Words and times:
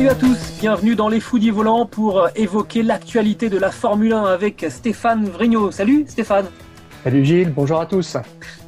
Salut 0.00 0.12
à 0.12 0.14
tous, 0.14 0.58
bienvenue 0.58 0.96
dans 0.96 1.10
les 1.10 1.20
Foodies 1.20 1.50
Volants 1.50 1.84
pour 1.84 2.20
euh, 2.20 2.28
évoquer 2.34 2.82
l'actualité 2.82 3.50
de 3.50 3.58
la 3.58 3.70
Formule 3.70 4.14
1 4.14 4.24
avec 4.24 4.64
Stéphane 4.70 5.26
Vrignot. 5.26 5.72
Salut 5.72 6.06
Stéphane 6.08 6.46
Salut 7.04 7.22
Gilles, 7.22 7.52
bonjour 7.52 7.82
à 7.82 7.84
tous. 7.84 8.16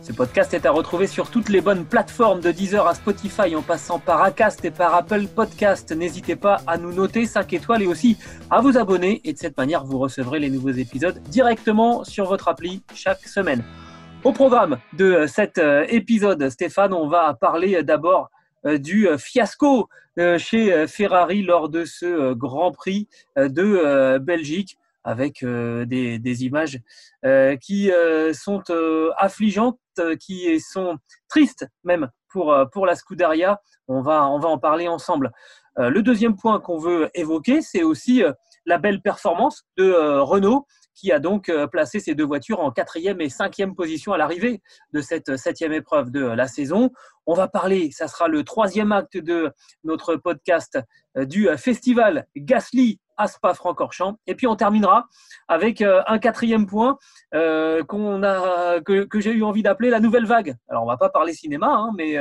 Ce 0.03 0.13
podcast 0.13 0.53
est 0.53 0.67
à 0.67 0.71
retrouver 0.71 1.07
sur 1.07 1.31
toutes 1.31 1.49
les 1.49 1.63
bonnes 1.63 1.87
plateformes 1.87 2.43
de 2.43 2.53
Deezer 2.53 2.87
à 2.87 2.95
Spotify 2.95 3.57
en 3.57 3.63
passant 3.63 3.99
par 3.99 4.21
Acast 4.21 4.63
et 4.67 4.71
par 4.71 4.95
Apple 4.95 5.27
Podcast. 5.27 5.91
N'hésitez 5.93 6.37
pas 6.37 6.61
à 6.67 6.77
nous 6.77 6.93
noter 6.93 7.25
5 7.25 7.51
étoiles 7.55 7.81
et 7.81 7.87
aussi 7.87 8.19
à 8.51 8.61
vous 8.61 8.77
abonner 8.77 9.23
et 9.25 9.33
de 9.33 9.39
cette 9.39 9.57
manière 9.57 9.87
vous 9.87 9.99
recevrez 9.99 10.39
les 10.39 10.51
nouveaux 10.51 10.69
épisodes 10.69 11.19
directement 11.31 12.05
sur 12.05 12.27
votre 12.27 12.49
appli 12.49 12.83
chaque 12.95 13.27
semaine. 13.27 13.65
Au 14.23 14.33
programme 14.33 14.77
de 14.93 15.25
cet 15.27 15.57
euh, 15.57 15.87
épisode, 15.89 16.51
Stéphane, 16.51 16.93
on 16.93 17.09
va 17.09 17.33
parler 17.33 17.83
d'abord 17.83 18.29
euh, 18.29 18.32
du 18.65 19.09
euh, 19.09 19.19
fiasco 19.19 19.89
chez 20.37 20.87
Ferrari 20.89 21.43
lors 21.43 21.71
de 21.71 21.87
ce 21.87 22.35
Grand 22.35 22.71
Prix 22.71 23.09
de 23.37 24.19
Belgique 24.19 24.77
avec 25.05 25.43
des, 25.43 26.19
des, 26.19 26.45
images 26.45 26.81
qui 27.63 27.91
sont 28.35 28.63
affligeantes, 29.17 29.79
qui 30.21 30.61
sont 30.61 30.99
tristes 31.31 31.67
même 31.83 32.11
pour, 32.29 32.55
pour 32.73 32.85
la 32.85 32.95
Scuderia. 32.95 33.59
On 33.89 34.03
va, 34.03 34.29
on 34.29 34.39
va 34.39 34.51
en 34.51 34.59
parler 34.59 34.87
ensemble. 34.87 35.33
Le 35.79 36.03
deuxième 36.03 36.37
point 36.37 36.61
qu'on 36.61 36.77
veut 36.77 37.09
évoquer, 37.15 37.63
c'est 37.63 37.83
aussi 37.83 38.23
la 38.67 38.77
belle 38.77 39.01
performance 39.01 39.65
de 39.79 40.19
Renault 40.19 40.67
qui 40.95 41.13
a 41.13 41.19
donc 41.19 41.51
placé 41.71 42.01
ces 42.01 42.15
deux 42.15 42.25
voitures 42.25 42.61
en 42.61 42.71
quatrième 42.71 43.21
et 43.21 43.29
cinquième 43.29 43.75
position 43.75 44.13
à 44.13 44.19
l'arrivée 44.19 44.63
de 44.93 45.01
cette 45.01 45.37
septième 45.37 45.73
épreuve 45.73 46.11
de 46.11 46.25
la 46.25 46.47
saison. 46.47 46.91
On 47.27 47.35
va 47.35 47.49
parler, 47.49 47.91
ça 47.93 48.09
sera 48.09 48.29
le 48.29 48.45
troisième 48.45 48.93
acte 48.93 49.17
de 49.17 49.51
notre 49.85 50.17
podcast 50.17 50.79
du 51.17 51.49
festival 51.57 52.27
Gasly 52.37 53.01
Aspa 53.17 53.55
Francorchamps. 53.55 54.19
Et 54.27 54.35
puis 54.35 54.47
on 54.47 54.57
terminera 54.57 55.07
avec 55.49 55.83
un 55.83 56.19
quatrième 56.19 56.67
point 56.67 56.99
qu'on 57.33 58.23
a, 58.23 58.81
que, 58.81 59.21
j'ai 59.21 59.33
eu 59.33 59.45
envie 59.45 59.63
d'appeler 59.63 59.91
la 59.91 60.01
nouvelle 60.01 60.27
vague. 60.27 60.57
Alors 60.69 60.85
on 60.85 60.87
va 60.89 60.97
pas 60.97 61.11
parler 61.11 61.33
cinéma, 61.33 61.69
hein, 61.69 61.91
mais 61.97 62.19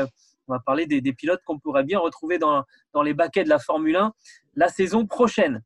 on 0.47 0.53
va 0.53 0.59
parler 0.59 0.85
des, 0.85 1.13
pilotes 1.13 1.41
qu'on 1.45 1.59
pourrait 1.59 1.83
bien 1.83 1.99
retrouver 1.99 2.37
dans, 2.37 2.63
dans 2.93 3.03
les 3.03 3.13
baquets 3.13 3.43
de 3.43 3.49
la 3.49 3.59
Formule 3.59 3.95
1 3.95 4.13
la 4.55 4.67
saison 4.67 5.05
prochaine. 5.05 5.61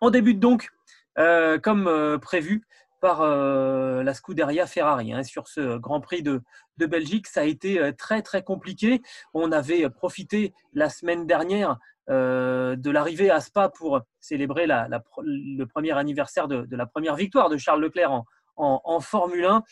On 0.00 0.10
débute 0.10 0.40
donc 0.40 0.68
euh, 1.18 1.58
comme 1.58 1.88
euh, 1.88 2.16
prévu 2.18 2.62
par 3.00 3.22
euh, 3.22 4.04
la 4.04 4.14
Scuderia 4.14 4.66
Ferrari. 4.66 5.12
Hein. 5.12 5.24
Sur 5.24 5.48
ce 5.48 5.76
Grand 5.76 6.00
Prix 6.00 6.22
de, 6.22 6.42
Belgique, 6.78 7.26
ça 7.26 7.40
a 7.40 7.44
été 7.44 7.92
très 7.96 8.22
très 8.22 8.42
compliqué. 8.42 9.02
On 9.34 9.50
avait 9.50 9.88
profité 9.90 10.54
la 10.74 10.88
semaine 10.88 11.26
dernière 11.26 11.76
de 12.08 12.90
l'arrivée 12.90 13.30
à 13.30 13.40
Spa 13.40 13.68
pour 13.68 14.00
célébrer 14.20 14.66
le 14.66 15.64
premier 15.64 15.90
anniversaire 15.92 16.46
de, 16.46 16.66
la 16.70 16.86
première 16.86 17.16
victoire 17.16 17.48
de 17.48 17.56
Charles 17.56 17.82
Leclerc 17.82 18.22
en, 18.56 19.00
Formule 19.00 19.44
1. 19.44 19.64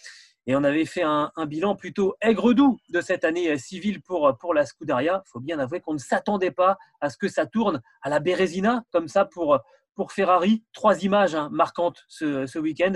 Et 0.48 0.56
on 0.56 0.64
avait 0.64 0.84
fait 0.84 1.04
un, 1.04 1.30
bilan 1.46 1.76
plutôt 1.76 2.16
aigre-doux 2.20 2.76
de 2.90 3.00
cette 3.00 3.24
année 3.24 3.56
civile 3.56 4.02
pour, 4.02 4.36
pour 4.38 4.52
la 4.52 4.66
Scuderia. 4.66 5.22
Il 5.24 5.30
faut 5.30 5.40
bien 5.40 5.60
avouer 5.60 5.80
qu'on 5.80 5.94
ne 5.94 5.98
s'attendait 5.98 6.50
pas 6.50 6.76
à 7.00 7.08
ce 7.08 7.16
que 7.16 7.28
ça 7.28 7.46
tourne 7.46 7.80
à 8.02 8.10
la 8.10 8.18
Bérésina, 8.18 8.82
comme 8.90 9.06
ça, 9.06 9.24
pour, 9.24 9.60
pour 9.96 10.12
Ferrari. 10.12 10.62
Trois 10.72 11.02
images 11.02 11.34
hein, 11.34 11.48
marquantes 11.50 12.04
ce, 12.06 12.58
week-end. 12.58 12.92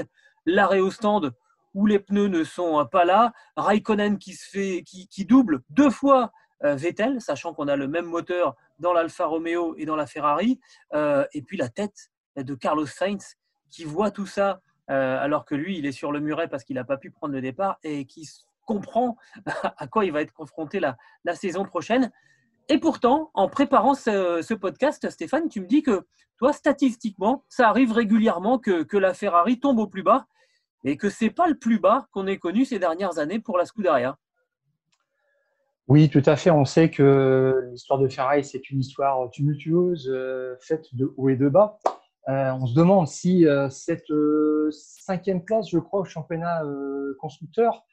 L'arrêt 0.47 0.81
au 0.81 0.91
stand 0.91 1.33
où 1.75 1.87
les 1.87 1.99
pneus 1.99 2.29
ne 2.29 2.45
sont 2.45 2.87
pas 2.87 3.05
là. 3.05 3.33
Raikkonen 3.57 4.19
qui, 4.19 5.25
double 5.27 5.63
deux 5.71 5.91
fois 5.91 6.31
euh, 6.65 6.77
Vettel, 6.77 7.21
sachant 7.21 7.55
qu'on 7.55 7.69
a 7.69 7.77
le 7.77 7.89
même 7.89 8.07
moteur 8.07 8.55
dans 8.79 8.93
l'Alfa 8.93 9.27
Romeo 9.27 9.75
et 9.77 9.87
dans 9.87 9.97
la 9.97 10.07
Ferrari. 10.07 10.61
Euh, 10.95 11.27
et 11.33 11.43
puis 11.43 11.57
la 11.57 11.69
tête 11.69 12.11
de 12.37 12.55
Carlos 12.55 12.87
Sainz 12.87 13.37
qui 13.71 13.85
voit 13.85 14.11
tout 14.11 14.27
ça 14.27 14.61
euh, 14.91 15.19
alors 15.19 15.45
que 15.45 15.55
lui, 15.55 15.79
il 15.79 15.87
est 15.87 15.93
sur 15.93 16.13
le 16.13 16.21
muret 16.21 16.49
parce 16.49 16.65
qu'il 16.65 16.77
n'a 16.77 16.85
pas 16.85 16.97
pu 16.97 17.11
prendre 17.11 17.33
le 17.33 17.41
départ 17.41 17.79
et 17.83 18.05
qui 18.07 18.29
comprend 18.67 19.17
à 19.77 19.87
quoi 19.87 20.05
il 20.05 20.13
va 20.13 20.21
être 20.21 20.33
confronté 20.33 20.81
la 20.81 21.35
saison 21.35 21.65
prochaine. 21.65 22.11
Et 22.73 22.79
pourtant, 22.79 23.33
en 23.35 23.49
préparant 23.49 23.95
ce, 23.95 24.55
podcast, 24.55 25.11
Stéphane, 25.11 25.49
tu 25.49 25.61
me 25.61 25.67
dis 25.67 25.83
que 25.83 26.07
toi, 26.39 26.53
statistiquement, 26.53 27.45
ça 27.49 27.69
arrive 27.69 27.91
régulièrement 27.91 28.61
que, 28.61 28.97
la 28.97 29.13
Ferrari 29.13 29.59
tombe 29.59 29.81
au 29.81 29.89
plus 29.89 30.05
bas 30.05 30.27
et 30.85 30.97
que 30.97 31.11
ce 31.11 31.25
n'est 31.25 31.31
pas 31.31 31.49
le 31.49 31.59
plus 31.59 31.81
bas 31.81 32.07
qu'on 32.13 32.29
ait 32.29 32.39
connu 32.39 32.65
ces 32.65 32.79
dernières 32.79 33.19
années 33.19 33.41
pour 33.41 33.59
la 33.59 33.65
Scuderia. 33.65 34.17
Oui, 35.89 36.09
tout 36.09 36.23
à 36.25 36.37
fait. 36.37 36.51
On 36.53 36.65
sait 36.65 36.91
que 36.91 37.69
l'histoire 37.73 37.99
de 37.99 38.07
Ferrari, 38.07 38.45
c'est 38.45 38.71
une 38.71 38.79
histoire 38.79 39.29
tumultueuse, 39.31 40.09
euh, 40.09 40.55
faite 40.61 40.95
de 40.95 41.13
haut 41.17 41.29
et 41.29 41.37
de 41.37 41.49
bas. 41.49 41.81
Euh, 42.29 42.53
on 42.53 42.67
se 42.67 42.75
demande 42.75 43.09
si 43.09 43.49
euh, 43.49 43.69
cette 43.69 44.13
cinquième 44.71 45.45
place, 45.45 45.69
je 45.69 45.79
crois, 45.79 46.03
au 46.03 46.05
championnat 46.05 46.63
constructeur, 47.19 47.85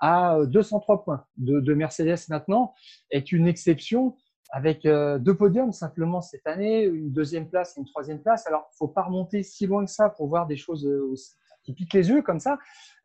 à 0.00 0.38
203 0.44 1.04
points 1.04 1.24
de, 1.36 1.60
de, 1.60 1.74
Mercedes 1.74 2.18
maintenant, 2.28 2.74
est 3.12 3.30
une 3.30 3.46
exception 3.46 4.16
avec 4.50 4.84
euh, 4.86 5.18
deux 5.18 5.36
podiums 5.36 5.72
simplement 5.72 6.20
cette 6.20 6.46
année, 6.46 6.84
une 6.84 7.12
deuxième 7.12 7.48
place 7.48 7.76
et 7.76 7.80
une 7.80 7.86
troisième 7.86 8.20
place. 8.20 8.46
Alors, 8.46 8.68
il 8.70 8.74
ne 8.74 8.76
faut 8.76 8.88
pas 8.88 9.02
remonter 9.02 9.42
si 9.42 9.66
loin 9.66 9.84
que 9.84 9.90
ça 9.90 10.10
pour 10.10 10.28
voir 10.28 10.46
des 10.46 10.56
choses 10.56 10.86
euh, 10.86 11.12
qui 11.62 11.72
piquent 11.72 11.94
les 11.94 12.10
yeux 12.10 12.22
comme 12.22 12.40
ça, 12.40 12.58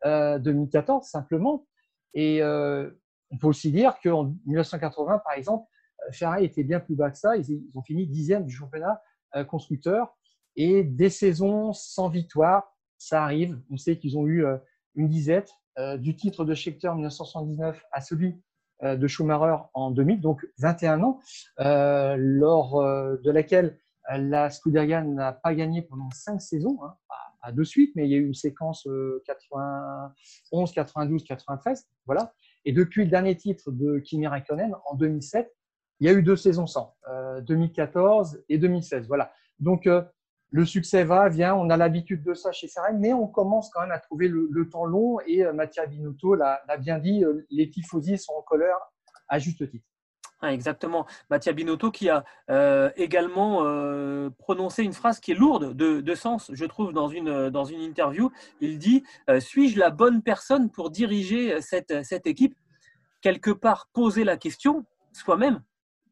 2014 0.04 1.02
euh, 1.02 1.08
simplement. 1.08 1.66
Et 2.14 2.42
on 2.42 3.38
peut 3.38 3.46
aussi 3.46 3.72
dire 3.72 3.94
qu'en 4.02 4.34
1980, 4.46 5.20
par 5.24 5.34
exemple, 5.34 5.66
Ferrari 6.12 6.44
était 6.44 6.64
bien 6.64 6.80
plus 6.80 6.96
bas 6.96 7.10
que 7.10 7.16
ça. 7.16 7.36
Ils, 7.36 7.62
ont 7.74 7.82
fini 7.82 8.06
dixième 8.06 8.44
du 8.44 8.54
championnat 8.54 9.00
constructeur. 9.48 10.14
Et 10.56 10.82
des 10.82 11.08
saisons 11.08 11.72
sans 11.72 12.08
victoire, 12.08 12.76
ça 12.98 13.22
arrive. 13.22 13.58
On 13.70 13.76
sait 13.76 13.98
qu'ils 13.98 14.18
ont 14.18 14.26
eu 14.26 14.44
une 14.96 15.08
disette 15.08 15.52
du 15.98 16.16
titre 16.16 16.44
de 16.44 16.52
Scheckter 16.52 16.88
1979 16.92 17.82
à 17.92 18.00
celui 18.00 18.34
euh, 18.34 18.49
de 18.82 19.06
Schumacher 19.06 19.56
en 19.74 19.90
2000, 19.90 20.20
donc 20.20 20.46
21 20.58 21.02
ans, 21.02 21.20
euh, 21.60 22.16
lors 22.18 22.80
euh, 22.80 23.16
de 23.22 23.30
laquelle 23.30 23.78
la 24.08 24.50
Scuderia 24.50 25.02
n'a 25.02 25.32
pas 25.32 25.54
gagné 25.54 25.82
pendant 25.82 26.10
cinq 26.10 26.40
saisons, 26.40 26.78
hein, 26.82 26.94
pas, 27.42 27.52
de 27.52 27.62
suite, 27.64 27.92
mais 27.94 28.06
il 28.06 28.10
y 28.10 28.14
a 28.14 28.18
eu 28.18 28.26
une 28.26 28.34
séquence 28.34 28.86
91, 29.24 30.72
92, 30.72 31.24
93, 31.24 31.88
voilà. 32.04 32.34
Et 32.66 32.72
depuis 32.72 33.04
le 33.04 33.10
dernier 33.10 33.36
titre 33.36 33.70
de 33.70 33.98
Kimi 33.98 34.26
Raikkonen 34.26 34.74
en 34.84 34.94
2007, 34.94 35.50
il 36.00 36.06
y 36.06 36.10
a 36.10 36.12
eu 36.12 36.22
deux 36.22 36.36
saisons 36.36 36.66
sans, 36.66 36.94
2014 37.46 38.44
et 38.50 38.58
2016, 38.58 39.06
voilà. 39.08 39.32
Donc 39.58 39.88
le 40.50 40.64
succès 40.64 41.04
va, 41.04 41.28
vient, 41.28 41.54
on 41.54 41.70
a 41.70 41.76
l'habitude 41.76 42.22
de 42.22 42.34
ça 42.34 42.50
chez 42.52 42.68
Ferrari, 42.68 42.94
mais 42.98 43.12
on 43.12 43.28
commence 43.28 43.70
quand 43.70 43.82
même 43.82 43.92
à 43.92 43.98
trouver 43.98 44.28
le, 44.28 44.68
temps 44.70 44.84
long 44.84 45.18
et 45.26 45.44
euh, 45.44 45.52
Mattia 45.52 45.86
Binotto 45.86 46.34
l'a 46.34 46.60
bien 46.78 46.98
dit, 46.98 47.24
euh, 47.24 47.46
les 47.50 47.70
tifosi 47.70 48.18
sont 48.18 48.32
en 48.34 48.42
colère 48.42 48.76
à 49.28 49.38
juste 49.38 49.68
titre. 49.70 49.86
exactement. 50.42 51.06
Mattia 51.30 51.52
Binotto 51.52 51.90
qui 51.90 52.08
a 52.08 52.24
euh, 52.50 52.90
également 52.96 53.64
prononcé 54.38 54.82
une 54.82 54.92
phrase 54.92 55.20
qui 55.20 55.32
est 55.32 55.36
lourde 55.36 55.74
de, 55.74 56.14
sens, 56.14 56.50
je 56.52 56.64
trouve, 56.64 56.92
dans 56.92 57.08
une, 57.08 57.50
dans 57.50 57.64
une 57.64 57.80
interview. 57.80 58.30
Il 58.60 58.78
dit 58.78 59.04
Suis-je 59.38 59.78
la 59.78 59.90
bonne 59.90 60.22
personne 60.22 60.70
pour 60.70 60.90
diriger 60.90 61.60
cette, 61.60 62.04
cette 62.04 62.26
équipe? 62.26 62.56
Quelque 63.22 63.50
part, 63.50 63.88
poser 63.92 64.24
la 64.24 64.36
question 64.36 64.84
soi-même, 65.12 65.62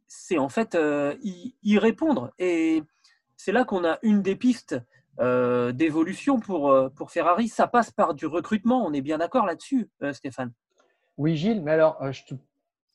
c'est 0.06 0.38
en 0.38 0.49
fait 0.49 0.79
y, 1.23 1.56
y, 1.64 1.79
répondre. 1.79 2.32
Et 2.38 2.85
c'est 3.38 3.52
là 3.52 3.64
qu'on 3.64 3.85
a 3.85 3.99
une 4.02 4.20
des 4.20 4.37
pistes 4.37 4.79
euh, 5.20 5.73
d'évolution 5.73 6.38
pour, 6.40 6.70
euh, 6.70 6.90
pour 6.90 7.11
Ferrari. 7.12 7.49
Ça 7.49 7.67
passe 7.67 7.90
par 7.90 8.12
du 8.12 8.26
recrutement, 8.26 8.85
on 8.85 8.93
est 8.93 9.00
bien 9.00 9.19
d'accord 9.19 9.46
là-dessus, 9.46 9.88
euh, 10.02 10.12
Stéphane. 10.12 10.52
Oui, 11.17 11.37
Gilles, 11.37 11.62
mais 11.62 11.73
alors 11.73 11.99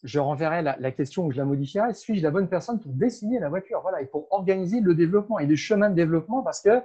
je, 0.03 0.19
renverrai 0.19 0.61
la, 0.61 0.91
question 0.91 1.25
ou 1.25 1.31
je 1.31 1.37
la 1.37 1.45
modifierai. 1.45 1.93
Suis-je 1.93 2.21
la 2.21 2.31
bonne 2.31 2.47
personne 2.47 2.79
pour 2.79 2.91
dessiner 2.91 3.39
la 3.39 3.49
voiture 3.49 3.81
Voilà, 3.81 4.01
et 4.01 4.05
pour 4.05 4.31
organiser 4.31 4.79
le 4.81 4.93
développement 4.95 5.39
et 5.39 5.47
les 5.47 5.55
chemins 5.55 5.89
de 5.89 5.95
développement? 5.95 6.43
Parce 6.43 6.61
que 6.61 6.81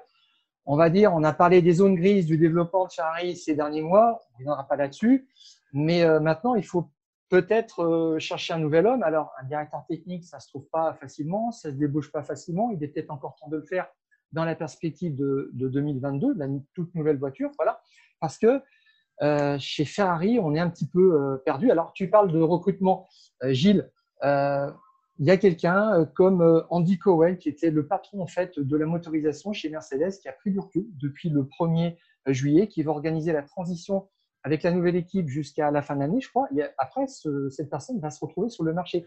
on 0.66 0.76
va 0.76 0.90
dire, 0.90 1.12
on 1.14 1.24
a 1.24 1.32
parlé 1.32 1.62
des 1.62 1.72
zones 1.72 1.94
grises 1.94 2.26
du 2.26 2.36
développement 2.36 2.86
de 2.86 2.92
Ferrari 2.92 3.36
ces 3.36 3.54
derniers 3.54 3.82
mois, 3.82 4.20
on 4.30 4.32
ne 4.32 4.38
reviendra 4.38 4.68
pas 4.68 4.76
là-dessus, 4.76 5.26
mais 5.72 6.04
maintenant, 6.20 6.54
il 6.56 6.64
faut 6.64 6.90
peut-être 7.28 7.82
euh, 7.82 8.18
chercher 8.18 8.54
un 8.54 8.58
nouvel 8.58 8.86
homme. 8.86 9.02
Alors, 9.02 9.32
un 9.40 9.44
directeur 9.44 9.84
technique, 9.86 10.24
ça 10.24 10.38
ne 10.38 10.42
se 10.42 10.48
trouve 10.48 10.66
pas 10.70 10.94
facilement, 10.94 11.50
ça 11.50 11.68
ne 11.68 11.74
se 11.74 11.78
débauche 11.78 12.10
pas 12.10 12.22
facilement, 12.22 12.70
il 12.70 12.82
est 12.82 12.88
peut-être 12.88 13.10
encore 13.10 13.36
temps 13.36 13.48
de 13.48 13.56
le 13.56 13.64
faire 13.64 13.86
dans 14.32 14.44
la 14.44 14.54
perspective 14.54 15.16
de, 15.16 15.50
2022, 15.54 16.34
de 16.34 16.38
la 16.38 16.46
toute 16.74 16.94
nouvelle 16.94 17.18
voiture, 17.18 17.50
voilà, 17.56 17.80
parce 18.20 18.36
que 18.36 18.60
euh, 19.22 19.56
chez 19.58 19.84
Ferrari, 19.84 20.38
on 20.38 20.54
est 20.54 20.60
un 20.60 20.68
petit 20.68 20.86
peu 20.86 21.40
perdu. 21.44 21.70
Alors, 21.70 21.92
tu 21.92 22.10
parles 22.10 22.30
de 22.30 22.40
recrutement, 22.40 23.08
Gilles 23.42 23.90
il 25.18 25.26
y 25.26 25.30
a 25.30 25.36
quelqu'un 25.36 25.94
euh, 25.94 26.04
comme 26.04 26.42
euh, 26.42 26.62
Andy 26.70 26.98
Cowell, 26.98 27.38
qui 27.38 27.48
était 27.48 27.70
le 27.70 27.86
patron 27.86 28.20
en 28.22 28.26
fait 28.26 28.58
de 28.58 28.76
la 28.76 28.86
motorisation 28.86 29.52
chez 29.52 29.68
Mercedes, 29.68 30.12
qui 30.20 30.28
a 30.28 30.32
pris 30.32 30.50
du 30.50 30.60
recul 30.60 30.86
depuis 30.94 31.28
le 31.28 31.42
1er 31.42 31.96
euh, 32.28 32.32
juillet, 32.32 32.68
qui 32.68 32.82
va 32.82 32.92
organiser 32.92 33.32
la 33.32 33.42
transition 33.42 34.08
avec 34.44 34.62
la 34.62 34.70
nouvelle 34.70 34.96
équipe 34.96 35.28
jusqu'à 35.28 35.70
la 35.70 35.82
fin 35.82 35.94
de 35.94 36.00
l'année, 36.00 36.20
je 36.20 36.28
crois. 36.28 36.48
Et 36.56 36.62
après, 36.78 37.06
cette 37.06 37.70
personne 37.70 37.98
va 38.00 38.10
se 38.10 38.24
retrouver 38.24 38.48
sur 38.48 38.64
le 38.64 38.72
marché. 38.72 39.06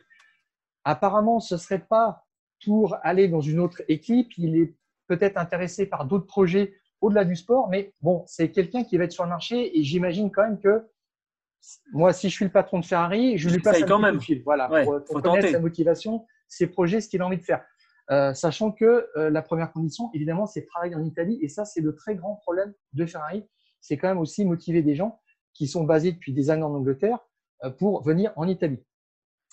Apparemment, 0.83 1.39
ce 1.39 1.55
ne 1.55 1.59
serait 1.59 1.85
pas 1.87 2.25
pour 2.63 2.97
aller 3.03 3.27
dans 3.27 3.41
une 3.41 3.59
autre 3.59 3.81
équipe. 3.87 4.29
Il 4.37 4.55
est 4.55 4.75
peut-être 5.07 5.37
intéressé 5.37 5.85
par 5.85 6.05
d'autres 6.05 6.27
projets 6.27 6.73
au-delà 7.01 7.25
du 7.25 7.35
sport, 7.35 7.69
mais 7.69 7.93
bon, 8.01 8.23
c'est 8.27 8.51
quelqu'un 8.51 8.83
qui 8.83 8.97
va 8.97 9.05
être 9.05 9.11
sur 9.11 9.23
le 9.23 9.29
marché 9.29 9.77
et 9.77 9.83
j'imagine 9.83 10.31
quand 10.31 10.43
même 10.43 10.59
que 10.59 10.87
moi, 11.91 12.13
si 12.13 12.29
je 12.29 12.33
suis 12.33 12.45
le 12.45 12.51
patron 12.51 12.79
de 12.79 12.85
Ferrari, 12.85 13.37
je 13.37 13.49
lui 13.49 13.59
passe 13.59 13.81
un 13.81 13.85
quand 13.85 13.99
même. 13.99 14.19
fil. 14.19 14.41
Voilà, 14.43 14.67
pour, 14.83 15.21
connaître 15.21 15.49
sa 15.49 15.59
motivation, 15.59 16.25
ses 16.47 16.67
projets, 16.67 17.01
ce 17.01 17.09
qu'il 17.09 17.21
a 17.21 17.25
envie 17.25 17.37
de 17.37 17.43
faire. 17.43 17.63
Euh, 18.09 18.33
sachant 18.33 18.71
que 18.71 19.07
euh, 19.15 19.29
la 19.29 19.41
première 19.41 19.71
condition, 19.71 20.09
évidemment, 20.13 20.45
c'est 20.45 20.65
travailler 20.65 20.95
en 20.95 21.03
Italie. 21.03 21.39
Et 21.41 21.47
ça, 21.47 21.65
c'est 21.65 21.81
le 21.81 21.95
très 21.95 22.15
grand 22.15 22.35
problème 22.35 22.73
de 22.93 23.05
Ferrari. 23.05 23.47
C'est 23.81 23.97
quand 23.97 24.07
même 24.07 24.19
aussi 24.19 24.45
motiver 24.45 24.81
des 24.81 24.95
gens 24.95 25.19
qui 25.53 25.67
sont 25.67 25.83
basés 25.83 26.13
depuis 26.13 26.33
des 26.33 26.49
années 26.49 26.63
en 26.63 26.73
Angleterre 26.73 27.19
euh, 27.63 27.69
pour 27.69 28.01
venir 28.03 28.31
en 28.35 28.47
Italie. 28.47 28.79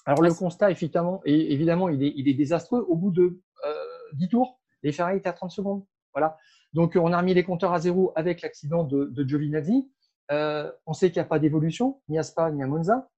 Alors, 0.07 0.23
le 0.23 0.33
constat, 0.33 0.71
évidemment, 0.71 1.21
évidemment 1.25 1.89
il, 1.89 2.03
est, 2.03 2.13
il 2.17 2.29
est 2.29 2.35
désastreux. 2.35 2.87
Au 2.89 2.97
bout 2.97 3.11
de 3.11 3.43
10 4.15 4.29
tours, 4.29 4.59
les 4.83 4.93
Ferrari 4.93 5.19
étaient 5.19 5.29
à 5.29 5.35
30 5.35 5.51
secondes. 5.51 5.85
Voilà. 6.15 6.39
Donc, 6.73 6.97
on 6.97 7.13
a 7.13 7.19
remis 7.19 7.35
les 7.35 7.45
compteurs 7.45 7.73
à 7.73 7.79
zéro 7.79 8.13
avec 8.17 8.43
l'accident 8.43 8.85
de, 8.85 9.07
de 9.07 9.29
Giovinazzi. 9.29 9.91
Euh, 10.31 10.71
on 10.87 10.93
sait 10.93 11.11
qu'il 11.11 11.21
n'y 11.21 11.27
a 11.27 11.29
pas 11.29 11.39
d'évolution, 11.39 12.01
ni 12.09 12.19
à 12.19 12.23
Spa, 12.23 12.51
ni 12.51 12.63
à 12.63 12.67
Monza. 12.67 13.09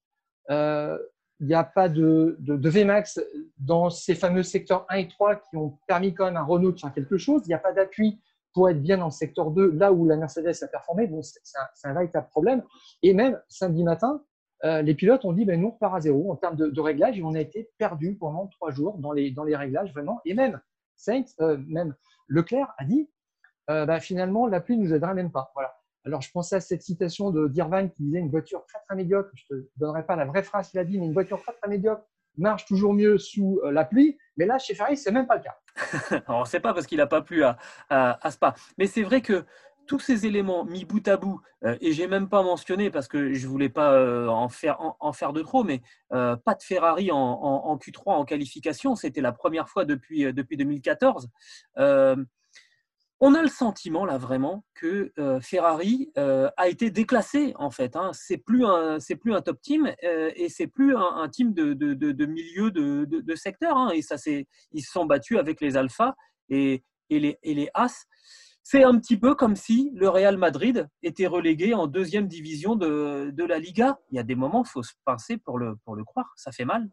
Euh, 0.50 0.98
il 1.40 1.46
n'y 1.46 1.54
a 1.54 1.64
pas 1.64 1.88
de, 1.88 2.36
de, 2.40 2.68
VMAX 2.68 3.18
dans 3.58 3.88
ces 3.88 4.14
fameux 4.14 4.42
secteurs 4.42 4.84
1 4.90 4.96
et 4.96 5.08
3 5.08 5.36
qui 5.36 5.56
ont 5.56 5.78
permis 5.86 6.12
quand 6.12 6.26
même 6.26 6.36
à 6.36 6.42
Renault 6.42 6.72
de 6.72 6.78
faire 6.78 6.92
quelque 6.92 7.16
chose. 7.16 7.42
Il 7.46 7.48
n'y 7.48 7.54
a 7.54 7.58
pas 7.58 7.72
d'appui 7.72 8.20
pour 8.52 8.68
être 8.68 8.82
bien 8.82 8.98
dans 8.98 9.06
le 9.06 9.10
secteur 9.10 9.50
2, 9.50 9.72
là 9.72 9.92
où 9.92 10.06
la 10.06 10.16
Mercedes 10.16 10.54
a 10.62 10.66
performé. 10.66 11.06
Bon, 11.06 11.22
c'est 11.22 11.88
un, 11.88 11.92
véritable 11.92 12.28
problème. 12.28 12.62
Et 13.02 13.14
même 13.14 13.40
samedi 13.48 13.84
matin, 13.84 14.22
euh, 14.64 14.82
les 14.82 14.94
pilotes 14.94 15.24
ont 15.24 15.32
dit 15.32 15.44
ben, 15.44 15.60
nous, 15.60 15.68
on 15.68 15.70
repart 15.70 15.94
à 15.94 16.00
zéro 16.00 16.32
en 16.32 16.36
termes 16.36 16.56
de, 16.56 16.66
de 16.66 16.80
réglages 16.80 17.18
et 17.18 17.22
on 17.22 17.34
a 17.34 17.40
été 17.40 17.70
perdu 17.78 18.16
pendant 18.16 18.46
trois 18.48 18.70
jours 18.70 18.98
dans 18.98 19.12
les, 19.12 19.30
dans 19.30 19.44
les 19.44 19.56
réglages, 19.56 19.92
vraiment. 19.92 20.20
Et 20.24 20.34
même 20.34 20.60
Sainz, 20.96 21.34
même 21.38 21.94
Leclerc 22.28 22.74
a 22.78 22.84
dit 22.84 23.08
ben, 23.68 24.00
finalement, 24.00 24.46
la 24.46 24.60
pluie 24.60 24.76
ne 24.76 24.82
nous 24.82 24.94
aidera 24.94 25.14
même 25.14 25.30
pas. 25.30 25.52
Voilà. 25.54 25.72
Alors, 26.06 26.22
je 26.22 26.30
pensais 26.30 26.56
à 26.56 26.60
cette 26.60 26.82
citation 26.82 27.30
de 27.30 27.46
Dirvan 27.48 27.88
qui 27.88 28.04
disait 28.04 28.20
une 28.20 28.30
voiture 28.30 28.64
très 28.66 28.78
très 28.86 28.96
médiocre. 28.96 29.30
Je 29.34 29.54
ne 29.54 29.60
te 29.60 29.66
donnerai 29.76 30.06
pas 30.06 30.16
la 30.16 30.24
vraie 30.24 30.42
phrase 30.42 30.70
qu'il 30.70 30.80
a 30.80 30.84
dit, 30.84 30.98
mais 30.98 31.06
une 31.06 31.12
voiture 31.12 31.40
très 31.42 31.52
très 31.52 31.68
médiocre 31.68 32.02
marche 32.38 32.64
toujours 32.64 32.94
mieux 32.94 33.18
sous 33.18 33.60
euh, 33.64 33.70
la 33.70 33.84
pluie. 33.84 34.16
Mais 34.36 34.46
là, 34.46 34.58
chez 34.58 34.74
Ferrari, 34.74 34.96
c'est 34.96 35.10
même 35.10 35.26
pas 35.26 35.36
le 35.36 35.42
cas. 35.42 35.58
on 36.28 36.40
ne 36.40 36.44
sait 36.44 36.60
pas 36.60 36.74
parce 36.74 36.86
qu'il 36.86 36.98
n'a 36.98 37.06
pas 37.06 37.22
plu 37.22 37.42
à, 37.44 38.30
Spa. 38.30 38.54
Mais 38.78 38.86
c'est 38.86 39.02
vrai 39.02 39.20
que 39.20 39.44
tous 39.86 39.98
ces 39.98 40.24
éléments 40.24 40.64
mis 40.64 40.84
bout 40.84 41.06
à 41.08 41.16
bout, 41.16 41.40
euh, 41.64 41.76
et 41.80 41.92
j'ai 41.92 42.06
même 42.06 42.28
pas 42.28 42.42
mentionné 42.44 42.90
parce 42.90 43.08
que 43.08 43.32
je 43.32 43.48
voulais 43.48 43.68
pas 43.68 43.92
euh, 43.92 44.28
en, 44.28 44.48
faire, 44.48 45.32
de 45.32 45.42
trop, 45.42 45.64
mais 45.64 45.82
pas 46.10 46.54
de 46.54 46.62
Ferrari 46.62 47.10
en, 47.10 47.18
en, 47.18 47.76
Q3 47.76 48.12
en 48.12 48.24
qualification, 48.24 48.94
c'était 48.94 49.20
la 49.20 49.32
première 49.32 49.68
fois 49.68 49.84
depuis, 49.84 50.32
depuis 50.32 50.56
2014 50.56 51.28
on 53.20 53.34
a 53.34 53.42
le 53.42 53.48
sentiment 53.48 54.06
là 54.06 54.16
vraiment 54.16 54.64
que 54.74 55.12
euh, 55.18 55.40
Ferrari 55.40 56.10
euh, 56.16 56.50
a 56.56 56.68
été 56.68 56.90
déclassé 56.90 57.52
en 57.56 57.70
fait. 57.70 57.94
Hein. 57.94 58.10
C'est 58.14 58.38
plus 58.38 58.64
un 58.64 58.98
c'est 58.98 59.16
plus 59.16 59.34
un 59.34 59.42
top 59.42 59.60
team 59.60 59.92
euh, 60.04 60.30
et 60.34 60.48
c'est 60.48 60.66
plus 60.66 60.96
un, 60.96 61.28
team 61.28 61.52
de, 61.52 61.74
de, 61.74 62.26
milieu 62.26 62.70
de, 62.70 63.34
secteur. 63.34 63.76
Hein. 63.76 63.90
Et 63.90 64.00
ça 64.00 64.16
c'est 64.16 64.46
ils 64.72 64.82
se 64.82 64.90
sont 64.90 65.04
battus 65.04 65.38
avec 65.38 65.60
les 65.60 65.76
Alpha 65.76 66.16
et, 66.48 66.82
les 67.10 67.38
et 67.42 67.54
les 67.54 67.68
As. 67.74 68.06
C'est 68.62 68.84
un 68.84 68.98
petit 68.98 69.18
peu 69.18 69.34
comme 69.34 69.56
si 69.56 69.90
le 69.94 70.08
Real 70.08 70.38
Madrid 70.38 70.88
était 71.02 71.26
relégué 71.26 71.74
en 71.74 71.86
deuxième 71.86 72.28
division 72.28 72.76
de, 72.76 73.34
la 73.36 73.58
Liga. 73.58 73.98
Il 74.10 74.16
y 74.16 74.18
a 74.18 74.22
des 74.22 74.36
moments, 74.36 74.64
faut 74.64 74.82
se 74.82 74.92
pincer 75.04 75.38
pour 75.38 75.58
le, 75.58 75.76
pour 75.84 75.96
le 75.96 76.04
croire. 76.04 76.32
Ça 76.36 76.52
fait 76.52 76.66
mal. 76.66 76.88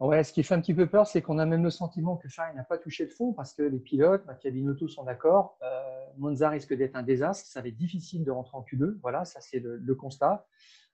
Ouais, 0.00 0.22
ce 0.22 0.32
qui 0.32 0.44
fait 0.44 0.54
un 0.54 0.60
petit 0.60 0.74
peu 0.74 0.86
peur, 0.86 1.08
c'est 1.08 1.22
qu'on 1.22 1.38
a 1.38 1.46
même 1.46 1.64
le 1.64 1.70
sentiment 1.70 2.16
que 2.16 2.28
Ferrari 2.28 2.54
n'a 2.54 2.62
pas 2.62 2.78
touché 2.78 3.04
le 3.04 3.10
fond 3.10 3.32
parce 3.32 3.52
que 3.52 3.62
les 3.62 3.80
pilotes, 3.80 4.22
Binotto 4.44 4.86
sont 4.86 5.02
d'accord. 5.02 5.58
Euh, 5.62 6.06
Monza 6.18 6.48
risque 6.50 6.72
d'être 6.72 6.94
un 6.94 7.02
désastre. 7.02 7.48
Ça 7.50 7.60
va 7.60 7.68
être 7.68 7.76
difficile 7.76 8.24
de 8.24 8.30
rentrer 8.30 8.56
en 8.56 8.62
Q2. 8.62 8.98
Voilà, 9.02 9.24
ça 9.24 9.40
c'est 9.40 9.58
le, 9.58 9.94
constat. 9.96 10.46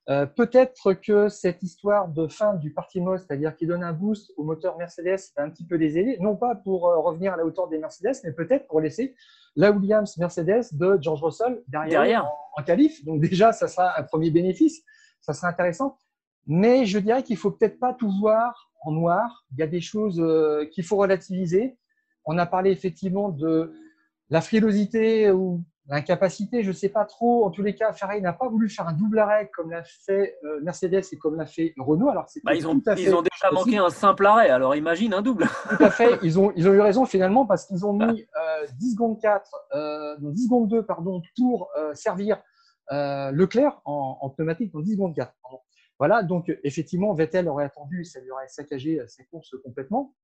Euh, 0.09 0.25
peut-être 0.25 0.95
que 0.95 1.29
cette 1.29 1.63
histoire 1.63 2.09
de 2.09 2.29
fin 2.29 2.55
du 2.55 2.73
parti 2.73 3.03
mode, 3.03 3.19
c'est-à-dire 3.19 3.55
qui 3.57 3.67
donne 3.67 3.83
un 3.83 3.93
boost 3.93 4.33
au 4.39 4.43
moteur 4.43 4.79
Mercedes, 4.79 5.21
va 5.37 5.43
un 5.43 5.51
petit 5.51 5.67
peu 5.67 5.77
les 5.77 5.99
aider, 5.99 6.17
non 6.21 6.37
pas 6.37 6.55
pour 6.55 6.89
euh, 6.89 6.99
revenir 6.99 7.35
à 7.35 7.37
la 7.37 7.45
hauteur 7.45 7.69
des 7.69 7.79
Mercedes, 7.79 8.17
mais 8.25 8.33
peut-être 8.33 8.67
pour 8.69 8.81
laisser 8.81 9.15
la 9.55 9.71
Williams 9.71 10.17
Mercedes 10.17 10.73
de 10.73 10.99
George 11.01 11.23
Russell 11.23 11.63
derrière, 11.69 12.25
En, 12.25 12.61
en, 12.61 12.65
qualif. 12.65 13.05
Donc 13.05 13.21
déjà, 13.21 13.53
ça 13.53 13.69
sera 13.69 13.99
un 13.99 14.03
premier 14.03 14.31
bénéfice, 14.31 14.83
ça 15.21 15.35
sera 15.35 15.49
intéressant. 15.49 15.99
Mais 16.47 16.85
je 16.87 16.99
dirais 16.99 17.23
qu'il 17.23 17.37
faut 17.37 17.51
peut-être 17.51 17.79
pas 17.79 17.95
tout 17.95 18.11
voir 18.21 18.71
en 18.85 18.93
noir. 18.93 19.45
Il 19.53 19.59
y 19.59 19.63
a 19.63 19.67
des 19.67 19.81
choses 19.81 20.21
euh, 20.21 20.67
qu'il 20.73 20.85
faut 20.85 20.97
relativiser. 20.97 21.77
On 22.25 22.39
a 22.39 22.47
parlé 22.47 22.71
effectivement 22.71 23.31
de 23.31 23.75
la 24.31 24.41
frilosité 24.41 25.31
ou 25.31 25.63
l'incapacité, 25.87 26.63
je 26.63 26.69
ne 26.69 26.73
sais 26.73 26.89
pas 26.89 27.05
trop. 27.05 27.45
En 27.45 27.51
tous 27.51 27.63
les 27.63 27.75
cas, 27.75 27.93
Ferrari 27.93 28.23
n'a 28.23 28.33
pas 28.33 28.49
voulu 28.49 28.71
faire 28.71 28.89
un 28.89 28.95
double 28.95 29.19
arrêt 29.19 29.51
comme 29.55 29.71
l'a 29.71 29.83
fait 29.85 30.39
euh, 30.45 30.61
Mercedes 30.63 31.03
et 31.13 31.19
comme 31.19 31.37
l'a 31.37 31.45
fait 31.45 31.75
Renault. 31.77 32.09
Alors, 32.09 32.27
bah, 32.43 32.55
ils, 32.55 32.67
ont, 32.67 32.81
ils 32.97 33.15
ont 33.15 33.23
déjà 33.23 33.51
manqué 33.53 33.77
un 33.77 33.91
simple 33.91 34.25
arrêt, 34.25 34.49
alors 34.49 34.75
imagine 34.75 35.13
un 35.13 35.21
double. 35.21 35.47
Tout 35.69 35.85
à 35.85 35.91
fait, 35.91 36.19
ils 36.23 36.39
ont, 36.39 36.53
ils 36.57 36.67
ont 36.69 36.73
eu 36.73 36.81
raison 36.81 37.05
finalement 37.05 37.45
parce 37.45 37.67
qu'ils 37.67 37.85
ont 37.85 37.93
mis 37.93 38.15
10 38.15 38.23
euh, 38.23 38.91
secondes 38.93 39.21
4, 39.21 39.51
10 40.21 40.45
secondes 40.45 40.69
2 40.69 40.87
pardon, 40.87 41.21
pour 41.37 41.71
servir 41.93 42.41
Leclerc 42.91 43.83
en, 43.85 44.19
en, 44.23 44.31
pneumatique 44.31 44.73
dans 44.73 44.81
10 44.81 44.93
secondes 44.93 45.15
4. 45.15 45.33
Voilà, 45.99 46.23
donc 46.23 46.53
effectivement, 46.65 47.15
Vettel 47.15 47.49
aurait 47.49 47.65
attendu, 47.65 48.05
ça 48.05 48.21
lui 48.21 48.31
aurait 48.31 48.49
saccagé 48.49 49.01
euh, 49.01 49.07
ses 49.07 49.25
courses 49.27 49.55
complètement. 49.63 50.15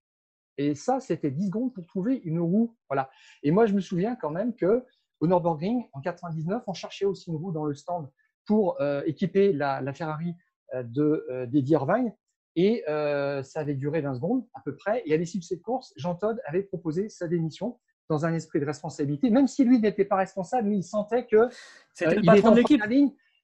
Et 0.59 0.75
ça, 0.75 1.00
c'était 1.00 1.30
10 1.30 1.47
secondes 1.47 1.73
pour 1.73 1.87
trouver 1.87 2.21
une 2.25 2.40
roue. 2.40 2.76
Voilà. 2.88 3.09
Et 3.42 3.50
moi, 3.50 3.66
je 3.66 3.73
me 3.73 3.80
souviens 3.80 4.16
quand 4.16 4.30
même 4.30 4.54
que 4.54 4.85
au 5.21 5.26
Nürburgring, 5.26 5.85
en 5.92 6.00
99, 6.00 6.62
on 6.66 6.73
cherchait 6.73 7.04
aussi 7.04 7.30
une 7.30 7.37
roue 7.37 7.52
dans 7.52 7.64
le 7.64 7.75
stand 7.75 8.11
pour 8.47 8.80
euh, 8.80 9.02
équiper 9.06 9.52
la, 9.52 9.92
Ferrari 9.92 10.35
euh, 10.75 10.83
de, 10.83 11.47
d'Eddie 11.47 11.73
Irvine. 11.73 12.12
Et 12.56 12.83
ça 12.87 13.61
avait 13.61 13.75
duré 13.76 14.00
20 14.00 14.16
secondes 14.16 14.45
à 14.54 14.61
peu 14.62 14.75
près. 14.75 15.02
Et 15.06 15.14
à 15.14 15.16
l'issue 15.16 15.38
de 15.38 15.45
cette 15.45 15.62
course, 15.62 15.95
Jean 15.97 16.16
Todt 16.16 16.40
avait 16.47 16.64
proposé 16.64 17.09
sa 17.09 17.28
démission 17.28 17.78
dans 18.11 18.26
un 18.26 18.35
esprit 18.35 18.59
de 18.59 18.66
responsabilité, 18.66 19.30
même 19.30 19.47
si 19.47 19.64
lui 19.64 19.78
n'était 19.78 20.04
pas 20.04 20.16
responsable, 20.16 20.68
mais 20.68 20.78
il 20.78 20.83
sentait 20.83 21.26
que 21.26 21.49
c'était 21.95 22.16
le 22.16 22.23
patron 22.23 22.50
de 22.50 22.56
l'équipe. 22.56 22.83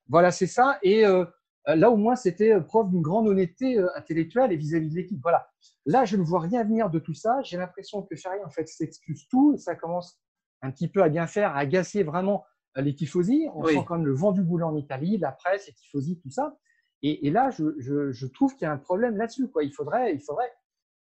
Voilà, 0.09 0.31
c'est 0.31 0.47
ça. 0.47 0.79
Et 0.83 1.07
euh, 1.07 1.25
là, 1.75 1.91
au 1.91 1.97
moins, 1.97 2.15
c'était 2.15 2.53
euh, 2.53 2.61
preuve 2.61 2.91
d'une 2.91 3.03
grande 3.03 3.27
honnêteté 3.27 3.79
euh, 3.79 3.89
intellectuelle 3.97 4.53
et 4.53 4.57
vis-à-vis 4.57 4.91
de 4.91 4.95
l'équipe. 4.95 5.21
Voilà. 5.21 5.49
Là, 5.85 6.05
je 6.05 6.17
ne 6.17 6.23
vois 6.23 6.41
rien 6.41 6.63
venir 6.63 6.91
de 6.91 6.99
tout 6.99 7.15
ça. 7.15 7.41
J'ai 7.43 7.57
l'impression 7.57 8.03
que 8.03 8.15
Ferrari, 8.15 8.41
en 8.45 8.51
fait, 8.51 8.69
s'excuse 8.69 9.27
tout. 9.29 9.55
Et 9.55 9.59
ça 9.59 9.75
commence 9.75 10.21
un 10.63 10.71
petit 10.71 10.89
peu 10.89 11.03
à 11.03 11.09
bien 11.09 11.27
faire, 11.27 11.51
à 11.57 11.59
agacer 11.59 12.03
vraiment 12.03 12.45
les 12.77 12.95
tifosi. 12.95 13.49
On 13.55 13.65
sent 13.65 13.85
quand 13.87 13.97
même 13.97 14.07
le 14.07 14.15
vent 14.15 14.33
du 14.33 14.43
boulot 14.43 14.67
en 14.67 14.77
Italie, 14.77 15.17
la 15.19 15.33
presse, 15.33 15.67
les 15.67 15.73
tifosi, 15.73 16.19
tout 16.21 16.31
ça. 16.31 16.57
Et, 17.03 17.31
là, 17.31 17.51
je, 17.51 18.27
trouve 18.27 18.55
qu'il 18.55 18.63
y 18.63 18.69
a 18.69 18.73
un 18.73 18.79
problème 18.79 19.17
là-dessus. 19.17 19.49
Il 19.63 19.73
faudrait, 19.73 20.15
il 20.15 20.21
faudrait 20.21 20.51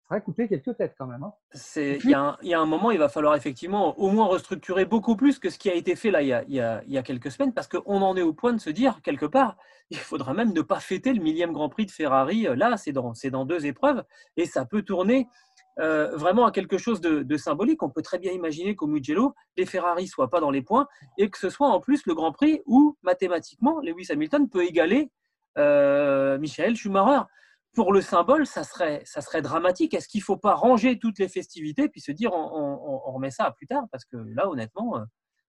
faudrait 0.07 0.22
couper 0.22 0.48
quelques 0.48 0.75
têtes 0.77 0.95
quand 0.98 1.07
même. 1.07 1.24
Hein. 1.24 1.33
Il 1.75 2.10
y, 2.10 2.53
a 2.53 2.60
un 2.60 2.65
moment, 2.65 2.91
il 2.91 3.00
va 3.00 3.10
falloir 3.10 3.36
effectivement 3.36 3.98
au 4.00 4.10
moins 4.10 4.27
restructurer 4.27 4.86
beaucoup 4.86 5.15
plus 5.15 5.39
que 5.39 5.50
ce 5.50 5.57
qui 5.57 5.69
a 5.69 5.74
été 5.74 5.95
fait 5.95 6.12
là 6.12 6.22
il 6.22 6.27
y 6.27 6.33
a, 6.33 6.43
il 6.48 6.93
y 6.93 6.98
a, 6.98 7.03
quelques 7.03 7.31
semaines, 7.31 7.53
parce 7.53 7.67
qu'on 7.67 8.01
en 8.01 8.15
est 8.15 8.22
au 8.22 8.33
point 8.33 8.53
de 8.53 8.60
se 8.60 8.69
dire, 8.69 9.01
quelque 9.01 9.25
part, 9.25 9.57
il 9.89 9.98
faudra 9.98 10.33
même 10.33 10.53
ne 10.53 10.62
pas 10.62 10.79
fêter 10.79 11.13
le 11.13 11.22
millième 11.22 11.53
Grand 11.53 11.69
Prix 11.69 11.86
de 11.86 11.91
Ferrari. 11.91 12.48
Euh, 12.48 12.55
là, 12.55 12.75
c'est 12.77 12.91
dans, 12.91 13.13
dans 13.31 13.45
deux 13.45 13.65
épreuves, 13.65 14.03
et 14.38 14.45
ça 14.45 14.65
peut 14.65 14.81
tourner 14.81 15.27
euh, 15.79 16.15
vraiment 16.15 16.45
à 16.45 16.51
quelque 16.51 16.77
chose 16.77 17.01
de, 17.01 17.38
symbolique. 17.38 17.81
On 17.83 17.89
peut 17.89 18.01
très 18.01 18.19
bien 18.19 18.31
imaginer 18.31 18.75
qu'au 18.75 18.88
Mugello, 18.88 19.33
les 19.57 19.65
Ferrari 19.65 20.03
ne 20.03 20.07
soient 20.07 20.29
pas 20.29 20.39
dans 20.39 20.51
les 20.51 20.62
points, 20.62 20.88
et 21.17 21.29
que 21.29 21.38
ce 21.38 21.50
soit 21.50 21.67
en 21.67 21.79
plus 21.79 22.05
le 22.05 22.13
Grand 22.13 22.31
Prix 22.31 22.62
où, 22.65 22.98
mathématiquement, 23.03 23.79
Lewis 23.81 24.07
Hamilton 24.12 24.50
peut 24.50 24.63
égaler 24.63 25.12
euh, 25.57 26.38
Michael 26.38 26.75
Schumacher 26.75 27.24
pour 27.74 27.94
le 27.94 28.01
symbole, 28.01 28.46
ça 28.46 28.63
serait, 28.63 29.01
ça 29.06 29.22
serait 29.22 29.42
dramatique. 29.42 29.94
Est-ce 29.94 30.08
qu'il 30.08 30.20
ne 30.20 30.25
faut 30.25 30.38
pas 30.38 30.53
ranger 30.53 31.00
toutes 31.00 31.20
les 31.20 31.27
festivités 31.27 31.89
puis 31.89 32.01
se 32.01 32.12
dire 32.12 32.32
on, 32.34 33.00
remet 33.13 33.32
ça 33.32 33.46
à 33.46 33.51
plus 33.51 33.68
tard? 33.68 33.84
Parce 33.92 34.06
que 34.06 34.18
là, 34.18 34.50
honnêtement, 34.50 34.98
euh, 34.98 35.03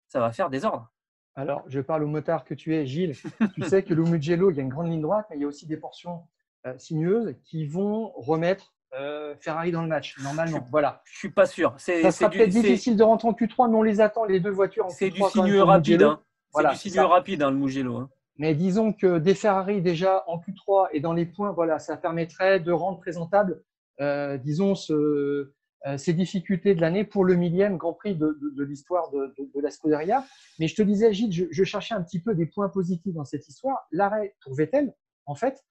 ça 0.09 0.21
va 0.21 0.33
faire 0.33 0.50
désordre. 0.50 0.90
Alors, 1.37 1.64
je 1.66 1.81
parle 1.81 2.04
au 2.04 2.09
motard 2.09 2.45
que 2.45 2.54
tu 2.54 2.75
es, 2.75 2.87
Gilles. 2.87 3.14
tu 3.54 3.62
sais 3.62 3.83
que 3.83 3.93
l'Umugello, 3.93 4.50
il 4.50 4.57
y 4.57 4.61
a 4.61 4.62
une 4.62 4.69
grande 4.69 4.88
ligne 4.88 5.02
droite, 5.02 5.26
mais 5.31 5.37
il 5.37 5.43
y 5.43 5.45
a 5.45 5.49
aussi 5.49 5.66
des 5.66 5.76
portions 5.76 6.23
euh, 6.66 6.78
sinueuses 6.78 7.35
qui 7.45 7.66
vont 7.66 8.12
remettre 8.16 8.75
euh, 8.95 9.35
Ferrari 9.40 9.73
dans 9.73 9.83
le 9.83 9.88
match, 9.88 10.16
normalement. 10.23 10.59
Je, 10.64 10.71
voilà. 10.71 11.02
Je 11.04 11.19
suis 11.19 11.31
pas 11.31 11.47
sûr. 11.47 11.75
Ça 11.78 12.11
sera 12.12 12.31
peut-être 12.31 12.50
difficile 12.50 12.97
de 12.97 13.02
rentrer 13.02 13.28
en 13.28 13.33
Q3, 13.33 13.69
mais 13.71 13.76
on 13.76 13.83
les 13.83 14.00
attend, 14.00 14.25
les 14.25 14.40
deux 14.40 14.50
voitures. 14.50 14.87
C'est 14.90 15.11
du 15.11 15.21
sinueux 15.31 15.62
rapide. 15.62 16.02
Hein. 16.02 16.21
C'est 16.54 16.69
du 16.69 16.76
sinueux 16.76 17.07
rapide, 17.07 17.43
hein, 17.43 17.50
le 17.50 17.57
Mugello. 17.57 17.97
Hein. 17.97 18.11
Mais 18.36 18.54
disons 18.54 18.92
que 18.92 19.18
des 19.18 19.34
Ferrari 19.34 19.80
déjà 19.80 20.24
en 20.26 20.38
Q3 20.38 20.88
et 20.92 21.00
dans 21.00 21.12
les 21.12 21.26
points, 21.26 21.52
voilà, 21.52 21.78
ça 21.78 21.96
permettrait 21.96 22.58
de 22.58 22.72
rendre 22.72 22.98
présentable, 22.98 23.62
euh, 24.00 24.36
disons, 24.38 24.74
euh, 24.90 25.52
ces 25.98 26.14
difficultés 26.14 26.74
de 26.74 26.80
l'année 26.80 27.04
pour 27.04 27.24
le 27.24 27.36
millième 27.36 27.76
Grand 27.76 27.92
Prix 27.92 28.16
de, 28.16 28.36
l'histoire 28.64 29.10
de, 29.10 29.34
de, 29.38 29.60
la 29.60 29.70
Scuderia. 29.70 30.24
Mais 30.58 30.66
je 30.66 30.74
te 30.74 30.82
disais, 30.82 31.12
Gilles, 31.12 31.48
je, 31.50 31.64
cherchais 31.64 31.94
un 31.94 32.02
petit 32.02 32.20
peu 32.20 32.34
des 32.34 32.46
points 32.46 32.68
positifs 32.68 33.14
dans 33.14 33.24
cette 33.24 33.46
histoire. 33.46 33.86
L'arrêt 33.92 34.34
pour 34.42 34.54
Vettel, 34.54 34.92
en 35.26 35.36
fait, 35.36 35.62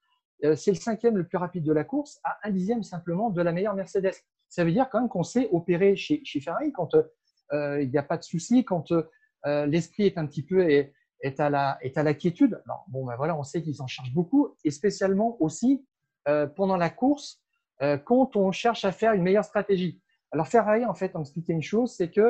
euh, 0.44 0.56
c'est 0.56 0.70
le 0.70 0.76
cinquième 0.76 1.18
le 1.18 1.26
plus 1.26 1.36
rapide 1.36 1.64
de 1.64 1.72
la 1.72 1.84
course 1.84 2.18
à 2.24 2.38
un 2.44 2.50
dixième 2.50 2.82
simplement 2.82 3.28
de 3.28 3.42
la 3.42 3.52
meilleure 3.52 3.74
Mercedes. 3.74 4.14
Ça 4.48 4.64
veut 4.64 4.72
dire 4.72 4.88
quand 4.88 5.00
même 5.00 5.08
qu'on 5.08 5.22
sait 5.22 5.48
opérer 5.52 5.96
chez, 5.96 6.22
chez 6.24 6.40
Ferrari 6.40 6.72
quand 6.72 6.90
il 7.52 7.88
n'y 7.90 7.98
a 7.98 8.02
pas 8.02 8.16
de 8.16 8.22
souci, 8.22 8.64
quand 8.64 8.92
l'esprit 9.44 10.06
est 10.06 10.18
un 10.18 10.26
petit 10.26 10.42
peu 10.42 10.68
est 11.24 11.40
à 11.40 11.50
la, 11.50 11.78
est 11.80 11.96
à 11.96 12.14
quiétude. 12.14 12.60
Alors, 12.66 12.84
bon, 12.88 13.04
ben 13.06 13.16
voilà, 13.16 13.36
on 13.36 13.42
sait 13.42 13.62
qu'ils 13.62 13.80
en 13.82 13.86
cherchent 13.86 14.12
beaucoup, 14.12 14.54
et 14.62 14.70
spécialement 14.70 15.40
aussi 15.42 15.84
euh, 16.28 16.46
pendant 16.46 16.76
la 16.76 16.90
course, 16.90 17.40
euh, 17.82 17.96
quand 17.98 18.36
on 18.36 18.52
cherche 18.52 18.84
à 18.84 18.92
faire 18.92 19.14
une 19.14 19.22
meilleure 19.22 19.44
stratégie. 19.44 20.00
Alors, 20.30 20.46
Ferrari, 20.46 20.84
en 20.84 20.94
fait, 20.94 21.12
on 21.14 21.20
expliqué 21.20 21.52
une 21.52 21.62
chose, 21.62 21.92
c'est 21.92 22.10
que 22.10 22.20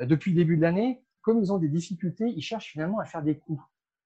euh, 0.00 0.06
depuis 0.06 0.30
le 0.30 0.36
début 0.36 0.56
de 0.56 0.62
l'année, 0.62 1.02
comme 1.22 1.40
ils 1.40 1.52
ont 1.52 1.58
des 1.58 1.68
difficultés, 1.68 2.28
ils 2.28 2.42
cherchent 2.42 2.70
finalement 2.70 3.00
à 3.00 3.04
faire 3.04 3.22
des 3.22 3.36
coups. 3.36 3.62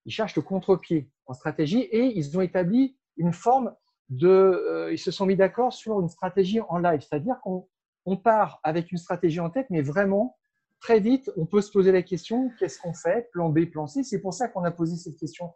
Ils 0.07 0.13
cherchent 0.13 0.37
le 0.37 0.43
contre-pied 0.43 1.11
en 1.27 1.35
stratégie 1.35 1.81
et 1.83 2.17
ils 2.17 2.37
ont 2.39 2.41
établi 2.41 2.97
une 3.19 3.35
forme 3.35 3.75
de. 4.09 4.89
Ils 4.91 4.99
se 4.99 5.11
sont 5.11 5.27
mis 5.27 5.37
d'accord 5.37 5.75
sur 5.75 6.01
une 6.01 6.09
stratégie 6.09 6.61
en 6.63 6.79
live, 6.79 7.01
c'est-à-dire 7.03 7.39
qu'on 7.43 7.69
on 8.07 8.17
part 8.17 8.61
avec 8.63 8.91
une 8.91 8.97
stratégie 8.97 9.41
en 9.41 9.51
tête, 9.51 9.67
mais 9.69 9.83
vraiment 9.83 10.39
très 10.81 11.01
vite, 11.01 11.31
on 11.37 11.47
peut 11.47 11.61
se 11.61 11.71
poser 11.71 11.93
la 11.93 12.03
question 12.03 12.51
qu'est-ce 12.59 12.79
qu'on 12.79 12.95
fait 12.95 13.31
Plan 13.33 13.49
B, 13.49 13.67
plan 13.67 13.87
C? 13.87 14.03
C'est 14.03 14.21
pour 14.21 14.35
ça 14.35 14.49
qu'on 14.49 14.65
a 14.65 14.71
posé 14.71 14.97
cette 14.97 15.17
question 15.17 15.53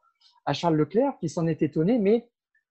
à 0.46 0.52
Charles 0.52 0.76
Leclerc, 0.76 1.14
qui 1.20 1.28
s'en 1.28 1.46
est 1.46 1.62
étonné, 1.62 1.98
mais 1.98 2.28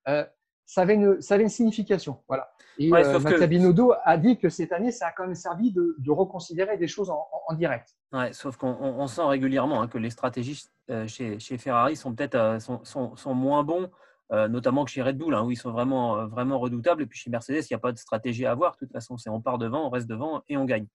euh, 0.07 0.25
ça, 0.65 0.81
avait 0.81 0.95
une, 0.95 1.21
ça 1.21 1.35
avait 1.35 1.43
une 1.43 1.49
signification. 1.49 2.19
Voilà. 2.27 2.53
Et 2.77 2.91
ouais, 2.91 3.05
euh, 3.05 3.95
a 4.03 4.17
dit 4.17 4.37
que 4.39 4.49
cette 4.49 4.71
année, 4.71 4.91
ça 4.91 5.07
a 5.07 5.11
quand 5.11 5.25
même 5.25 5.35
servi 5.35 5.71
de, 5.71 5.95
de 5.99 6.11
reconsidérer 6.11 6.77
des 6.77 6.87
choses 6.87 7.09
en, 7.09 7.27
en, 7.47 7.53
direct. 7.53 7.95
Ouais, 8.11 8.33
sauf 8.33 8.57
qu'on 8.57 9.07
sent 9.07 9.23
régulièrement 9.23 9.81
hein, 9.81 9.87
que 9.87 9.97
les 9.97 10.09
stratégies 10.09 10.63
euh, 10.89 11.07
chez, 11.07 11.39
chez, 11.39 11.57
Ferrari 11.57 11.95
sont 11.95 12.13
peut-être 12.13 12.35
euh, 12.35 12.59
sont, 12.59 12.83
sont, 12.83 13.15
sont, 13.15 13.33
moins 13.35 13.63
bons. 13.63 13.89
Euh, 14.31 14.47
notamment 14.47 14.85
que 14.85 14.89
chez 14.89 15.01
Red 15.01 15.17
Bull, 15.17 15.35
hein, 15.35 15.43
où 15.43 15.51
ils 15.51 15.57
sont 15.57 15.71
vraiment, 15.71 16.25
vraiment 16.27 16.57
redoutables. 16.57 17.03
Et 17.03 17.05
puis 17.05 17.19
chez 17.19 17.29
Mercedes, 17.29 17.65
il 17.69 17.73
n'y 17.73 17.75
a 17.75 17.79
pas 17.79 17.91
de 17.91 17.97
stratégie 17.97 18.45
à 18.45 18.51
avoir. 18.51 18.73
De 18.73 18.77
toute 18.79 18.91
façon, 18.91 19.17
c'est 19.17 19.29
on 19.29 19.41
part 19.41 19.57
devant, 19.57 19.85
on 19.85 19.89
reste 19.89 20.07
devant 20.07 20.41
et 20.47 20.57
on 20.57 20.65
gagne. 20.65 20.87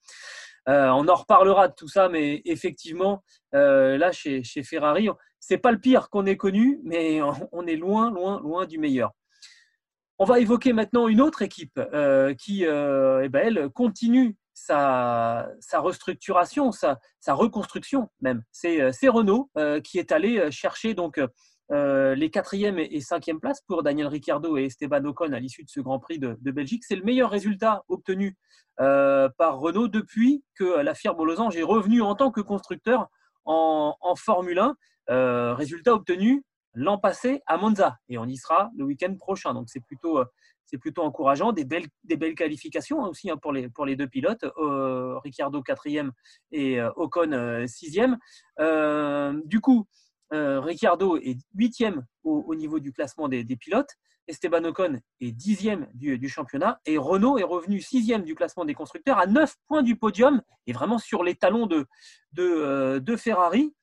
Euh, 0.68 0.88
on 0.88 1.08
en 1.08 1.14
reparlera 1.14 1.68
de 1.68 1.74
tout 1.74 1.88
ça, 1.88 2.08
mais 2.08 2.42
effectivement, 2.44 3.24
euh, 3.54 3.96
là, 3.96 4.12
chez, 4.12 4.42
Ferrari, 4.62 5.08
c'est 5.40 5.56
pas 5.56 5.72
le 5.72 5.78
pire 5.78 6.10
qu'on 6.10 6.26
ait 6.26 6.36
connu, 6.36 6.80
mais 6.84 7.20
on 7.52 7.66
est 7.66 7.76
loin, 7.76 8.10
loin, 8.10 8.40
loin 8.40 8.66
du 8.66 8.78
meilleur. 8.78 9.12
On 10.18 10.24
va 10.24 10.40
évoquer 10.40 10.72
maintenant 10.72 11.08
une 11.08 11.20
autre 11.20 11.42
équipe 11.42 11.78
euh, 11.78 12.34
qui, 12.34 12.64
eh 12.64 13.28
ben, 13.28 13.34
elle, 13.34 13.70
continue 13.70 14.36
sa, 14.52 15.48
restructuration, 15.74 16.72
sa, 16.72 16.98
reconstruction 17.28 18.10
même. 18.20 18.42
C'est 18.50 19.08
Renault 19.08 19.50
qui 19.84 19.98
est 19.98 20.12
allé 20.12 20.50
chercher 20.50 20.94
donc 20.94 21.20
euh, 21.70 22.14
les 22.14 22.30
quatrième 22.30 22.78
et 22.78 23.00
cinquième 23.02 23.40
places 23.40 23.60
pour 23.60 23.82
Daniel 23.82 24.06
Ricciardo 24.06 24.56
et 24.56 24.64
Esteban 24.64 25.04
Ocon 25.04 25.32
à 25.32 25.38
l'issue 25.38 25.64
de 25.64 25.68
ce 25.68 25.80
Grand 25.80 25.98
Prix 25.98 26.18
de, 26.18 26.34
Belgique. 26.50 26.82
C'est 26.86 26.96
le 26.96 27.04
meilleur 27.04 27.30
résultat 27.30 27.82
obtenu 27.88 28.36
euh, 28.80 29.28
par 29.36 29.58
Renault 29.58 29.88
depuis 29.88 30.42
que 30.54 30.80
la 30.80 30.94
firme 30.94 31.20
aux 31.20 31.26
losange 31.26 31.56
est 31.56 31.62
revenue 31.62 32.00
en 32.00 32.14
tant 32.14 32.30
que 32.30 32.40
constructeur 32.40 33.08
en, 33.44 33.94
Formule 34.16 34.58
1. 34.58 34.76
Euh, 35.10 35.54
résultat 35.54 35.92
obtenu 35.92 36.42
l'an 36.72 36.96
passé 36.96 37.42
à 37.46 37.58
Monza 37.58 37.98
et 38.08 38.16
on 38.16 38.24
y 38.24 38.36
sera 38.36 38.70
le 38.76 38.84
week-end 38.84 39.14
prochain. 39.16 39.52
Donc 39.52 39.68
c'est 39.68 39.80
plutôt 39.80 40.22
c'est 40.64 40.78
plutôt 40.78 41.02
encourageant, 41.02 41.52
des 41.52 41.64
belles, 41.64 41.86
des 42.04 42.16
belles 42.18 42.34
qualifications 42.34 43.02
hein, 43.02 43.08
aussi 43.08 43.30
hein, 43.30 43.38
pour, 43.38 43.52
les, 43.52 43.70
pour 43.70 43.86
les 43.86 43.96
deux 43.96 44.06
pilotes, 44.06 44.44
Ricciardo 44.56 45.62
quatrième 45.62 46.12
et 46.52 46.78
Ocon 46.96 47.64
sixième. 47.66 48.18
du 48.58 49.60
coup, 49.60 49.86
euh, 50.32 50.66
est 50.66 51.38
huitième 51.54 52.04
au, 52.24 52.44
au, 52.46 52.54
niveau 52.54 52.80
du 52.80 52.92
classement 52.92 53.28
des, 53.28 53.44
pilotes. 53.56 53.90
Esteban 54.26 54.64
Ocon 54.64 55.00
est 55.20 55.32
dixième 55.32 55.88
du, 55.94 56.18
du, 56.18 56.28
championnat. 56.28 56.80
Et 56.84 56.98
Renault 56.98 57.38
est 57.38 57.44
revenu 57.44 57.80
sixième 57.80 58.24
du 58.24 58.34
classement 58.34 58.64
des 58.64 58.74
constructeurs 58.74 59.18
à 59.18 59.26
9 59.26 59.54
points 59.66 59.82
du 59.82 59.96
podium 59.96 60.42
et 60.66 60.72
vraiment 60.72 60.98
sur 60.98 61.24
les 61.24 61.34
talons 61.34 61.66
de, 61.66 61.86
euh, 62.38 63.16
Ferrari. 63.16 63.74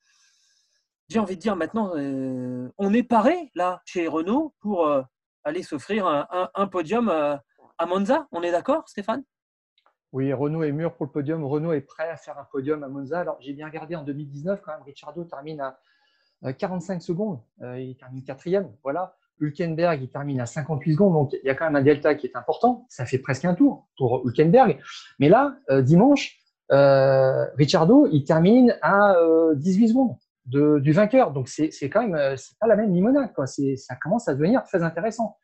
J'ai 1.08 1.18
envie 1.18 1.36
de 1.36 1.40
dire 1.40 1.56
maintenant, 1.56 1.92
euh, 1.96 2.68
on 2.78 2.92
est 2.92 3.02
paré 3.02 3.50
là 3.54 3.82
chez 3.84 4.08
Renault 4.08 4.54
pour 4.60 4.88
aller 5.44 5.62
s'offrir 5.62 6.06
un, 6.06 6.66
podium 6.66 7.08
à 7.08 7.86
Monza. 7.86 8.26
On 8.32 8.42
est 8.42 8.50
d'accord, 8.50 8.88
Stéphane? 8.88 9.22
Oui, 10.12 10.32
Renault 10.32 10.62
est 10.62 10.72
mûr 10.72 10.94
pour 10.94 11.06
le 11.06 11.12
podium. 11.12 11.44
Renault 11.44 11.72
est 11.72 11.82
prêt 11.82 12.08
à 12.08 12.16
faire 12.16 12.38
un 12.38 12.44
podium 12.44 12.82
à 12.82 12.88
Monza. 12.88 13.20
Alors, 13.20 13.36
j'ai 13.40 13.52
bien 13.52 13.66
regardé 13.66 13.96
en 13.96 14.02
2019, 14.02 14.62
quand 14.62 14.72
même, 14.72 14.82
Ricciardo 14.82 15.24
termine 15.24 15.60
à, 15.60 15.78
45 16.52 16.96
euh, 16.96 17.00
secondes. 17.00 17.40
Euh, 17.62 17.80
il 17.80 17.96
termine 17.96 18.22
quatrième. 18.22 18.68
Voilà. 18.82 19.14
Hülkenberg, 19.40 20.02
il 20.02 20.08
termine 20.08 20.40
à 20.40 20.46
58 20.46 20.92
secondes. 20.92 21.12
Donc, 21.12 21.32
il 21.32 21.46
y 21.46 21.50
a 21.50 21.54
quand 21.54 21.66
même 21.66 21.76
un 21.76 21.82
delta 21.82 22.14
qui 22.14 22.26
est 22.26 22.36
important. 22.36 22.86
Ça 22.88 23.04
fait 23.04 23.18
presque 23.18 23.44
un 23.44 23.54
tour 23.54 23.86
pour 23.98 24.22
Hülkenberg. 24.24 24.78
Mais 25.18 25.28
là, 25.28 25.56
euh, 25.70 25.82
dimanche, 25.82 26.36
euh, 26.72 27.46
il 27.58 28.24
termine 28.24 28.76
à 28.82 29.14
18 29.54 29.88
secondes 29.88 30.16
de, 30.46 30.78
du 30.78 30.92
vainqueur. 30.92 31.32
Donc, 31.32 31.48
c'est 31.48 31.70
quand 31.90 32.06
même, 32.06 32.36
c'est 32.36 32.58
pas 32.58 32.66
la 32.66 32.76
même 32.76 32.92
limonade. 32.92 33.32
Quoi. 33.34 33.46
Ça 33.46 33.94
commence 34.02 34.28
à 34.28 34.34
devenir 34.34 34.62
très 34.64 34.82
intéressant. 34.82 35.36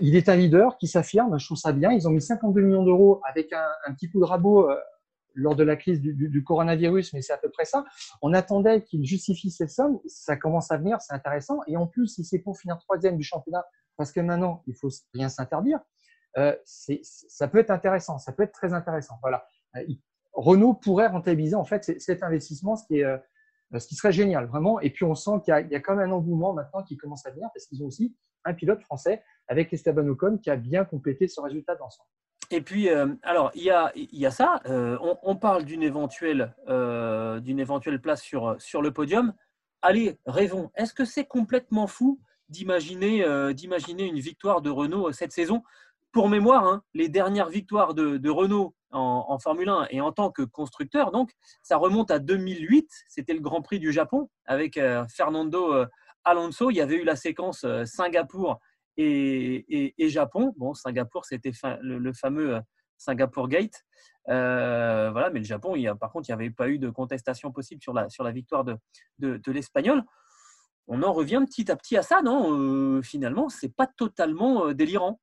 Il 0.00 0.16
est 0.16 0.28
un 0.30 0.36
leader 0.36 0.78
qui 0.78 0.86
s'affirme. 0.86 1.38
Je 1.38 1.44
trouve 1.44 1.58
ça 1.58 1.72
bien. 1.72 1.90
Ils 1.90 2.08
ont 2.08 2.10
mis 2.10 2.22
52 2.22 2.60
millions 2.62 2.84
d'euros 2.84 3.20
avec 3.28 3.52
un, 3.52 3.92
petit 3.92 4.08
coup 4.08 4.20
de 4.20 4.24
rabot 4.24 4.68
lors 5.36 5.54
de 5.54 5.62
la 5.62 5.76
crise 5.76 6.00
du, 6.00 6.42
coronavirus, 6.42 7.12
mais 7.12 7.22
c'est 7.22 7.32
à 7.32 7.38
peu 7.38 7.50
près 7.50 7.64
ça. 7.64 7.84
On 8.22 8.32
attendait 8.32 8.82
qu'il 8.82 9.04
justifie 9.04 9.50
ces 9.50 9.68
sommes. 9.68 10.00
Ça 10.06 10.36
commence 10.36 10.70
à 10.70 10.78
venir, 10.78 11.00
c'est 11.00 11.12
intéressant. 11.12 11.60
Et 11.66 11.76
en 11.76 11.86
plus, 11.86 12.08
si 12.08 12.24
c'est 12.24 12.38
pour 12.38 12.58
finir 12.58 12.78
troisième 12.78 13.16
du 13.16 13.22
championnat, 13.22 13.64
parce 13.96 14.12
que 14.12 14.20
maintenant, 14.20 14.62
il 14.66 14.74
faut 14.74 14.88
rien 15.14 15.28
s'interdire, 15.28 15.78
euh, 16.38 16.54
ça 16.64 17.48
peut 17.48 17.58
être 17.58 17.70
intéressant. 17.70 18.18
Ça 18.18 18.32
peut 18.32 18.42
être 18.42 18.52
très 18.52 18.72
intéressant. 18.72 19.16
Voilà. 19.22 19.46
Euh, 19.76 19.84
Renault 20.32 20.74
pourrait 20.74 21.06
rentabiliser 21.06 21.54
en 21.54 21.64
fait 21.64 21.98
cet 22.00 22.22
investissement, 22.22 22.76
ce 22.76 22.86
qui 22.86 22.98
est 22.98 23.04
euh, 23.04 23.18
ce 23.78 23.86
qui 23.88 23.94
serait 23.96 24.12
génial, 24.12 24.46
vraiment. 24.46 24.80
Et 24.80 24.90
puis, 24.90 25.04
on 25.04 25.14
sent 25.14 25.40
qu'il 25.44 25.52
y, 25.68 25.72
y, 25.72 25.74
a 25.74 25.80
quand 25.80 25.96
même 25.96 26.10
un 26.10 26.12
engouement 26.12 26.52
maintenant 26.52 26.82
qui 26.82 26.96
commence 26.96 27.26
à 27.26 27.30
venir 27.30 27.48
parce 27.52 27.66
qu'ils 27.66 27.82
ont 27.82 27.86
aussi 27.86 28.14
un 28.44 28.54
pilote 28.54 28.80
français 28.82 29.22
avec 29.48 29.72
Esteban 29.72 30.06
Ocon 30.06 30.38
qui 30.38 30.50
a 30.50 30.56
bien 30.56 30.84
complété 30.84 31.26
ce 31.26 31.40
résultat 31.40 31.74
d'ensemble. 31.74 32.08
Et 32.50 32.60
puis, 32.60 32.88
euh, 32.88 33.08
alors, 33.22 33.50
il 33.54 33.62
y 33.62 33.70
a, 33.70 33.92
y 33.94 34.26
a 34.26 34.30
ça. 34.30 34.60
Euh, 34.66 34.98
on, 35.22 35.36
parle 35.36 35.64
d'une 35.64 35.82
éventuelle, 35.82 36.54
euh, 36.68 37.40
éventuelle 37.44 38.00
place 38.00 38.22
sur, 38.22 38.56
sur 38.58 38.82
le 38.82 38.92
podium. 38.92 39.32
Allez, 39.82 40.18
rêvons. 40.26 40.70
Est-ce 40.76 40.94
que 40.94 41.04
c'est 41.04 41.24
complètement 41.24 41.86
fou 41.86 42.20
d'imaginer, 42.48 43.24
d'imaginer 43.54 44.04
une 44.04 44.20
victoire 44.20 44.62
de 44.62 44.70
Renault 44.70 45.12
cette 45.12 45.32
saison? 45.32 45.62
Pour 46.12 46.28
mémoire, 46.28 46.64
hein, 46.64 46.82
les 46.94 47.08
dernières 47.08 47.48
victoires 47.48 47.92
de, 47.92 48.16
de 48.16 48.30
Renault 48.30 48.74
en, 48.90 49.26
en, 49.28 49.38
Formule 49.38 49.68
1 49.68 49.88
et 49.90 50.00
en 50.00 50.12
tant 50.12 50.30
que 50.30 50.42
constructeur, 50.42 51.10
donc, 51.10 51.32
ça 51.62 51.76
remonte 51.76 52.10
à 52.10 52.18
2008. 52.18 52.88
C'était 53.08 53.34
le 53.34 53.40
Grand 53.40 53.60
Prix 53.60 53.80
du 53.80 53.92
Japon 53.92 54.30
avec 54.46 54.80
Fernando 55.14 55.84
Alonso. 56.24 56.70
Il 56.70 56.76
y 56.76 56.80
avait 56.80 56.96
eu 56.96 57.04
la 57.04 57.16
séquence 57.16 57.66
Singapour 57.84 58.60
et, 58.96 60.08
Japon. 60.08 60.54
Bon, 60.56 60.74
Singapour, 60.74 61.24
c'était 61.24 61.52
le, 61.80 62.12
fameux 62.12 62.56
euh, 62.56 62.60
Singapour 62.96 63.48
Gate. 63.48 63.84
Euh, 64.28 65.10
voilà, 65.12 65.30
mais 65.30 65.40
le 65.40 65.44
Japon, 65.44 65.74
par 66.00 66.12
contre, 66.12 66.28
il 66.28 66.32
n'y 66.32 66.42
avait 66.42 66.50
pas 66.50 66.68
eu 66.68 66.78
de 66.78 66.90
contestation 66.90 67.52
possible 67.52 67.82
sur 67.82 67.92
la, 67.92 68.08
sur 68.08 68.24
la 68.24 68.32
victoire 68.32 68.64
de, 68.64 68.76
de, 69.18 69.52
l'Espagnol. 69.52 70.02
On 70.88 71.02
en 71.02 71.12
revient 71.12 71.42
petit 71.46 71.70
à 71.70 71.76
petit 71.76 71.96
à 71.96 72.02
ça, 72.02 72.22
non? 72.22 72.52
Euh, 72.52 73.02
Finalement, 73.02 73.48
c'est 73.48 73.74
pas 73.74 73.86
totalement 73.86 74.72
délirant. 74.72 75.20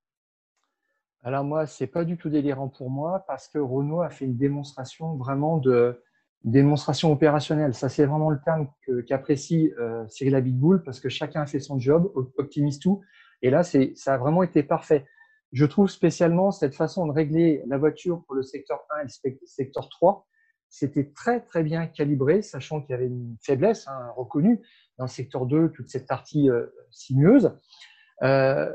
Alors 1.25 1.45
moi, 1.45 1.65
c'est 1.65 1.87
pas 1.87 2.03
du 2.03 2.17
tout 2.17 2.29
délirant 2.29 2.67
pour 2.67 2.89
moi 2.89 3.23
parce 3.27 3.47
que 3.47 3.57
Renault 3.57 4.01
a 4.01 4.09
fait 4.09 4.25
une 4.25 4.35
démonstration 4.35 5.15
vraiment 5.15 5.57
de 5.57 6.01
démonstration 6.43 7.13
opérationnelle. 7.13 7.73
Ça, 7.73 7.87
c'est 7.87 8.05
vraiment 8.05 8.29
le 8.29 8.41
terme 8.43 8.67
qu'apprécie 9.07 9.71
Cyril 10.09 10.35
Abitboul 10.35 10.83
parce 10.83 10.99
que 10.99 11.07
chacun 11.07 11.45
fait 11.45 11.61
son 11.61 11.79
job, 11.79 12.11
optimise 12.37 12.79
tout. 12.79 13.01
Et 13.43 13.49
là, 13.49 13.61
ça 13.63 14.13
a 14.13 14.17
vraiment 14.17 14.41
été 14.41 14.63
parfait. 14.63 15.05
je 15.51 15.65
trouve 15.65 15.89
spécialement 15.89 16.49
cette 16.49 16.73
façon 16.73 17.05
de 17.05 17.11
régler 17.11 17.61
la 17.67 17.77
voiture 17.77 18.23
pour 18.25 18.35
le 18.35 18.41
secteur 18.41 18.79
1 19.01 19.01
et 19.01 19.29
le 19.29 19.45
secteur 19.45 19.89
3, 19.89 20.25
c'était 20.69 21.11
très 21.11 21.41
très 21.41 21.61
bien 21.61 21.85
calibré, 21.85 22.41
sachant 22.41 22.81
qu'il 22.81 22.91
y 22.91 22.93
avait 22.95 23.05
une 23.05 23.37
faiblesse 23.43 23.87
hein, 23.87 24.11
reconnue 24.15 24.59
dans 24.97 25.03
le 25.03 25.09
secteur 25.09 25.45
2, 25.45 25.71
toute 25.71 25.89
cette 25.89 26.07
partie 26.07 26.49
euh, 26.49 26.65
sinueuse. 26.89 27.55
Euh, 28.23 28.73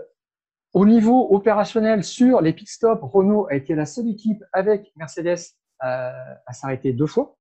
au 0.74 0.84
niveau 0.84 1.34
opérationnel, 1.34 2.04
sur 2.04 2.40
les 2.40 2.52
pit 2.52 2.68
stops, 2.68 3.00
Renault 3.02 3.46
a 3.50 3.54
été 3.54 3.74
la 3.74 3.86
seule 3.86 4.08
équipe 4.08 4.44
avec 4.52 4.92
Mercedes 4.96 5.38
à, 5.80 6.36
s'arrêter 6.52 6.92
deux 6.92 7.06
fois. 7.06 7.36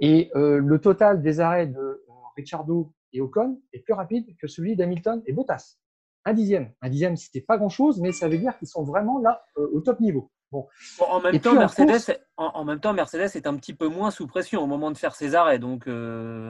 Et 0.00 0.30
euh, 0.34 0.58
le 0.58 0.78
total 0.80 1.22
des 1.22 1.40
arrêts 1.40 1.66
de 1.66 2.04
Ricciardo 2.36 2.92
et 3.12 3.20
Ocon 3.20 3.62
est 3.72 3.80
plus 3.80 3.94
rapide 3.94 4.26
que 4.38 4.48
celui 4.48 4.76
d'Hamilton 4.76 5.22
et 5.26 5.32
Bottas. 5.32 5.78
Un 6.24 6.34
dixième. 6.34 6.72
Un 6.82 6.88
dixième, 6.88 7.16
c'était 7.16 7.40
pas 7.40 7.56
grand-chose, 7.56 8.00
mais 8.00 8.12
ça 8.12 8.28
veut 8.28 8.38
dire 8.38 8.56
qu'ils 8.58 8.68
sont 8.68 8.84
vraiment 8.84 9.18
là 9.20 9.42
euh, 9.56 9.68
au 9.72 9.80
top 9.80 10.00
niveau. 10.00 10.30
Bon. 10.50 10.66
en, 11.00 11.20
même 11.20 11.38
temps, 11.40 11.54
Mercedes, 11.54 12.18
en, 12.38 12.64
même 12.64 12.80
temps, 12.80 12.94
Mercedes 12.94 13.36
est 13.36 13.46
un 13.46 13.54
petit 13.56 13.74
peu 13.74 13.88
moins 13.88 14.10
sous 14.10 14.26
pression 14.26 14.62
au 14.62 14.66
moment 14.66 14.90
de 14.90 14.96
faire 14.96 15.14
ses 15.14 15.34
arrêts. 15.34 15.58
Donc, 15.58 15.84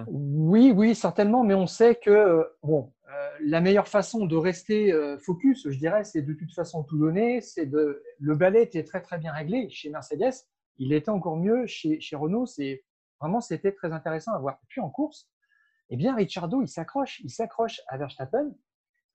Oui, 0.07 0.73
oui, 0.73 0.95
certainement, 0.95 1.43
mais 1.43 1.55
on 1.55 1.67
sait 1.67 1.97
que 1.97 2.47
bon, 2.63 2.93
la 3.41 3.61
meilleure 3.61 3.89
façon 3.89 4.25
de 4.27 4.37
rester 4.37 4.95
focus, 5.19 5.69
je 5.69 5.77
dirais, 5.77 6.05
c'est 6.05 6.23
de 6.23 6.33
toute 6.33 6.55
façon 6.55 6.85
tout 6.85 6.97
donner. 6.97 7.41
C'est 7.41 7.67
de 7.67 8.01
le 8.21 8.37
balai 8.37 8.63
était 8.63 8.85
très 8.85 9.01
très 9.03 9.19
bien 9.19 9.33
réglé 9.33 9.69
chez 9.69 9.91
Mercedes. 9.91 10.47
Il 10.77 10.93
était 10.93 11.11
encore 11.11 11.37
mieux 11.37 11.67
chez, 11.67 11.99
chez 11.99 12.15
Renault. 12.15 12.47
C'est 12.47 12.85
Vraiment, 13.21 13.41
c'était 13.41 13.73
très 13.73 13.93
intéressant 13.93 14.33
à 14.33 14.39
voir. 14.39 14.59
Puis 14.69 14.81
en 14.81 14.91
course, 14.91 15.29
eh 15.91 15.97
bien, 15.97 16.15
Ricciardo, 16.15 16.63
il 16.63 16.69
s'accroche, 16.69 17.21
il 17.21 17.31
s'accroche 17.31 17.81
à 17.89 17.99
Verstappen 17.99 18.53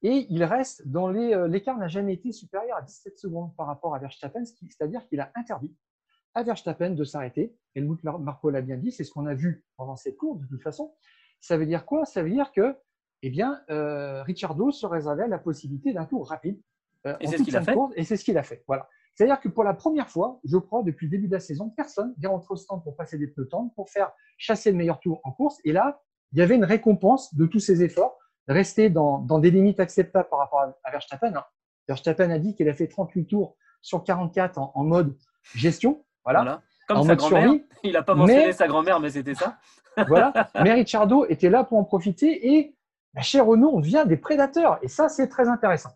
et 0.04 0.28
il 0.30 0.44
reste 0.44 0.88
dans 0.88 1.08
les. 1.08 1.34
Euh, 1.34 1.48
l'écart 1.48 1.78
n'a 1.78 1.88
jamais 1.88 2.14
été 2.14 2.32
supérieur 2.32 2.78
à 2.78 2.82
17 2.82 3.18
secondes 3.18 3.56
par 3.56 3.68
rapport 3.68 3.96
à 3.96 4.00
Verstappen, 4.00 4.44
c'est-à-dire 4.46 5.08
qu'il 5.08 5.20
a 5.22 5.32
interdit 5.36 5.74
à 6.36 6.44
Verstappen 6.44 6.92
de 6.92 7.04
s'arrêter. 7.04 7.56
Helmut 7.76 8.04
Marco 8.04 8.50
l'a 8.50 8.62
bien 8.62 8.78
dit, 8.78 8.92
c'est 8.92 9.04
ce 9.04 9.12
qu'on 9.12 9.26
a 9.28 9.34
vu 9.34 9.64
pendant 9.78 9.96
cette 9.96 10.18
course 10.18 10.40
de 10.42 10.48
toute 10.48 10.62
façon. 10.62 10.94
Ça 11.40 11.58
veut 11.58 11.66
dire 11.66 11.86
quoi? 11.86 12.06
Ça 12.06 12.24
veut 12.24 12.30
dire 12.30 12.52
que, 12.52 12.76
eh 13.22 13.30
bien, 13.30 13.62
euh, 13.70 14.24
Ricciardo 14.24 14.72
se 14.72 14.86
réservait 14.86 15.28
la 15.28 15.40
possibilité 15.40 15.94
d'un 15.94 16.06
tour 16.06 16.28
rapide. 16.28 16.60
Euh, 17.06 17.16
et 17.20 17.28
c'est 17.28 17.38
ce 17.38 17.44
qu'il 17.44 17.56
a 17.56 17.62
fait. 17.62 17.76
et 17.96 18.04
c'est 18.04 18.18
ce 18.18 18.24
qu'il 18.24 18.38
a 18.38 18.44
fait. 18.44 18.64
Voilà. 18.68 18.88
C'est-à-dire 19.16 19.40
que 19.40 19.50
pour 19.50 19.64
la 19.64 19.74
première 19.74 20.10
fois, 20.10 20.40
je 20.44 20.58
crois, 20.58 20.84
depuis 20.84 21.06
le 21.06 21.12
début 21.12 21.28
de 21.28 21.34
la 21.34 21.40
saison, 21.40 21.70
personne 21.70 22.14
vient 22.18 22.30
rentrer 22.30 22.54
au 22.54 22.56
stand 22.56 22.84
pour 22.84 22.96
passer 22.96 23.18
des 23.18 23.28
pneus 23.28 23.48
tendres, 23.48 23.72
pour 23.76 23.90
faire 23.90 24.12
chasser 24.38 24.72
le 24.72 24.78
meilleur 24.78 25.00
tour 25.00 25.22
en 25.24 25.32
course. 25.32 25.60
Et 25.66 25.72
là, 25.72 26.02
il 26.32 26.40
y 26.40 26.42
avait 26.42 26.56
une 26.56 26.66
récompense 26.66 27.36
de 27.36 27.46
tous 27.46 27.60
ces 27.60 27.84
efforts, 27.84 28.18
rester 28.48 28.90
dans, 28.90 29.20
des 29.40 29.52
limites 29.52 29.80
acceptables 29.80 30.30
par 30.30 30.40
rapport 30.40 30.62
à, 30.62 30.92
Verstappen. 30.92 31.36
Hein. 31.36 31.44
Verstappen 31.88 32.30
a 32.30 32.40
dit 32.40 32.56
qu'il 32.56 32.70
a 32.70 32.74
fait 32.74 32.88
38 32.88 33.26
tours 33.26 33.56
sur 33.82 34.04
44 34.04 34.58
en, 34.58 34.84
mode 34.84 35.16
gestion. 35.56 36.04
Voilà. 36.24 36.62
Comme 36.88 37.04
sa 37.04 37.16
grand-mère. 37.16 37.54
Il 37.84 37.94
n'a 37.94 38.04
pas 38.04 38.16
mentionné 38.16 38.54
sa 38.54 38.68
grand-mère, 38.68 39.00
mais 39.00 39.10
c'était 39.10 39.36
ça. 39.36 39.58
voilà. 40.08 40.34
Mais 40.64 40.74
Ricciardo 40.74 41.26
était 41.28 41.50
là 41.50 41.64
pour 41.64 41.78
en 41.78 41.84
profiter. 41.84 42.56
Et 42.56 42.76
bah, 43.14 43.22
chez 43.22 43.42
Renault, 43.42 43.72
on 43.74 43.80
devient 43.80 44.06
des 44.08 44.18
prédateurs. 44.18 44.80
Et 44.82 44.88
ça, 44.88 45.10
c'est 45.10 45.28
très 45.28 45.48
intéressant. 45.48 45.92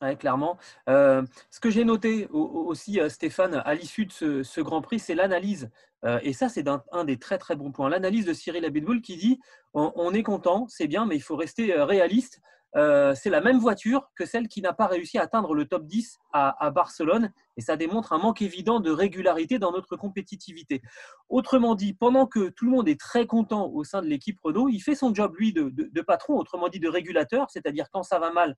Oui, 0.00 0.16
clairement. 0.16 0.58
Euh, 0.88 1.22
ce 1.50 1.58
que 1.58 1.70
j'ai 1.70 1.84
noté 1.84 2.28
aussi, 2.30 3.00
euh, 3.00 3.08
Stéphane, 3.08 3.62
à 3.64 3.74
l'issue 3.74 4.06
de 4.06 4.42
ce, 4.44 4.60
Grand 4.60 4.80
Prix, 4.80 5.00
c'est 5.00 5.16
l'analyse. 5.16 5.70
Euh, 6.04 6.20
et 6.22 6.32
ça, 6.32 6.48
c'est 6.48 6.68
un, 6.68 7.04
des 7.04 7.18
très 7.18 7.36
très 7.36 7.56
bons 7.56 7.72
points. 7.72 7.88
L'analyse 7.88 8.24
de 8.24 8.32
Cyril 8.32 8.64
Abitboul 8.64 9.00
qui 9.00 9.16
dit 9.16 9.40
on, 9.74 10.12
est 10.14 10.22
content, 10.22 10.66
c'est 10.68 10.86
bien, 10.86 11.04
mais 11.04 11.16
il 11.16 11.22
faut 11.22 11.36
rester 11.36 11.74
réaliste. 11.74 12.40
c'est 12.74 13.30
la 13.30 13.40
même 13.40 13.58
voiture 13.58 14.10
que 14.14 14.24
celle 14.24 14.46
qui 14.46 14.62
n'a 14.62 14.72
pas 14.72 14.86
réussi 14.86 15.18
à 15.18 15.22
atteindre 15.22 15.54
le 15.54 15.64
top 15.64 15.84
10 15.84 16.18
à, 16.32 16.70
Barcelone. 16.70 17.32
Et 17.56 17.60
ça 17.60 17.76
démontre 17.76 18.12
un 18.12 18.18
manque 18.18 18.40
évident 18.40 18.78
de 18.78 18.92
régularité 18.92 19.58
dans 19.58 19.72
notre 19.72 19.96
compétitivité. 19.96 20.80
Autrement 21.28 21.74
dit, 21.74 21.92
pendant 21.92 22.26
que 22.26 22.50
tout 22.50 22.66
le 22.66 22.70
monde 22.70 22.88
est 22.88 22.98
très 23.00 23.26
content 23.26 23.66
au 23.66 23.82
sein 23.82 24.00
de 24.00 24.06
l'équipe 24.06 24.38
Renault, 24.42 24.68
il 24.68 24.80
fait 24.80 24.94
son 24.94 25.12
job, 25.12 25.34
lui, 25.36 25.52
de 25.52 26.00
patron, 26.02 26.38
autrement 26.38 26.68
dit 26.68 26.80
de 26.80 26.88
régulateur, 26.88 27.50
c'est-à-dire 27.50 27.86
quand 27.92 28.04
ça 28.04 28.20
va 28.20 28.30
mal, 28.30 28.56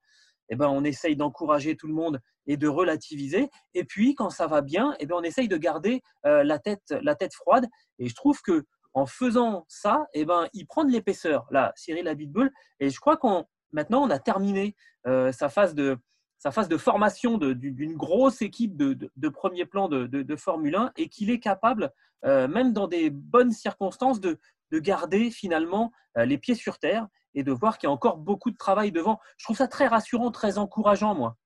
eh 0.51 0.57
ben, 0.57 0.69
on 0.69 0.85
essaye 0.85 1.17
d'encourager 1.17 1.77
tout 1.77 1.87
le 1.87 1.95
monde 1.95 2.21
et 2.47 2.57
de 2.57 2.69
relativiser. 2.69 3.49
Et 3.75 3.85
puis, 3.85 4.15
quand 4.15 4.31
ça 4.31 4.47
va 4.47 4.61
bien, 4.61 4.95
eh 4.99 5.07
ben, 5.07 5.17
on 5.17 5.23
essaye 5.23 5.49
de 5.49 5.57
garder 5.57 6.03
euh, 6.27 6.43
la, 6.43 6.59
tête, 6.59 6.95
la 7.03 7.15
tête 7.15 7.35
froide. 7.35 7.67
Et 7.99 8.09
je 8.09 8.15
trouve 8.15 8.41
que 8.43 8.65
en 8.93 9.07
faisant 9.07 9.65
ça, 9.69 10.07
eh 10.15 10.25
ben, 10.25 10.49
il 10.53 10.67
prend 10.67 10.85
de 10.85 10.91
l'épaisseur. 10.91 11.47
Là, 11.51 11.73
Cyril 11.77 12.09
Abitboul. 12.09 12.51
Et 12.81 12.91
je 12.91 12.99
crois 12.99 13.17
qu'on 13.17 13.45
maintenant, 13.73 14.03
on 14.03 14.11
a 14.11 14.19
terminé 14.19 14.75
euh, 15.07 15.33
sa 15.33 15.49
phase 15.49 15.75
de 15.75 15.97
sa 16.39 16.51
phase 16.51 16.69
de 16.69 16.79
formation 16.79 17.37
d'une 17.37 17.97
grosse 17.97 18.41
équipe 18.41 18.75
de, 18.75 19.29
premier 19.29 19.67
plan 19.67 19.91
de, 19.91 20.37
Formule 20.37 20.75
1 20.75 20.93
et 20.97 21.11
qu'il 21.11 21.29
est 21.29 21.39
capable, 21.39 21.93
euh, 22.25 22.49
même 22.49 22.73
dans 22.73 22.89
des 22.89 23.11
bonnes 23.11 23.53
circonstances, 23.53 24.21
de, 24.21 24.39
garder 24.79 25.31
finalement 25.31 25.93
les 26.17 26.39
pieds 26.39 26.55
sur 26.55 26.79
terre 26.79 27.09
et 27.35 27.43
de 27.43 27.53
voir 27.53 27.79
qu'il 27.79 27.87
y 27.87 27.91
a 27.91 27.93
encore 27.93 28.19
beaucoup 28.19 28.51
de 28.51 28.57
travail 28.57 28.93
devant. 28.93 29.19
Je 29.37 29.45
trouve 29.45 29.57
ça 29.57 29.69
très 29.69 29.87
rassurant, 29.87 30.31
très 30.31 30.59
encourageant, 30.59 31.15
moi. 31.15 31.37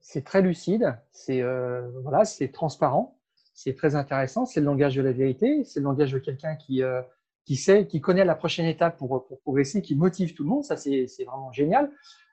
C'est 0.00 0.24
très 0.24 0.42
lucide, 0.42 0.98
c'est 1.12 1.42
euh, 1.42 1.88
voilà, 2.02 2.24
c'est 2.24 2.48
transparent, 2.48 3.18
c'est 3.54 3.76
très 3.76 3.94
intéressant, 3.94 4.46
c'est 4.46 4.60
le 4.60 4.66
langage 4.66 4.96
de 4.96 5.02
la 5.02 5.12
vérité, 5.12 5.62
c'est 5.64 5.80
le 5.80 5.84
langage 5.84 6.12
de 6.12 6.18
quelqu'un 6.18 6.56
qui, 6.56 6.82
euh, 6.82 7.02
qui 7.44 7.56
sait, 7.56 7.86
qui 7.86 8.00
connaît 8.00 8.24
la 8.24 8.34
prochaine 8.34 8.66
étape 8.66 8.96
pour, 8.96 9.26
progresser, 9.42 9.82
qui 9.82 9.94
motive 9.94 10.34
tout 10.34 10.42
le 10.42 10.48
monde, 10.48 10.64
ça 10.64 10.76
c'est 10.76 11.06
vraiment 11.26 11.52
génial. 11.52 11.90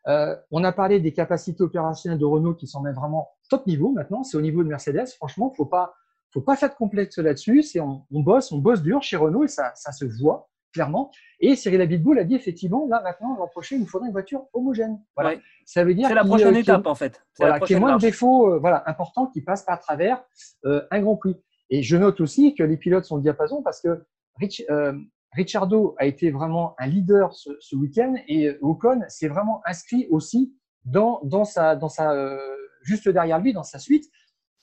Euh, 0.08 0.36
on 0.52 0.64
a 0.64 0.72
parlé 0.72 1.02
des 1.02 1.12
capacités 1.12 1.62
opérationnelles 1.62 2.18
de 2.18 2.26
Renault 2.26 2.56
qui 2.56 2.68
sont 2.68 2.82
même 2.82 2.96
vraiment 2.96 3.30
top 3.50 3.68
niveau 3.68 3.92
maintenant, 3.92 4.24
c'est 4.24 4.38
au 4.38 4.42
niveau 4.42 4.64
de 4.64 4.70
Mercedes, 4.70 5.08
franchement, 5.16 5.52
il 5.54 5.58
faut 5.58 5.66
pas, 5.66 5.94
faut 6.40 6.46
pas 6.46 6.56
faire 6.56 6.70
de 6.70 6.76
complexe 6.76 7.18
là-dessus, 7.18 7.64
on, 7.80 8.04
on 8.12 8.22
bosse, 8.22 8.52
on 8.52 8.60
bosse 8.60 8.82
dur 8.82 9.02
chez 9.02 9.18
Renault 9.18 9.44
et 9.44 9.48
ça, 9.48 9.72
ça 9.76 9.92
se 9.92 10.06
voit 10.06 10.50
clairement. 10.74 11.12
Et 11.40 11.56
Cyril 11.56 11.82
Abitboul 11.82 12.20
a 12.20 12.24
dit 12.24 12.36
effectivement, 12.36 12.88
là 12.88 13.02
maintenant, 13.04 13.36
l'an 13.38 13.48
prochain, 13.48 13.76
il 13.76 13.82
nous 13.82 13.88
faudra 13.88 14.08
une 14.08 14.14
voiture 14.14 14.46
homogène. 14.54 15.02
Voilà. 15.16 15.38
Ça 15.66 15.84
veut 15.84 15.96
dire 15.96 16.08
c'est 16.08 16.14
la 16.14 16.24
prochaine 16.24 16.56
étape 16.56 16.86
en 16.86 16.96
fait. 16.96 17.24
Voilà, 17.40 17.60
qu'il 17.60 17.76
y 17.76 17.78
ait 17.78 17.80
moins 17.80 17.96
de 17.96 18.02
défauts 18.02 18.54
euh, 18.54 18.60
voilà, 18.60 18.84
importants 18.88 19.28
qui 19.28 19.42
passent 19.42 19.66
par 19.66 19.80
travers 19.80 20.24
euh, 20.66 20.82
un 20.92 21.02
Grand 21.02 21.16
Prix. 21.16 21.36
Et 21.70 21.84
je 21.84 21.98
note 21.98 22.22
aussi 22.22 22.56
que 22.56 22.64
les 22.64 22.78
pilotes 22.78 23.06
sont 23.06 23.18
diapason 23.18 23.62
parce 23.62 23.82
que 23.82 24.06
Rich, 24.40 24.64
euh, 24.70 24.94
Ricciardo 25.34 25.96
a 25.98 26.06
été 26.06 26.32
vraiment 26.32 26.76
un 26.78 26.88
leader 26.88 27.34
ce, 27.34 27.50
ce 27.60 27.76
week-end 27.76 28.16
et 28.28 28.56
Ocon 28.62 29.02
s'est 29.08 29.28
vraiment 29.28 29.62
inscrit 29.66 30.08
aussi 30.10 30.54
dans, 30.86 31.20
dans 31.24 31.44
sa, 31.44 31.76
dans 31.76 31.90
sa 31.90 32.38
juste 32.84 33.10
derrière 33.10 33.40
lui, 33.40 33.52
dans 33.52 33.64
sa 33.64 33.80
suite, 33.80 34.06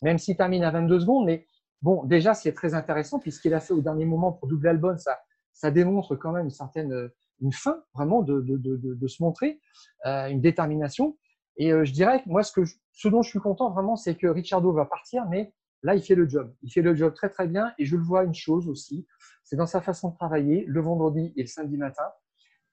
même 0.01 0.19
s'il 0.19 0.37
termine 0.37 0.65
à 0.65 0.71
22 0.71 1.01
secondes. 1.01 1.27
Mais 1.27 1.47
bon, 1.85 2.03
déjà, 2.05 2.35
c'est 2.35 2.53
très 2.53 2.75
intéressant 2.75 3.21
puisqu'il 3.21 3.55
a 3.55 3.61
fait 3.61 3.73
au 3.73 3.81
dernier 3.81 4.05
moment 4.05 4.33
pour 4.33 4.49
doubler 4.49 4.71
Albon 4.71 4.97
ça 4.99 5.21
ça 5.53 5.71
démontre 5.71 6.17
quand 6.17 6.33
même 6.33 6.47
une 6.47 6.51
certaine 6.51 7.11
une 7.41 7.53
fin 7.53 7.83
vraiment 7.95 8.23
de, 8.23 9.07
se 9.07 9.23
montrer, 9.23 9.61
euh, 10.07 10.27
une 10.29 10.41
détermination. 10.41 11.17
Et 11.57 11.73
euh, 11.73 11.85
je 11.85 11.93
dirais 11.93 12.23
que 12.23 12.29
moi, 12.29 12.43
ce, 12.43 12.53
que 12.53 12.63
ce 12.93 13.09
dont 13.09 13.23
je 13.23 13.31
suis 13.31 13.39
content 13.39 13.71
vraiment, 13.71 13.97
c'est 13.97 14.17
que 14.17 14.27
Ricciardo 14.27 14.73
va 14.73 14.87
partir, 14.87 15.27
mais 15.29 15.53
là, 15.83 15.95
il 15.95 16.03
fait 16.03 16.15
le 16.15 16.29
job. 16.29 16.53
Il 16.63 16.73
fait 16.73 16.83
le 16.83 16.95
job 16.95 17.15
très 17.15 17.29
très 17.29 17.47
bien. 17.47 17.73
Et 17.79 17.85
je 17.85 17.97
le 17.97 18.03
vois 18.03 18.25
une 18.25 18.35
chose 18.35 18.69
aussi, 18.69 19.07
c'est 19.45 19.57
dans 19.57 19.67
sa 19.67 19.81
façon 19.81 20.11
de 20.11 20.15
travailler 20.15 20.65
le 20.67 20.81
vendredi 20.81 21.33
et 21.37 21.43
le 21.43 21.47
samedi 21.47 21.77
matin. 21.77 22.05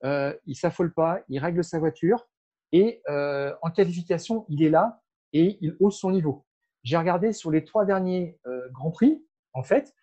Euh, 0.04 0.34
il 0.48 0.56
s'affole 0.56 0.94
pas, 0.94 1.20
il 1.30 1.38
règle 1.38 1.64
sa 1.64 1.78
voiture 1.78 2.28
et 2.72 3.04
euh, 3.10 3.54
en 3.62 3.70
qualification, 3.70 4.46
il 4.50 4.64
est 4.64 4.70
là 4.70 5.00
et 5.32 5.60
il 5.62 5.76
hausse 5.80 6.00
son 6.00 6.10
niveau. 6.10 6.44
J'ai 6.84 6.98
regardé 6.98 7.34
sur 7.34 7.52
les 7.52 7.64
trois 7.64 7.86
derniers 7.86 8.40
euh, 8.48 8.68
grands 8.72 8.92
prix, 8.92 9.24
en 9.54 9.64
fait, 9.64 9.94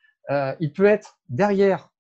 il 0.60 0.72
peut 0.74 0.84
être 0.84 1.18
derrière 1.30 1.90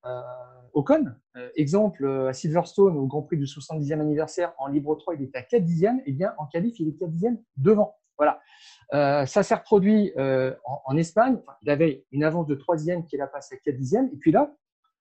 Ocon. 0.78 1.06
Euh, 1.36 1.48
exemple, 1.56 2.04
euh, 2.04 2.28
à 2.28 2.32
Silverstone, 2.32 2.96
au 2.96 3.06
Grand 3.06 3.22
Prix 3.22 3.36
du 3.36 3.44
70e 3.44 4.00
anniversaire, 4.00 4.52
en 4.58 4.68
Libre 4.68 4.96
3, 4.96 5.14
il 5.16 5.22
était 5.22 5.38
à 5.38 5.42
4 5.42 5.64
dixièmes. 5.64 6.00
Et 6.06 6.12
bien, 6.12 6.34
en 6.38 6.46
qualif, 6.46 6.78
il 6.78 6.88
est 6.88 6.98
4 6.98 7.10
dixièmes 7.10 7.38
devant. 7.56 7.96
Voilà. 8.16 8.40
Euh, 8.94 9.26
ça 9.26 9.42
s'est 9.42 9.54
reproduit 9.54 10.12
en, 10.16 10.96
Espagne. 10.96 11.38
il 11.62 11.70
avait 11.70 12.04
une 12.10 12.24
avance 12.24 12.46
de 12.46 12.54
3 12.54 12.76
dixièmes 12.76 13.06
qu'il 13.06 13.20
a 13.20 13.26
passé 13.26 13.56
à 13.56 13.58
4 13.58 13.76
dixièmes. 13.76 14.10
Et 14.12 14.16
puis 14.16 14.32
là, 14.32 14.52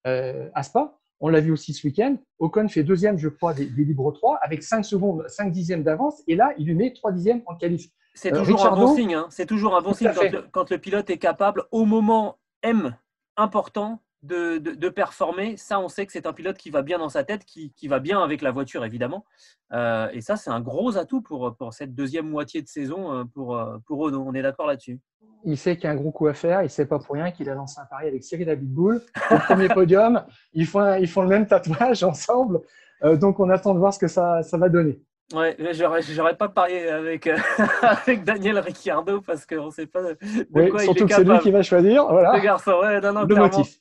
à 0.04 0.64
Spa, 0.64 0.98
on 1.20 1.30
l'a 1.30 1.40
vu 1.40 1.52
aussi 1.52 1.74
ce 1.74 1.86
week-end. 1.88 2.16
Ocon 2.40 2.68
fait 2.70 2.84
deuxième, 2.84 3.18
je 3.18 3.28
crois, 3.28 3.54
des, 3.54 3.66
Libre 3.66 4.12
3 4.12 4.40
avec 4.42 4.64
5 4.64 4.84
secondes, 4.84 5.26
5 5.28 5.52
dixièmes 5.52 5.84
d'avance. 5.84 6.22
Et 6.28 6.36
là, 6.36 6.54
il 6.58 6.68
lui 6.68 6.76
met 6.76 6.94
3 6.94 7.12
dixièmes 7.12 7.42
en 7.48 7.56
qualif. 7.56 7.90
C'est 8.18 8.32
toujours, 8.32 8.66
un 8.66 8.76
bon 8.76 8.96
signe. 8.96 9.14
Hein. 9.14 9.28
C'est 9.30 9.46
toujours 9.46 9.78
un 9.78 9.82
bon 9.82 9.94
signe 9.94 10.12
quand 10.52 10.72
le 10.72 10.78
pilote 10.80 11.10
est 11.10 11.20
capable, 11.20 11.66
au 11.72 11.86
moment 11.86 12.40
M 12.64 12.96
important, 13.38 14.02
de, 14.24 14.90
performer, 14.90 15.58
ça, 15.58 15.80
on 15.80 15.88
sait 15.88 16.06
que 16.06 16.12
c'est 16.12 16.26
un 16.26 16.34
pilote 16.34 16.58
qui 16.58 16.70
va 16.70 16.82
bien 16.82 16.98
dans 16.98 17.10
sa 17.10 17.24
tête, 17.24 17.46
qui, 17.46 17.88
va 17.88 18.00
bien 18.00 18.22
avec 18.22 18.42
la 18.42 18.52
voiture, 18.52 18.84
évidemment. 18.84 19.26
Euh, 19.74 20.10
et 20.12 20.22
ça, 20.22 20.36
c'est 20.36 20.50
un 20.50 20.62
gros 20.62 20.98
atout 20.98 21.22
pour, 21.22 21.56
pour 21.56 21.74
cette 21.74 21.94
deuxième 21.94 22.28
moitié 22.28 22.62
de 22.62 22.68
saison 22.68 23.14
euh, 23.14 23.24
pour, 23.26 23.56
euh, 23.56 23.78
pour 23.86 24.00
Renault. 24.00 24.24
On 24.26 24.34
est 24.34 24.42
d'accord 24.42 24.68
là-dessus. 24.68 25.00
Il 25.44 25.58
sait 25.58 25.76
qu'il 25.76 25.86
y 25.86 25.88
a 25.88 25.92
un 25.92 25.96
gros 25.96 26.12
coup 26.12 26.28
à 26.28 26.34
faire. 26.34 26.62
Il 26.62 26.66
ne 26.66 26.70
sait 26.70 26.88
pas 26.88 27.00
pour 27.00 27.16
rien 27.16 27.32
qu'il 27.32 27.50
a 27.50 27.54
lancé 27.54 27.80
un 27.80 27.86
pari 27.86 28.08
avec 28.08 28.24
Cyril 28.24 28.50
Abitboul. 28.50 29.02
Au 29.32 29.38
premier 29.38 29.70
podium, 29.70 30.24
ils 30.54 30.66
font, 30.66 30.96
ils 30.96 31.08
font 31.08 31.22
le 31.22 31.30
même 31.30 31.46
tatouage 31.46 32.04
ensemble. 32.04 32.62
donc, 33.04 33.40
on 33.40 33.50
attend 33.50 33.74
de 33.74 33.80
voir 33.80 33.94
ce 33.94 34.00
que 34.00 34.08
ça, 34.08 34.42
ça 34.42 34.58
va 34.58 34.68
donner. 34.68 35.00
Ouais, 35.34 35.58
j'aurais 35.74 36.38
pas 36.38 36.48
parié 36.48 36.88
avec, 36.88 37.28
avec 37.82 38.24
Daniel 38.24 38.60
Ricciardo 38.60 39.20
parce 39.20 39.46
qu'on 39.46 39.66
ne 39.66 39.72
sait 39.72 39.86
pas 39.86 40.02
de 40.02 40.18
oui, 40.54 40.70
quoi 40.70 40.80
surtout 40.84 41.00
il 41.00 41.04
est 41.04 41.08
que 41.08 41.16
c'est 41.16 41.24
lui 41.26 41.40
qui 41.40 41.52
va 41.52 41.64
choisir. 41.64 42.06
Voilà. 42.08 42.32
Le 42.34 42.40
garçon, 42.40 42.80
ouais, 42.82 43.02
non, 43.02 43.12
non, 43.12 43.26
le 43.26 43.36
motif. 43.36 43.80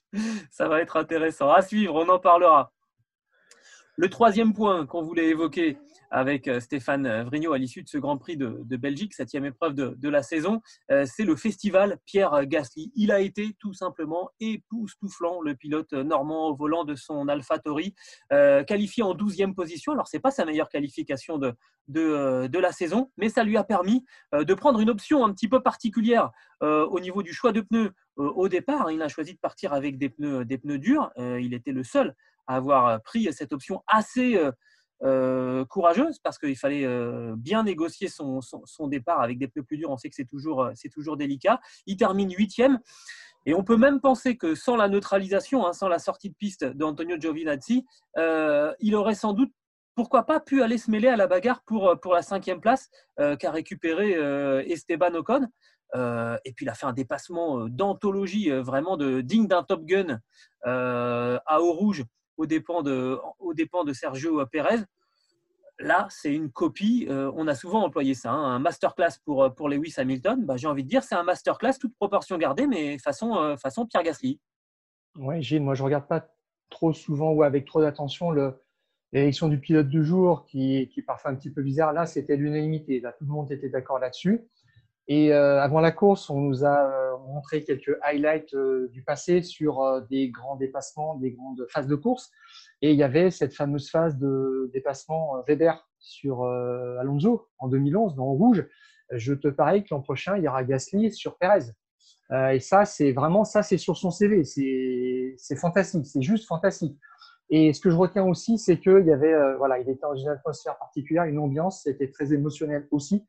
Ça 0.51 0.67
va 0.67 0.81
être 0.81 0.97
intéressant. 0.97 1.53
À 1.53 1.63
suivre, 1.63 1.95
on 1.95 2.09
en 2.09 2.19
parlera. 2.19 2.73
Le 3.97 4.11
troisième 4.11 4.55
point 4.55 4.87
qu'on 4.87 5.03
voulait 5.03 5.29
évoquer, 5.29 5.79
avec 6.11 6.49
euh, 6.49 6.61
Stéphane 6.61 7.07
euh, 7.07 7.25
Vrignot 7.25 7.53
à 7.53 7.59
l'issue 7.59 7.83
de 7.83 7.89
ce 7.89 7.99
Grand 7.99 8.17
Prix 8.17 8.37
de, 8.37 8.77
Belgique, 8.77 9.15
septième 9.15 9.45
épreuve 9.45 9.75
de, 9.75 10.09
la 10.09 10.23
saison. 10.23 10.61
Euh, 10.91 11.05
c'est 11.07 11.25
le 11.25 11.37
festival 11.37 11.99
Pierre 12.05 12.47
Gasly. 12.47 12.93
Il 12.95 13.11
a 13.11 13.21
été 13.21 13.57
tout 13.59 13.73
simplement 13.73 14.31
époustouflant, 14.41 15.41
le 15.41 15.55
pilote 15.55 15.93
normand 15.93 16.49
au 16.49 16.57
volant 16.57 16.85
de 16.85 16.95
son 16.95 17.29
AlphaTauri, 17.29 17.95
qualifié 18.31 19.03
en 19.03 19.15
12e 19.15 19.55
position. 19.55 19.93
Alors, 19.93 20.09
ce 20.09 20.17
n'est 20.17 20.21
pas 20.21 20.31
sa 20.31 20.45
meilleure 20.45 20.69
qualification 20.69 21.39
de, 21.39 21.55
de, 21.89 22.59
la 22.59 22.73
saison, 22.73 23.11
mais 23.17 23.29
ça 23.29 23.43
lui 23.43 23.57
a 23.57 23.65
permis 23.65 24.05
de 24.33 24.55
prendre 24.55 24.81
une 24.81 24.91
option 24.91 25.25
un 25.25 25.33
petit 25.33 25.49
peu 25.49 25.61
particulière 25.63 26.31
au 26.61 27.01
niveau 27.01 27.23
du 27.23 27.33
choix 27.33 27.53
de 27.53 27.61
pneus 27.61 27.93
au 28.17 28.49
départ. 28.49 28.91
Il 28.91 29.03
a 29.03 29.09
choisi 29.09 29.35
de 29.35 29.39
partir 29.39 29.73
avec 29.73 29.99
des 29.99 30.09
pneus, 30.09 30.45
des 30.45 30.59
pneus 30.59 30.79
durs. 30.79 31.11
il 31.17 31.55
était 31.55 31.73
le 31.73 31.83
seul 31.83 32.15
à 32.47 32.57
avoir 32.57 33.03
pris 33.03 33.33
cette 33.33 33.53
option 33.53 33.83
assez 33.89 34.39
euh, 35.03 35.67
courageuse 35.67 36.19
parce 36.21 36.39
qu'il 36.39 36.57
fallait 36.57 36.87
euh, 36.87 37.35
bien 37.37 37.65
négocier 37.65 38.09
son, 38.09 38.41
départ 38.89 39.21
avec 39.21 39.39
des 39.39 39.47
pneus 39.47 39.63
plus 39.63 39.77
durs. 39.77 39.91
On 39.91 39.99
sait 39.99 40.09
que 40.09 40.17
c'est 40.17 40.25
toujours, 40.25 40.63
euh, 40.63 40.73
toujours 40.93 41.19
délicat. 41.19 41.61
Il 41.87 41.99
termine 41.99 42.33
huitième. 42.33 42.81
Et 43.45 43.53
on 43.53 43.63
peut 43.63 43.77
même 43.77 44.01
penser 44.01 44.37
que 44.37 44.55
sans 44.55 44.75
la 44.75 44.89
neutralisation, 44.89 45.67
hein, 45.67 45.73
sans 45.73 45.89
la 45.89 45.99
sortie 45.99 46.31
de 46.31 46.35
piste 46.35 46.65
d'Antonio 46.65 47.17
Giovinazzi, 47.21 47.85
il 48.17 48.95
aurait 48.95 49.15
sans 49.15 49.35
doute, 49.35 49.53
pourquoi 49.95 50.25
pas, 50.25 50.41
pu 50.41 50.63
aller 50.63 50.79
se 50.79 50.91
mêler 50.91 51.09
à 51.09 51.17
la 51.17 51.29
bagarre 51.29 51.63
pour, 51.65 51.95
pour 52.03 52.13
la 52.13 52.23
cinquième 52.23 52.61
place 52.61 52.91
qu'a 53.17 53.51
récupéré 53.53 54.15
Esteban 54.69 55.15
Ocon. 55.15 55.47
et 55.95 56.53
puis 56.55 56.65
il 56.65 56.69
a 56.69 56.75
fait 56.75 56.87
un 56.87 56.93
dépassement 56.93 57.69
d'anthologie, 57.69 58.51
vraiment 58.51 58.97
de, 58.97 59.21
digne 59.21 59.47
d'un 59.47 59.63
Top 59.63 59.85
Gun 59.85 60.19
à 60.65 61.61
eau 61.61 61.73
rouge 61.73 62.05
aux 62.37 62.47
dépens 62.47 62.83
de, 62.83 63.19
aux 63.39 63.55
dépens 63.55 63.85
de 63.85 63.93
Sergio 63.93 64.45
Pérez. 64.47 64.85
Là, 65.79 66.07
c'est 66.11 66.33
une 66.35 66.51
copie. 66.51 67.07
Euh, 67.11 67.31
on 67.35 67.47
a 67.49 67.55
souvent 67.55 67.83
employé 67.85 68.15
ça, 68.15 68.31
hein, 68.31 68.55
un 68.55 68.59
masterclass 68.59 69.19
pour, 69.25 69.45
euh, 69.45 69.51
pour 69.51 69.69
Lewis 69.69 69.95
Hamilton. 69.99 70.45
Bah, 70.45 70.57
J'ai 70.57 70.69
envie 70.69 70.85
de 70.85 70.89
dire, 70.89 71.03
c'est 71.03 71.15
un 71.15 71.23
masterclass, 71.23 71.75
toute 71.79 71.95
proportion 71.97 72.39
gardée, 72.39 72.67
mais 72.67 72.99
façon, 72.99 73.37
euh, 73.37 73.57
façon 73.57 73.87
Pierre 73.87 74.03
Gasly. 74.03 74.41
Oui, 75.19 75.43
Gilles, 75.43 75.63
moi 75.63 75.75
je 75.75 75.83
ne 75.83 75.87
regarde 75.87 76.07
pas 76.07 76.27
trop 76.71 76.93
souvent 76.93 77.33
ou 77.33 77.43
avec 77.43 77.67
trop 77.67 77.81
d'attention 77.81 78.31
l'élection 79.13 79.49
du 79.49 79.61
pilote 79.61 79.89
du 79.89 80.05
jour 80.05 80.45
qui, 80.47 80.89
qui 80.89 81.01
est 81.01 81.03
parfois 81.03 81.31
un 81.31 81.35
petit 81.35 81.51
peu 81.51 81.63
bizarre. 81.63 81.93
Là, 81.93 82.07
c'était 82.07 82.37
l'unanimité. 82.37 83.01
Là, 83.01 83.13
tout 83.13 83.25
le 83.25 83.31
monde 83.31 83.53
était 83.53 83.69
d'accord 83.69 83.99
là-dessus. 83.99 84.47
Et 85.09 85.33
avant 85.33 85.81
la 85.81 85.93
course, 85.93 86.31
on 86.31 86.41
nous 86.41 86.65
a 86.65 87.19
montré 87.29 87.63
quelques 87.63 87.97
highlights 88.03 88.55
du 88.91 89.03
passé 89.03 89.43
sur 89.43 90.03
des 90.11 90.31
grands 90.31 90.57
dépassements, 90.57 91.15
des 91.17 91.31
grandes 91.31 91.65
phases 91.71 91.87
de 91.87 91.95
course. 91.95 92.33
Et 92.83 92.91
il 92.91 92.97
y 92.97 93.05
avait 93.05 93.31
cette 93.31 93.55
fameuse 93.55 93.89
phase 93.89 94.19
de 94.19 94.69
dépassement 94.73 95.43
Weber 95.47 95.89
sur 96.01 96.45
Alonso 96.45 97.47
en 97.59 97.69
2011 97.69 98.17
dans 98.17 98.25
rouge. 98.25 98.67
Je 99.13 99.33
te 99.33 99.47
parie 99.47 99.85
que 99.85 99.89
l'an 99.93 100.01
prochain, 100.01 100.37
il 100.39 100.43
y 100.43 100.49
aura 100.49 100.65
Gasly 100.65 101.13
sur 101.13 101.39
Perez. 101.39 101.71
et 102.53 102.59
ça, 102.59 102.85
c'est 102.85 103.13
vraiment 103.13 103.45
ça, 103.45 103.63
c'est 103.63 103.79
sur 103.79 103.97
son 103.97 104.11
CV. 104.11 104.43
C'est 104.45 105.57
fantastique, 105.57 106.07
c'est 106.07 106.23
juste 106.23 106.47
fantastique. 106.47 106.99
Et 107.49 107.73
ce 107.73 107.81
que 107.81 107.91
je 107.91 107.97
retiens 107.97 108.25
aussi, 108.25 108.59
c'est 108.59 108.81
qu'il 108.81 109.07
y 109.07 109.13
avait, 109.13 109.57
voilà, 109.57 109.79
il 109.79 109.89
était 109.89 110.01
dans 110.03 110.17
une 110.17 110.29
atmosphère 110.31 110.77
particulière, 110.79 111.25
une 111.25 111.39
ambiance, 111.39 111.83
c'était 111.85 112.11
très 112.11 112.33
émotionnel 112.33 112.89
aussi 112.91 113.25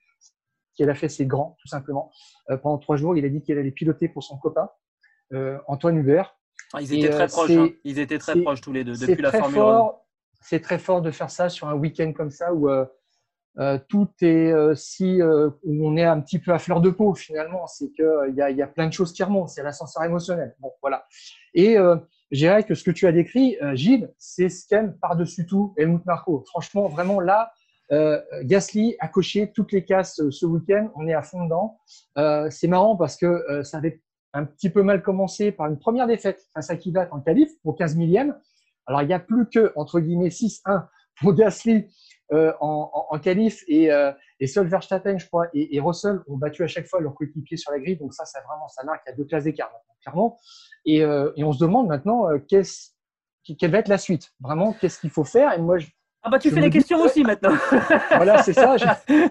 qu'elle 0.78 0.90
a 0.90 0.96
fait 0.96 1.10
ses 1.10 1.26
grands, 1.26 1.58
tout 1.60 1.68
simplement. 1.68 2.12
Euh, 2.50 2.58
pendant 2.58 2.78
trois 2.78 2.96
jours, 2.96 3.18
il 3.18 3.26
a 3.26 3.30
dit 3.30 3.42
qu'il 3.42 3.58
allait 3.58 3.72
piloter 3.72 4.08
pour 4.08 4.24
son 4.24 4.38
copain, 4.38 4.70
euh, 5.34 5.58
Antoine 5.68 5.98
Hubert. 5.98 6.38
Ah, 6.74 6.82
ils 6.82 6.94
étaient 6.94 7.10
très 7.10 7.24
euh, 7.24 7.28
proches, 7.28 7.52
hein. 7.52 7.70
ils 7.84 8.00
étaient 8.00 8.18
très 8.20 8.40
proches 8.42 8.62
tous 8.62 8.72
les 8.72 8.84
deux 8.84 8.94
depuis 8.94 9.22
la 9.22 9.32
Formule 9.32 9.60
1. 9.60 9.92
C'est 10.42 10.62
très 10.62 10.78
fort 10.78 11.02
de 11.02 11.12
faire 11.12 11.32
ça 11.32 11.50
sur 11.50 11.68
un 11.68 11.74
week-end 11.74 12.14
comme 12.14 12.30
ça 12.30 12.54
où 12.54 12.70
tout 13.90 14.08
est 14.22 14.54
si 14.76 15.20
où 15.22 15.88
on 15.88 15.98
est 15.98 16.06
un 16.06 16.22
petit 16.22 16.40
peu 16.40 16.54
à 16.54 16.60
fleur 16.60 16.80
de 16.80 16.90
peau 16.90 17.16
finalement. 17.16 17.66
C'est 17.68 17.90
qu'il 17.92 18.34
y, 18.36 18.42
a, 18.42 18.52
y 18.52 18.62
a 18.62 18.68
plein 18.68 18.88
de 18.88 18.94
choses 18.94 19.14
qui 19.14 19.24
remontent, 19.24 19.48
c'est 19.48 19.64
l'ascenseur 19.64 20.04
émotionnel. 20.04 20.56
Bon, 20.60 20.72
voilà. 20.82 21.06
Et 21.56 21.76
je 21.76 22.38
dirais 22.38 22.64
que 22.64 22.76
ce 22.76 22.84
que 22.84 22.92
tu 22.92 23.08
as 23.08 23.12
décrit, 23.12 23.58
Gilles, 23.74 24.14
c'est 24.20 24.50
ce 24.50 24.68
qu'aime 24.68 24.96
par-dessus 25.00 25.48
tout 25.48 25.74
Helmut 25.76 26.06
Marco. 26.06 26.44
Franchement, 26.48 26.88
vraiment 26.88 27.20
là, 27.20 27.52
euh, 27.92 28.22
Gasly 28.44 28.96
a 29.00 29.08
coché 29.08 29.52
toutes 29.52 29.72
les 29.72 29.86
cases 29.86 30.20
euh, 30.20 30.32
ce 30.32 30.46
week-end. 30.46 30.92
On 30.96 31.08
est 31.08 31.14
à 31.14 31.22
fond 31.22 31.44
dedans. 31.44 31.80
Euh, 32.18 32.50
c'est 32.50 32.68
marrant 32.68 32.96
parce 32.96 33.16
que 33.16 33.64
ça 33.64 33.78
avait 33.78 34.02
un 34.34 34.46
petit 34.46 34.70
peu 34.70 34.84
mal 34.84 35.02
commencé 35.02 35.52
par 35.52 35.68
une 35.68 35.80
première 35.80 36.08
défaite 36.08 36.48
face 36.54 36.70
à 36.70 36.76
Kivat 36.76 37.08
en 37.12 37.22
qualif 37.22 37.50
pour 37.64 37.76
15 37.76 37.96
millième. 37.96 38.38
Alors, 38.86 39.02
il 39.02 39.08
n'y 39.08 39.14
a 39.14 39.20
plus 39.20 39.48
que, 39.50 39.72
entre 39.76 40.00
guillemets, 40.00 40.30
6-1 40.30 40.86
pour 41.22 41.34
Gasly 41.34 41.88
en, 42.32 42.54
en, 42.60 43.06
en, 43.10 43.20
qualif 43.20 43.64
et, 43.68 43.90
et 44.40 44.48
seul 44.48 44.68
Verstappen, 44.68 45.18
je 45.18 45.26
crois, 45.28 45.48
et, 45.54 45.76
et, 45.76 45.80
Russell 45.80 46.20
ont 46.28 46.38
battu 46.38 46.64
à 46.64 46.68
chaque 46.68 46.88
fois 46.88 47.02
leur 47.02 47.16
coéquipier 47.16 47.58
sur 47.58 47.72
la 47.72 47.80
grille. 47.80 47.98
Donc, 47.98 48.14
ça, 48.14 48.26
c'est 48.26 48.40
vraiment, 48.40 48.68
ça 48.68 48.84
marque 48.84 49.08
à 49.08 49.14
deux 49.14 49.26
classes 49.26 49.46
d'écart, 49.46 49.72
clairement. 50.02 50.38
Et, 50.86 50.98
et, 50.98 51.44
on 51.44 51.52
se 51.52 51.60
demande 51.60 51.88
maintenant 51.88 52.28
qu'est-ce, 52.48 52.92
quelle 53.58 53.72
va 53.72 53.80
être 53.80 53.88
la 53.88 53.98
suite? 53.98 54.32
Vraiment, 54.40 54.74
qu'est-ce 54.74 55.00
qu'il 55.00 55.10
faut 55.10 55.24
faire? 55.24 55.54
Et 55.54 55.60
moi, 55.60 55.80
je, 55.80 55.88
ah 56.24 56.30
bah 56.30 56.40
tu 56.40 56.52
fais 56.52 56.60
les 56.60 56.70
questions 56.70 57.00
aussi 57.02 57.24
maintenant. 57.24 57.56
voilà, 58.12 58.44
c'est 58.44 58.54
ça. 58.54 58.76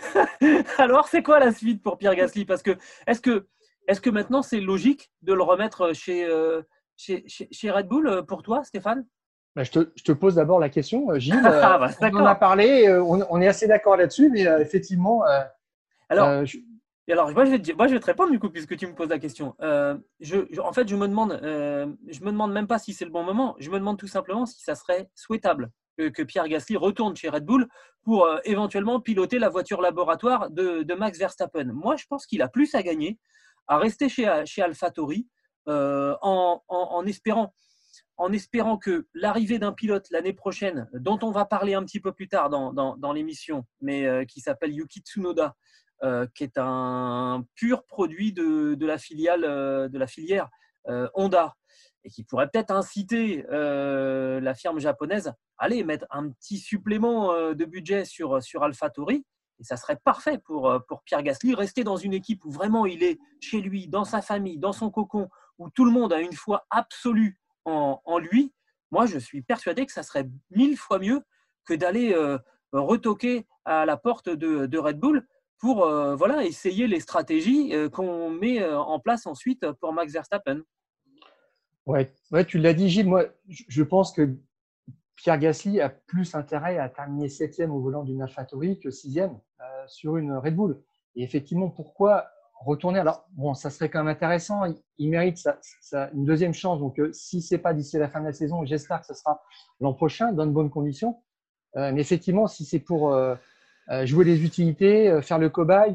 Alors 0.78 1.08
c'est 1.08 1.22
quoi 1.22 1.38
la 1.40 1.52
suite 1.52 1.82
pour 1.82 1.98
Pierre 1.98 2.14
Gasly? 2.14 2.44
Parce 2.44 2.62
que 2.62 2.76
est-ce 3.06 3.20
que 3.20 3.46
est-ce 3.88 4.00
que 4.00 4.10
maintenant 4.10 4.42
c'est 4.42 4.60
logique 4.60 5.10
de 5.22 5.32
le 5.32 5.42
remettre 5.42 5.92
chez, 5.92 6.24
euh, 6.24 6.62
chez, 6.96 7.24
chez, 7.26 7.70
Red 7.70 7.86
Bull 7.86 8.08
euh, 8.08 8.22
pour 8.22 8.42
toi, 8.42 8.64
Stéphane? 8.64 9.06
Bah, 9.54 9.62
je, 9.62 9.70
te, 9.70 9.92
je, 9.94 10.02
te, 10.02 10.12
pose 10.12 10.34
d'abord 10.34 10.58
la 10.58 10.68
question, 10.68 11.10
euh, 11.10 11.18
Gilles. 11.18 11.40
ah 11.44 11.78
bah, 11.78 11.90
on 12.12 12.16
en 12.16 12.26
a 12.26 12.34
parlé, 12.34 12.90
on, 12.90 13.40
est 13.40 13.48
assez 13.48 13.66
d'accord 13.66 13.96
là-dessus, 13.96 14.30
mais 14.30 14.42
effectivement. 14.60 15.22
alors, 16.08 16.44
alors 17.08 17.30
moi 17.30 17.44
je, 17.44 17.50
vais 17.50 17.58
te, 17.60 17.72
moi 17.72 17.86
je 17.86 17.94
vais 17.94 18.00
te 18.00 18.06
répondre 18.06 18.32
du 18.32 18.40
coup 18.40 18.50
puisque 18.50 18.76
tu 18.76 18.86
me 18.86 18.94
poses 18.94 19.08
la 19.08 19.18
question. 19.18 19.54
Je, 19.60 20.60
en 20.60 20.72
fait, 20.72 20.88
je 20.88 20.96
me 20.96 21.08
demande, 21.08 21.38
je 21.42 22.20
me 22.24 22.30
demande 22.30 22.52
même 22.52 22.66
pas 22.66 22.78
si 22.78 22.92
c'est 22.92 23.04
le 23.04 23.10
bon 23.10 23.22
moment. 23.22 23.54
Je 23.58 23.70
me 23.70 23.78
demande 23.78 23.98
tout 23.98 24.08
simplement 24.08 24.46
si 24.46 24.62
ça 24.62 24.74
serait 24.74 25.10
souhaitable 25.14 25.70
que, 25.96 26.22
Pierre 26.22 26.48
Gasly 26.48 26.76
retourne 26.76 27.16
chez 27.16 27.28
Red 27.28 27.44
Bull 27.44 27.68
pour 28.02 28.24
euh, 28.24 28.38
éventuellement 28.44 29.00
piloter 29.00 29.38
la 29.38 29.48
voiture 29.48 29.80
laboratoire 29.80 30.50
de, 30.50 30.94
Max 30.94 31.18
Verstappen. 31.18 31.72
Moi, 31.72 31.96
je 31.96 32.04
pense 32.08 32.26
qu'il 32.26 32.40
a 32.40 32.48
plus 32.48 32.74
à 32.74 32.82
gagner 32.82 33.18
à 33.66 33.78
rester 33.78 34.08
chez, 34.08 34.42
chez 34.46 34.62
AlphaTauri 34.62 35.26
euh, 35.68 36.14
en, 36.20 37.04
espérant, 37.06 37.52
que 38.78 39.08
l'arrivée 39.12 39.58
d'un 39.58 39.72
pilote 39.72 40.06
l'année 40.10 40.32
prochaine, 40.32 40.88
dont 40.94 41.18
on 41.22 41.32
va 41.32 41.44
parler 41.44 41.74
un 41.74 41.82
petit 41.84 41.98
peu 41.98 42.12
plus 42.12 42.28
tard 42.28 42.48
dans, 42.48 43.12
l'émission, 43.12 43.64
mais 43.80 44.06
euh, 44.06 44.24
qui 44.24 44.40
s'appelle 44.40 44.72
Yuki 44.72 45.00
Tsunoda, 45.00 45.56
qui 46.34 46.44
est 46.44 46.58
un 46.58 47.44
pur 47.56 47.84
produit 47.86 48.32
de, 48.32 48.86
la, 48.86 48.98
filiale, 48.98 49.42
de 49.42 49.98
la 49.98 50.06
filière 50.06 50.48
Honda, 51.14 51.56
et 52.06 52.08
qui 52.08 52.22
pourrait 52.22 52.48
peut-être 52.48 52.70
inciter 52.70 53.44
euh, 53.50 54.40
la 54.40 54.54
firme 54.54 54.78
japonaise 54.78 55.28
à 55.58 55.64
aller 55.64 55.82
mettre 55.82 56.06
un 56.10 56.30
petit 56.30 56.58
supplément 56.58 57.32
euh, 57.32 57.52
de 57.52 57.64
budget 57.64 58.04
sur, 58.04 58.40
sur 58.42 58.62
AlphaTauri. 58.62 59.26
Et 59.58 59.64
ça 59.64 59.76
serait 59.76 59.98
parfait 60.04 60.38
pour, 60.38 60.70
euh, 60.70 60.78
pour 60.86 61.02
Pierre 61.02 61.24
Gasly, 61.24 61.54
rester 61.54 61.82
dans 61.82 61.96
une 61.96 62.14
équipe 62.14 62.44
où 62.44 62.50
vraiment 62.52 62.86
il 62.86 63.02
est 63.02 63.18
chez 63.40 63.60
lui, 63.60 63.88
dans 63.88 64.04
sa 64.04 64.22
famille, 64.22 64.56
dans 64.56 64.72
son 64.72 64.88
cocon, 64.90 65.28
où 65.58 65.68
tout 65.68 65.84
le 65.84 65.90
monde 65.90 66.12
a 66.12 66.20
une 66.20 66.32
foi 66.32 66.64
absolue 66.70 67.40
en, 67.64 68.00
en 68.04 68.18
lui. 68.18 68.54
Moi, 68.92 69.06
je 69.06 69.18
suis 69.18 69.42
persuadé 69.42 69.84
que 69.84 69.92
ça 69.92 70.04
serait 70.04 70.28
mille 70.50 70.76
fois 70.76 71.00
mieux 71.00 71.22
que 71.64 71.74
d'aller 71.74 72.14
retoquer 72.70 73.44
à 73.64 73.84
la 73.84 73.96
porte 73.96 74.28
de, 74.28 74.66
de 74.66 74.78
Red 74.78 75.00
Bull 75.00 75.26
pour 75.58 75.78
voilà, 76.14 76.44
essayer 76.44 76.86
les 76.86 77.00
stratégies 77.00 77.72
qu'on 77.92 78.30
met 78.30 78.64
en 78.64 79.00
place 79.00 79.26
ensuite 79.26 79.68
pour 79.80 79.92
Max 79.92 80.12
Verstappen. 80.12 80.62
Ouais, 81.86 82.12
ouais 82.32 82.44
tu 82.44 82.58
l'as 82.58 82.74
dit, 82.74 82.88
Gilles. 82.88 83.08
Moi, 83.08 83.26
je 83.48 83.82
pense 83.82 84.12
que 84.12 84.36
Pierre 85.14 85.38
Gasly 85.38 85.80
a 85.80 85.88
plus 85.88 86.34
intérêt 86.34 86.78
à 86.78 86.88
terminer 86.88 87.28
septième 87.28 87.70
au 87.70 87.80
volant 87.80 88.02
d'une 88.02 88.20
AlphaTauri 88.22 88.78
que 88.80 88.90
sixième 88.90 89.38
euh, 89.60 89.64
sur 89.86 90.16
une 90.16 90.32
Red 90.32 90.56
Bull. 90.56 90.82
Et 91.14 91.22
effectivement, 91.22 91.70
pourquoi 91.70 92.26
retourner? 92.60 92.98
Alors, 92.98 93.26
bon, 93.32 93.54
ça 93.54 93.70
serait 93.70 93.88
quand 93.88 94.00
même 94.00 94.08
intéressant. 94.08 94.62
Il, 94.98 95.10
mérite 95.10 95.38
une 96.12 96.24
deuxième 96.24 96.54
chance. 96.54 96.80
Donc, 96.80 96.98
euh, 96.98 97.12
si 97.12 97.40
c'est 97.40 97.58
pas 97.58 97.72
d'ici 97.72 97.98
la 97.98 98.08
fin 98.08 98.20
de 98.20 98.26
la 98.26 98.32
saison, 98.32 98.64
j'espère 98.64 99.00
que 99.00 99.06
ce 99.06 99.14
sera 99.14 99.42
l'an 99.80 99.94
prochain 99.94 100.32
dans 100.32 100.46
de 100.46 100.50
bonnes 100.50 100.70
conditions. 100.70 101.22
Euh, 101.76 101.92
mais 101.92 102.00
effectivement, 102.00 102.46
si 102.46 102.64
c'est 102.64 102.80
pour 102.80 103.12
euh, 103.12 103.36
jouer 104.04 104.24
les 104.24 104.44
utilités, 104.44 105.20
faire 105.22 105.38
le 105.38 105.48
cobaye, 105.48 105.94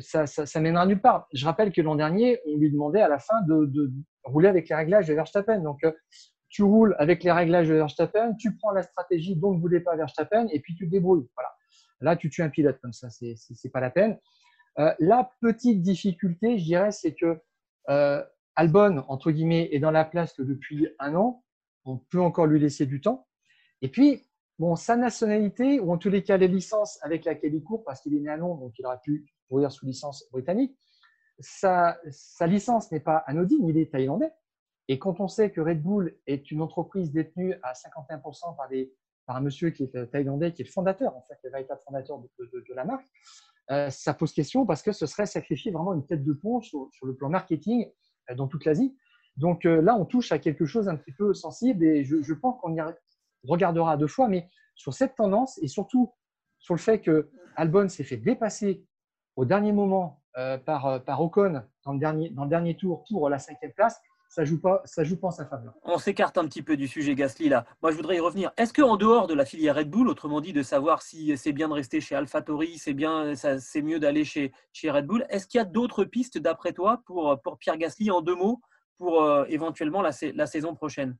ça, 0.00 0.26
ça, 0.26 0.60
mènera 0.60 0.86
nulle 0.86 1.00
part. 1.00 1.26
Je 1.32 1.44
rappelle 1.44 1.72
que 1.72 1.80
l'an 1.80 1.94
dernier, 1.94 2.40
on 2.46 2.56
lui 2.56 2.70
demandait 2.70 3.02
à 3.02 3.08
la 3.08 3.18
fin 3.18 3.40
de, 3.42 3.90
rouler 4.24 4.48
avec 4.48 4.68
les 4.68 4.74
réglages 4.74 5.08
de 5.08 5.14
Verstappen. 5.14 5.60
Donc, 5.60 5.82
euh, 5.84 5.92
tu 6.48 6.62
roules 6.62 6.94
avec 6.98 7.24
les 7.24 7.32
réglages 7.32 7.68
de 7.68 7.74
Verstappen, 7.74 8.34
tu 8.34 8.56
prends 8.56 8.72
la 8.72 8.82
stratégie 8.82 9.36
dont 9.36 9.54
ne 9.54 9.60
voulait 9.60 9.80
pas 9.80 9.96
Verstappen 9.96 10.46
et 10.52 10.60
puis 10.60 10.74
tu 10.74 10.86
te 10.86 10.90
débrouilles. 10.90 11.26
Voilà. 11.34 11.50
Là, 12.00 12.16
tu 12.16 12.30
tues 12.30 12.42
un 12.42 12.50
pilote 12.50 12.78
comme 12.80 12.92
ça, 12.92 13.08
c'est 13.10 13.34
n'est 13.64 13.70
pas 13.70 13.80
la 13.80 13.90
peine. 13.90 14.18
Euh, 14.78 14.92
la 14.98 15.30
petite 15.40 15.82
difficulté, 15.82 16.58
je 16.58 16.64
dirais, 16.64 16.90
c'est 16.90 17.14
que 17.14 17.40
euh, 17.88 18.22
Albon, 18.56 19.04
entre 19.08 19.30
guillemets, 19.30 19.68
est 19.72 19.78
dans 19.78 19.90
la 19.90 20.04
place 20.04 20.38
depuis 20.38 20.88
un 20.98 21.14
an. 21.14 21.42
On 21.84 21.98
peut 21.98 22.20
encore 22.20 22.46
lui 22.46 22.60
laisser 22.60 22.86
du 22.86 23.00
temps. 23.00 23.26
Et 23.80 23.88
puis, 23.88 24.26
bon, 24.62 24.76
sa 24.76 24.94
nationalité, 24.96 25.80
ou 25.80 25.92
en 25.92 25.98
tous 25.98 26.08
les 26.08 26.22
cas 26.22 26.36
les 26.36 26.46
licences 26.46 27.00
avec 27.02 27.24
laquelle 27.24 27.52
il 27.52 27.64
court, 27.64 27.82
parce 27.82 28.00
qu'il 28.00 28.14
est 28.14 28.20
né 28.20 28.30
à 28.30 28.36
Londres, 28.36 28.60
donc 28.60 28.78
il 28.78 28.86
aurait 28.86 29.00
pu 29.02 29.26
courir 29.48 29.72
sous 29.72 29.84
licence 29.84 30.24
britannique, 30.30 30.78
sa, 31.40 31.98
licence 32.42 32.92
n'est 32.92 33.00
pas 33.00 33.16
anodine, 33.26 33.66
il 33.66 33.76
est 33.76 33.90
thaïlandais. 33.90 34.30
Et 34.86 35.00
quand 35.00 35.18
on 35.18 35.26
sait 35.26 35.50
que 35.50 35.60
Red 35.60 35.82
Bull 35.82 36.16
est 36.28 36.52
une 36.52 36.62
entreprise 36.62 37.10
détenue 37.10 37.56
à 37.64 37.72
51% 37.72 38.56
par, 38.56 38.68
par 39.26 39.36
un 39.36 39.40
monsieur 39.40 39.70
qui 39.70 39.82
est 39.82 40.10
thaïlandais, 40.12 40.52
qui 40.52 40.62
est 40.62 40.66
le 40.66 40.70
fondateur, 40.70 41.16
en 41.16 41.22
fait, 41.22 41.38
le 41.42 41.50
véritable 41.50 41.80
fondateur 41.84 42.22
de, 42.38 42.74
la 42.74 42.84
marque, 42.84 43.08
euh, 43.72 43.90
ça 43.90 44.14
pose 44.14 44.32
question 44.32 44.64
parce 44.64 44.82
que 44.82 44.92
ce 44.92 45.06
serait 45.06 45.26
sacrifier 45.26 45.72
vraiment 45.72 45.94
une 45.94 46.06
tête 46.06 46.22
de 46.22 46.32
pont 46.34 46.60
sur, 46.60 46.88
le 47.02 47.16
plan 47.16 47.30
marketing 47.30 47.90
euh, 48.30 48.36
dans 48.36 48.46
toute 48.46 48.64
l'Asie. 48.64 48.96
Donc 49.36 49.66
euh, 49.66 49.82
là, 49.82 49.96
on 49.96 50.04
touche 50.04 50.30
à 50.30 50.38
quelque 50.38 50.66
chose 50.66 50.88
un 50.88 50.96
petit 50.96 51.12
peu 51.12 51.34
sensible 51.34 51.84
et 51.84 52.04
je, 52.04 52.34
pense 52.34 52.60
qu'on 52.60 52.74
y 52.76 52.80
regardera 53.44 53.96
deux 53.96 54.06
fois, 54.06 54.28
mais 54.28 54.48
sur 54.74 54.94
cette 54.94 55.14
tendance 55.16 55.58
et 55.62 55.68
surtout 55.68 56.12
sur 56.58 56.74
le 56.74 56.80
fait 56.80 57.00
que 57.00 57.30
Albon 57.56 57.88
s'est 57.88 58.04
fait 58.04 58.16
dépasser 58.16 58.84
au 59.36 59.44
dernier 59.44 59.72
moment 59.72 60.22
par, 60.64 61.02
par 61.04 61.20
Ocon 61.20 61.62
dans 61.84 61.92
le, 61.92 61.98
dernier, 61.98 62.30
dans 62.30 62.46
dernier 62.46 62.76
tour 62.76 63.04
pour 63.08 63.28
la 63.28 63.38
cinquième 63.38 63.72
place, 63.72 64.00
ça 64.32 64.46
joue 64.46 64.58
pas, 64.58 64.80
ça 64.86 65.04
joue 65.04 65.18
pas 65.18 65.28
en 65.28 65.30
sa 65.30 65.44
faveur. 65.44 65.74
On 65.82 65.98
s'écarte 65.98 66.38
un 66.38 66.46
petit 66.46 66.62
peu 66.62 66.78
du 66.78 66.88
sujet 66.88 67.14
Gasly 67.14 67.50
là. 67.50 67.66
Moi, 67.82 67.90
je 67.90 67.96
voudrais 67.96 68.16
y 68.16 68.20
revenir. 68.20 68.50
Est-ce 68.56 68.72
qu'en 68.72 68.96
dehors 68.96 69.26
de 69.26 69.34
la 69.34 69.44
filière 69.44 69.76
Red 69.76 69.90
Bull, 69.90 70.08
autrement 70.08 70.40
dit 70.40 70.54
de 70.54 70.62
savoir 70.62 71.02
si 71.02 71.36
c'est 71.36 71.52
bien 71.52 71.68
de 71.68 71.74
rester 71.74 72.00
chez 72.00 72.14
AlphaTauri, 72.14 72.78
c'est 72.78 72.94
bien, 72.94 73.34
c'est 73.34 73.82
mieux 73.82 74.00
d'aller 74.00 74.24
chez, 74.24 74.54
chez 74.72 74.90
Red 74.90 75.06
Bull, 75.06 75.26
est-ce 75.28 75.46
qu'il 75.46 75.58
y 75.58 75.60
a 75.60 75.66
d'autres 75.66 76.04
pistes 76.04 76.38
d'après 76.38 76.72
toi 76.72 77.02
pour, 77.04 77.38
pour 77.42 77.58
Pierre 77.58 77.76
Gasly 77.76 78.10
en 78.10 78.22
deux 78.22 78.34
mots 78.34 78.62
pour 78.96 79.22
euh, 79.22 79.44
éventuellement 79.48 80.00
la, 80.00 80.12
saison 80.12 80.74
prochaine? 80.74 81.18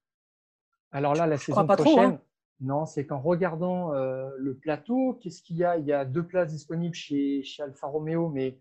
Alors 0.92 1.14
là, 1.14 1.26
la 1.26 1.38
saison 1.38 1.66
prochaine. 1.66 1.98
Hein. 1.98 2.20
non, 2.60 2.86
c'est 2.86 3.06
qu'en 3.06 3.20
regardant 3.20 3.94
euh, 3.94 4.28
le 4.36 4.54
plateau, 4.54 5.18
qu'est-ce 5.20 5.42
qu'il 5.42 5.56
y 5.56 5.64
a? 5.64 5.78
Il 5.78 5.86
y 5.86 5.92
a 5.92 6.04
deux 6.04 6.26
places 6.26 6.52
disponibles 6.52 6.94
chez, 6.94 7.42
chez 7.42 7.62
Alfa 7.62 7.86
Romeo, 7.86 8.28
mais 8.28 8.58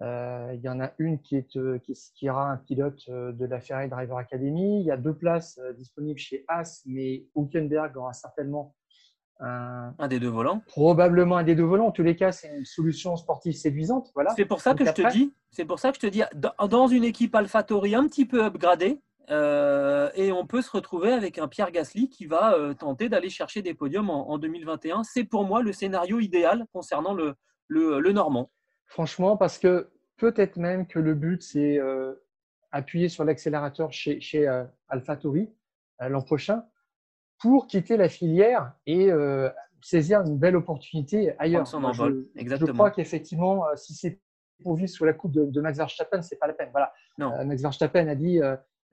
euh, 0.00 0.52
il 0.54 0.60
y 0.62 0.68
en 0.68 0.80
a 0.80 0.92
une 0.98 1.20
qui, 1.20 1.36
est, 1.36 1.54
euh, 1.56 1.78
qui, 1.78 1.94
ira 2.22 2.50
un 2.50 2.56
pilote 2.56 3.08
de 3.08 3.44
la 3.44 3.60
Ferrari 3.60 3.88
Driver 3.88 4.16
Academy. 4.16 4.80
Il 4.80 4.86
y 4.86 4.90
a 4.90 4.96
deux 4.96 5.14
places 5.14 5.60
disponibles 5.76 6.18
chez 6.18 6.44
As, 6.48 6.82
mais 6.86 7.26
Hülkenberg 7.36 7.96
aura 7.98 8.14
certainement 8.14 8.74
un, 9.40 9.94
un, 9.98 10.08
des 10.08 10.20
deux 10.20 10.28
volants. 10.28 10.62
Probablement 10.66 11.36
un 11.36 11.42
des 11.42 11.54
deux 11.54 11.64
volants. 11.64 11.88
En 11.88 11.92
tous 11.92 12.02
les 12.02 12.16
cas, 12.16 12.32
c'est 12.32 12.48
une 12.56 12.64
solution 12.64 13.16
sportive 13.16 13.54
séduisante. 13.54 14.10
Voilà. 14.14 14.32
C'est 14.36 14.46
pour 14.46 14.60
ça 14.60 14.74
que 14.74 14.84
je 14.84 14.92
te 14.92 15.12
dis. 15.12 15.34
C'est 15.50 15.64
pour 15.66 15.78
ça 15.78 15.90
que 15.90 15.96
je 15.96 16.00
te 16.00 16.06
dis, 16.06 16.22
dans 16.68 16.86
une 16.86 17.04
équipe 17.04 17.34
AlphaTauri 17.34 17.94
un 17.94 18.06
petit 18.06 18.24
peu 18.24 18.42
upgradée, 18.42 19.02
et 19.28 20.32
on 20.32 20.46
peut 20.46 20.62
se 20.62 20.70
retrouver 20.70 21.12
avec 21.12 21.38
un 21.38 21.48
Pierre 21.48 21.70
Gasly 21.70 22.08
qui 22.08 22.26
va 22.26 22.56
tenter 22.78 23.08
d'aller 23.08 23.30
chercher 23.30 23.62
des 23.62 23.74
podiums 23.74 24.10
en, 24.10 24.30
en 24.30 24.38
2021. 24.38 25.04
C'est 25.04 25.24
pour 25.24 25.44
moi 25.44 25.62
le 25.62 25.72
scénario 25.72 26.20
idéal 26.20 26.66
concernant 26.72 27.14
le, 27.14 27.34
le, 27.68 28.00
le 28.00 28.12
Normand. 28.12 28.50
Franchement, 28.86 29.36
parce 29.36 29.58
que 29.58 29.90
peut-être 30.18 30.56
même 30.56 30.86
que 30.86 30.98
le 30.98 31.14
but, 31.14 31.42
c'est 31.42 31.78
euh, 31.78 32.14
appuyer 32.70 33.08
sur 33.08 33.24
l'accélérateur 33.24 33.92
chez, 33.92 34.20
chez 34.20 34.46
euh, 34.46 34.64
AlphaTauri 34.88 35.52
euh, 36.00 36.08
l'an 36.08 36.22
prochain 36.22 36.64
pour 37.40 37.66
quitter 37.66 37.96
la 37.96 38.08
filière 38.08 38.72
et 38.86 39.10
saisir 39.80 40.20
une 40.20 40.38
belle 40.38 40.54
opportunité 40.54 41.34
ailleurs. 41.40 41.66
je, 41.66 42.24
Exactement. 42.36 42.68
je 42.68 42.72
crois 42.72 42.90
qu'effectivement, 42.92 43.64
si 43.74 43.94
c'est 43.94 44.20
pourvu 44.62 44.86
sous 44.86 45.04
la 45.04 45.12
coupe 45.12 45.32
de, 45.32 45.60
Max 45.60 45.76
Verstappen, 45.76 46.22
c'est 46.22 46.36
pas 46.36 46.46
la 46.46 46.52
peine. 46.52 46.70
Voilà. 46.70 46.92
Max 47.44 47.60
Verstappen 47.62 48.06
a 48.06 48.14
dit, 48.14 48.38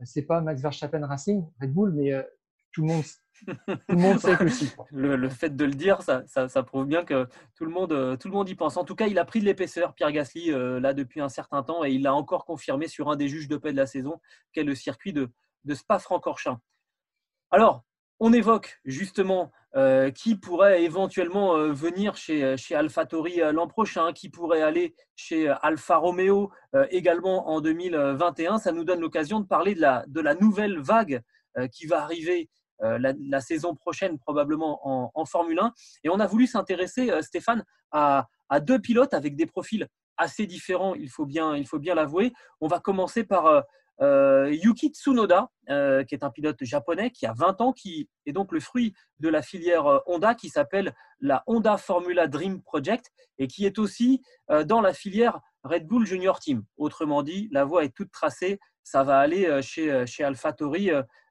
c'est 0.03 0.23
pas 0.23 0.41
Max 0.41 0.61
Verstappen 0.61 1.05
Racing, 1.05 1.45
Red 1.61 1.73
Bull, 1.73 1.91
mais 1.91 2.11
tout 2.71 2.81
le 2.81 2.87
monde 2.87 3.03
tout 3.45 3.75
le 3.89 3.95
monde 3.95 4.19
sait 4.19 4.35
que 4.35 4.45
Le, 4.91 5.29
fait 5.29 5.55
de 5.55 5.65
le 5.65 5.73
dire, 5.73 6.01
ça, 6.01 6.23
ça, 6.27 6.63
prouve 6.63 6.85
bien 6.85 7.03
que 7.03 7.27
tout 7.55 7.65
le, 7.65 7.71
monde, 7.71 7.91
euh, 7.91 8.17
tout 8.17 8.27
le 8.27 8.33
monde 8.33 8.49
y 8.49 8.55
pense. 8.55 8.77
En 8.77 8.83
tout 8.83 8.95
cas, 8.95 9.07
il 9.07 9.17
a 9.19 9.25
pris 9.25 9.39
de 9.39 9.45
l'épaisseur, 9.45 9.93
Pierre 9.93 10.11
Gasly, 10.11 10.51
euh, 10.51 10.79
là 10.79 10.93
depuis 10.93 11.21
un 11.21 11.29
certain 11.29 11.63
temps, 11.63 11.83
et 11.83 11.91
il 11.91 12.03
l'a 12.03 12.13
encore 12.13 12.45
confirmé 12.45 12.87
sur 12.87 13.09
un 13.09 13.15
des 13.15 13.27
juges 13.27 13.47
de 13.47 13.57
paix 13.57 13.71
de 13.71 13.77
la 13.77 13.85
saison, 13.85 14.19
qu'est 14.53 14.63
le 14.63 14.75
circuit 14.75 15.13
de, 15.13 15.29
de 15.65 15.73
Spa-Francorchamps. 15.73 16.59
Alors, 17.51 17.83
on 18.19 18.33
évoque 18.33 18.79
justement 18.85 19.51
euh, 19.75 20.09
qui 20.11 20.35
pourrait 20.35 20.83
éventuellement 20.83 21.57
venir 21.69 22.15
chez, 22.15 22.57
chez 22.57 22.75
AlphaTauri 22.75 23.37
l'an 23.53 23.67
prochain, 23.67 24.13
qui 24.13 24.29
pourrait 24.29 24.61
aller 24.61 24.95
chez 25.15 25.47
Alfa 25.61 25.97
Romeo 25.97 26.51
également 26.89 27.49
en 27.49 27.61
2021. 27.61 28.57
Ça 28.57 28.71
nous 28.71 28.83
donne 28.83 28.99
l'occasion 28.99 29.39
de 29.39 29.45
parler 29.45 29.75
de 29.75 29.81
la, 29.81 30.03
de 30.07 30.21
la 30.21 30.33
nouvelle 30.33 30.79
vague 30.79 31.21
qui 31.71 31.85
va 31.85 32.01
arriver 32.01 32.49
euh, 32.81 32.97
la, 33.19 33.41
saison 33.41 33.75
prochaine 33.75 34.17
probablement 34.17 35.11
en, 35.13 35.25
Formule 35.25 35.59
1. 35.59 35.73
Et 36.05 36.09
on 36.09 36.19
a 36.19 36.27
voulu 36.27 36.47
s'intéresser, 36.47 37.11
euh, 37.11 37.21
Stéphane, 37.21 37.65
à, 37.91 38.27
deux 38.61 38.79
pilotes 38.79 39.13
avec 39.13 39.35
des 39.35 39.45
profils 39.45 39.87
assez 40.15 40.45
différents, 40.45 40.95
il 40.95 41.09
faut 41.09 41.25
bien, 41.25 41.55
il 41.55 41.67
faut 41.67 41.79
bien 41.79 41.93
l'avouer. 41.93 42.31
On 42.61 42.67
va 42.67 42.79
commencer 42.79 43.23
par 43.23 43.63
euh, 44.01 44.49
Yuki 44.51 44.89
Tsunoda, 44.89 45.49
qui 45.67 46.15
est 46.15 46.23
un 46.23 46.29
pilote 46.29 46.63
japonais 46.63 47.11
qui 47.11 47.25
a 47.25 47.33
20 47.33 47.61
ans, 47.61 47.73
qui 47.73 48.09
est 48.25 48.31
donc 48.31 48.51
le 48.51 48.59
fruit 48.59 48.93
de 49.19 49.29
la 49.29 49.41
filière 49.41 50.01
Honda 50.07 50.33
qui 50.33 50.49
s'appelle 50.49 50.95
la 51.19 51.43
Honda 51.47 51.77
Formula 51.77 52.27
Dream 52.27 52.61
Project 52.61 53.11
et 53.37 53.47
qui 53.47 53.65
est 53.65 53.77
aussi 53.77 54.23
dans 54.65 54.81
la 54.81 54.93
filière 54.93 55.39
Red 55.63 55.85
Bull 55.85 56.05
Junior 56.07 56.39
Team. 56.39 56.63
Autrement 56.77 57.21
dit, 57.21 57.49
la 57.51 57.65
voie 57.65 57.83
est 57.83 57.95
toute 57.95 58.11
tracée. 58.11 58.59
Ça 58.83 59.03
va 59.03 59.19
aller 59.19 59.61
chez, 59.61 60.07
chez 60.07 60.23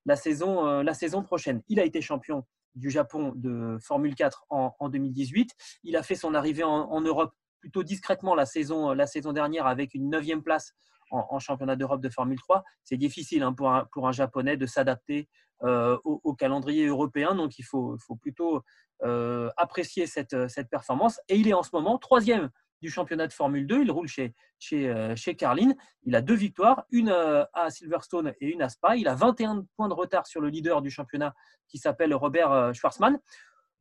la 0.09 0.16
saison, 0.16 0.66
euh, 0.66 0.83
la 0.83 0.94
saison 0.94 1.22
prochaine. 1.22 1.62
Il 1.68 1.78
a 1.78 1.85
été 1.85 2.00
champion 2.00 2.44
du 2.74 2.90
Japon 2.90 3.33
de 3.37 3.76
Formule 3.81 4.14
4 4.14 4.46
en, 4.48 4.88
2018. 4.88 5.50
Il 5.85 5.96
a 5.96 6.02
fait 6.02 6.14
son 6.14 6.35
arrivée 6.35 6.64
en, 6.64 7.00
Europe 7.00 7.33
plutôt 7.61 7.83
discrètement 7.83 8.35
la 8.35 8.46
saison, 8.46 8.92
la 8.92 9.07
saison 9.07 9.33
dernière 9.33 9.66
avec 9.66 9.94
une 9.94 10.09
neuvième 10.09 10.42
place 10.42 10.74
en, 11.10 11.38
championnat 11.38 11.76
d'Europe 11.76 12.00
de 12.00 12.08
Formule 12.08 12.38
3. 12.38 12.64
C'est 12.84 12.96
difficile 12.96 13.42
hein, 13.42 13.52
pour, 13.52 13.68
un, 13.70 14.12
Japonais 14.12 14.56
de 14.56 14.66
s'adapter 14.66 15.28
euh, 15.64 15.98
au, 16.04 16.34
calendrier 16.34 16.86
européen, 16.86 17.34
donc 17.34 17.58
il 17.58 17.64
faut, 17.64 17.96
faut 17.98 18.16
plutôt 18.16 18.62
euh, 19.02 19.50
apprécier 19.56 20.06
cette, 20.06 20.36
performance. 20.70 21.20
Et 21.28 21.36
il 21.36 21.48
est 21.48 21.52
en 21.52 21.62
ce 21.62 21.70
moment 21.72 21.98
troisième 21.98 22.50
du 22.80 22.90
championnat 22.90 23.26
de 23.26 23.32
Formule 23.32 23.66
2. 23.66 23.82
Il 23.82 23.90
roule 23.90 24.06
chez, 24.06 24.34
chez, 24.58 24.88
euh, 24.88 25.16
chez 25.16 25.34
Carlin. 25.34 25.72
Il 26.04 26.14
a 26.14 26.20
deux 26.20 26.34
victoires, 26.34 26.84
une 26.90 27.10
à 27.10 27.70
Silverstone 27.70 28.34
et 28.40 28.48
une 28.48 28.62
à 28.62 28.68
Spa. 28.68 28.96
Il 28.96 29.08
a 29.08 29.14
21 29.14 29.66
points 29.76 29.88
de 29.88 29.94
retard 29.94 30.26
sur 30.26 30.40
le 30.40 30.48
leader 30.48 30.80
du 30.80 30.90
championnat 30.90 31.34
qui 31.68 31.78
s'appelle 31.78 32.14
Robert 32.14 32.72
Schwarzman. 32.74 33.18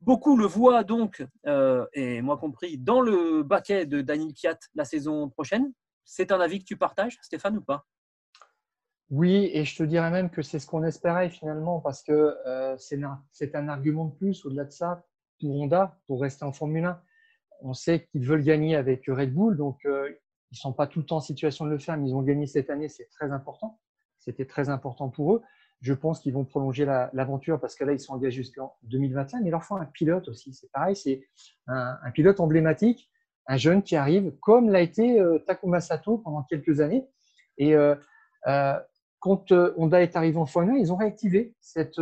Beaucoup 0.00 0.36
le 0.36 0.46
voient 0.46 0.84
donc, 0.84 1.24
et 1.92 2.22
moi 2.22 2.36
compris, 2.36 2.78
dans 2.78 3.00
le 3.00 3.42
baquet 3.42 3.86
de 3.86 4.00
Daniel 4.00 4.32
Kiat 4.32 4.58
la 4.74 4.84
saison 4.84 5.28
prochaine. 5.28 5.72
C'est 6.10 6.32
un 6.32 6.40
avis 6.40 6.58
que 6.58 6.64
tu 6.64 6.76
partages, 6.76 7.18
Stéphane, 7.22 7.58
ou 7.58 7.60
pas? 7.60 7.86
Oui, 9.10 9.50
et 9.52 9.64
je 9.64 9.76
te 9.76 9.82
dirais 9.82 10.10
même 10.10 10.30
que 10.30 10.42
c'est 10.42 10.58
ce 10.58 10.66
qu'on 10.66 10.84
espérait 10.84 11.30
finalement, 11.30 11.80
parce 11.80 12.02
que 12.02 12.34
c'est 12.78 13.54
un 13.54 13.68
argument 13.68 14.06
de 14.06 14.14
plus 14.14 14.44
au-delà 14.44 14.64
de 14.64 14.70
ça 14.70 15.04
pour 15.40 15.54
Honda, 15.54 15.98
pour 16.06 16.20
rester 16.20 16.44
en 16.44 16.52
Formule 16.52 16.84
1 16.84 17.02
on 17.60 17.74
sait 17.74 18.04
qu'ils 18.06 18.24
veulent 18.24 18.42
gagner 18.42 18.76
avec 18.76 19.04
Red 19.06 19.32
Bull, 19.32 19.56
donc 19.56 19.84
euh, 19.84 20.08
ils 20.50 20.54
ne 20.54 20.58
sont 20.58 20.72
pas 20.72 20.86
tout 20.86 21.00
le 21.00 21.06
temps 21.06 21.16
en 21.16 21.20
situation 21.20 21.64
de 21.64 21.70
le 21.70 21.78
faire, 21.78 21.96
mais 21.96 22.08
ils 22.08 22.14
ont 22.14 22.22
gagné 22.22 22.46
cette 22.46 22.70
année, 22.70 22.88
c'est 22.88 23.08
très 23.10 23.30
important. 23.32 23.80
C'était 24.18 24.46
très 24.46 24.68
important 24.68 25.08
pour 25.08 25.34
eux. 25.34 25.42
Je 25.80 25.94
pense 25.94 26.20
qu'ils 26.20 26.32
vont 26.32 26.44
prolonger 26.44 26.84
l'aventure 26.84 27.60
parce 27.60 27.76
que 27.76 27.84
là, 27.84 27.92
ils 27.92 28.00
sont 28.00 28.12
engagés 28.12 28.36
jusqu'en 28.36 28.74
2021, 28.82 29.42
mais 29.42 29.50
leur 29.50 29.62
faut 29.62 29.76
un 29.76 29.84
pilote 29.84 30.26
aussi. 30.28 30.52
C'est 30.52 30.70
pareil, 30.72 30.96
c'est 30.96 31.22
un, 31.68 32.10
pilote 32.12 32.40
emblématique, 32.40 33.10
un 33.48 33.56
jeune 33.56 33.82
qui 33.82 33.96
arrive, 33.96 34.32
comme 34.40 34.70
l'a 34.70 34.80
été 34.80 35.20
euh, 35.20 35.38
Takuma 35.46 35.80
Sato 35.80 36.18
pendant 36.18 36.42
quelques 36.42 36.80
années. 36.80 37.06
Et 37.56 37.74
euh, 37.74 37.94
quand 39.18 39.50
Honda 39.50 40.00
est 40.00 40.14
arrivé 40.14 40.38
en 40.38 40.46
Formule 40.46 40.76
1, 40.76 40.78
ils 40.78 40.92
ont 40.92 40.96
réactivé 40.96 41.54
cette 41.60 41.98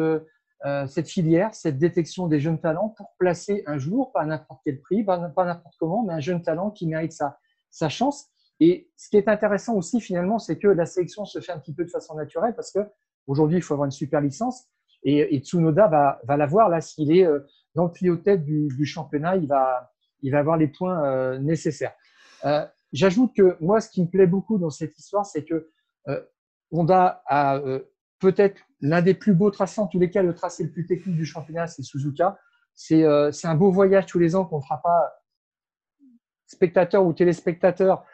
euh, 0.64 0.86
cette 0.86 1.08
filière, 1.08 1.54
cette 1.54 1.78
détection 1.78 2.28
des 2.28 2.40
jeunes 2.40 2.58
talents 2.58 2.88
pour 2.88 3.14
placer 3.18 3.62
un 3.66 3.76
jour, 3.76 4.10
pas 4.10 4.22
à 4.22 4.26
n'importe 4.26 4.62
quel 4.64 4.80
prix, 4.80 5.04
pas, 5.04 5.18
n'importe 5.18 5.74
comment, 5.78 6.02
mais 6.02 6.14
un 6.14 6.20
jeune 6.20 6.42
talent 6.42 6.70
qui 6.70 6.86
mérite 6.86 7.12
sa, 7.12 7.38
sa 7.70 7.90
chance. 7.90 8.28
Et 8.58 8.90
ce 8.96 9.10
qui 9.10 9.18
est 9.18 9.28
intéressant 9.28 9.74
aussi 9.74 10.00
finalement, 10.00 10.38
c'est 10.38 10.58
que 10.58 10.66
la 10.66 10.86
sélection 10.86 11.26
se 11.26 11.40
fait 11.40 11.52
un 11.52 11.58
petit 11.58 11.74
peu 11.74 11.84
de 11.84 11.90
façon 11.90 12.14
naturelle 12.14 12.54
parce 12.54 12.72
que 12.72 12.80
aujourd'hui, 13.26 13.58
il 13.58 13.62
faut 13.62 13.74
avoir 13.74 13.84
une 13.84 13.92
super 13.92 14.22
licence 14.22 14.64
et, 15.02 15.38
Tsunoda 15.40 15.88
va, 15.88 16.20
va 16.24 16.36
l'avoir 16.38 16.70
là 16.70 16.80
s'il 16.80 17.14
est 17.14 17.26
euh, 17.26 17.40
dans 17.74 17.84
le 17.84 17.92
trio 17.92 18.16
tête 18.16 18.42
du, 18.42 18.68
du, 18.68 18.86
championnat, 18.86 19.36
il 19.36 19.46
va, 19.46 19.92
il 20.22 20.32
va 20.32 20.38
avoir 20.38 20.56
les 20.56 20.68
points 20.68 21.04
euh, 21.04 21.38
nécessaires. 21.38 21.94
J'ajoute 22.92 23.34
que 23.36 23.56
moi, 23.60 23.80
ce 23.80 23.90
qui 23.90 24.02
me 24.02 24.08
plaît 24.08 24.26
beaucoup 24.26 24.58
dans 24.58 24.70
cette 24.70 24.96
histoire, 24.96 25.26
c'est 25.26 25.44
que 25.44 25.68
Honda 26.70 27.22
a 27.26 27.60
peut-être 28.20 28.60
l'un 28.80 29.02
des 29.02 29.14
plus 29.14 29.34
beaux 29.34 29.50
tracés, 29.50 29.80
en 29.80 29.88
tous 29.88 29.98
les 29.98 30.10
cas, 30.10 30.22
le 30.22 30.34
tracé 30.34 30.62
le 30.62 30.70
plus 30.70 30.86
technique 30.86 31.16
du 31.16 31.24
championnat, 31.24 31.66
c'est 31.66 31.82
Suzuka. 31.82 32.38
C'est 32.74 33.04
un 33.04 33.54
beau 33.56 33.72
voyage 33.72 34.06
tous 34.06 34.20
les 34.20 34.36
ans 34.36 34.44
qu'on 34.44 34.58
ne 34.58 34.62
fera 34.62 34.80
pas 34.80 35.12
spectateurs 36.46 37.04
ou 37.04 37.12
téléspectateurs 37.12 38.04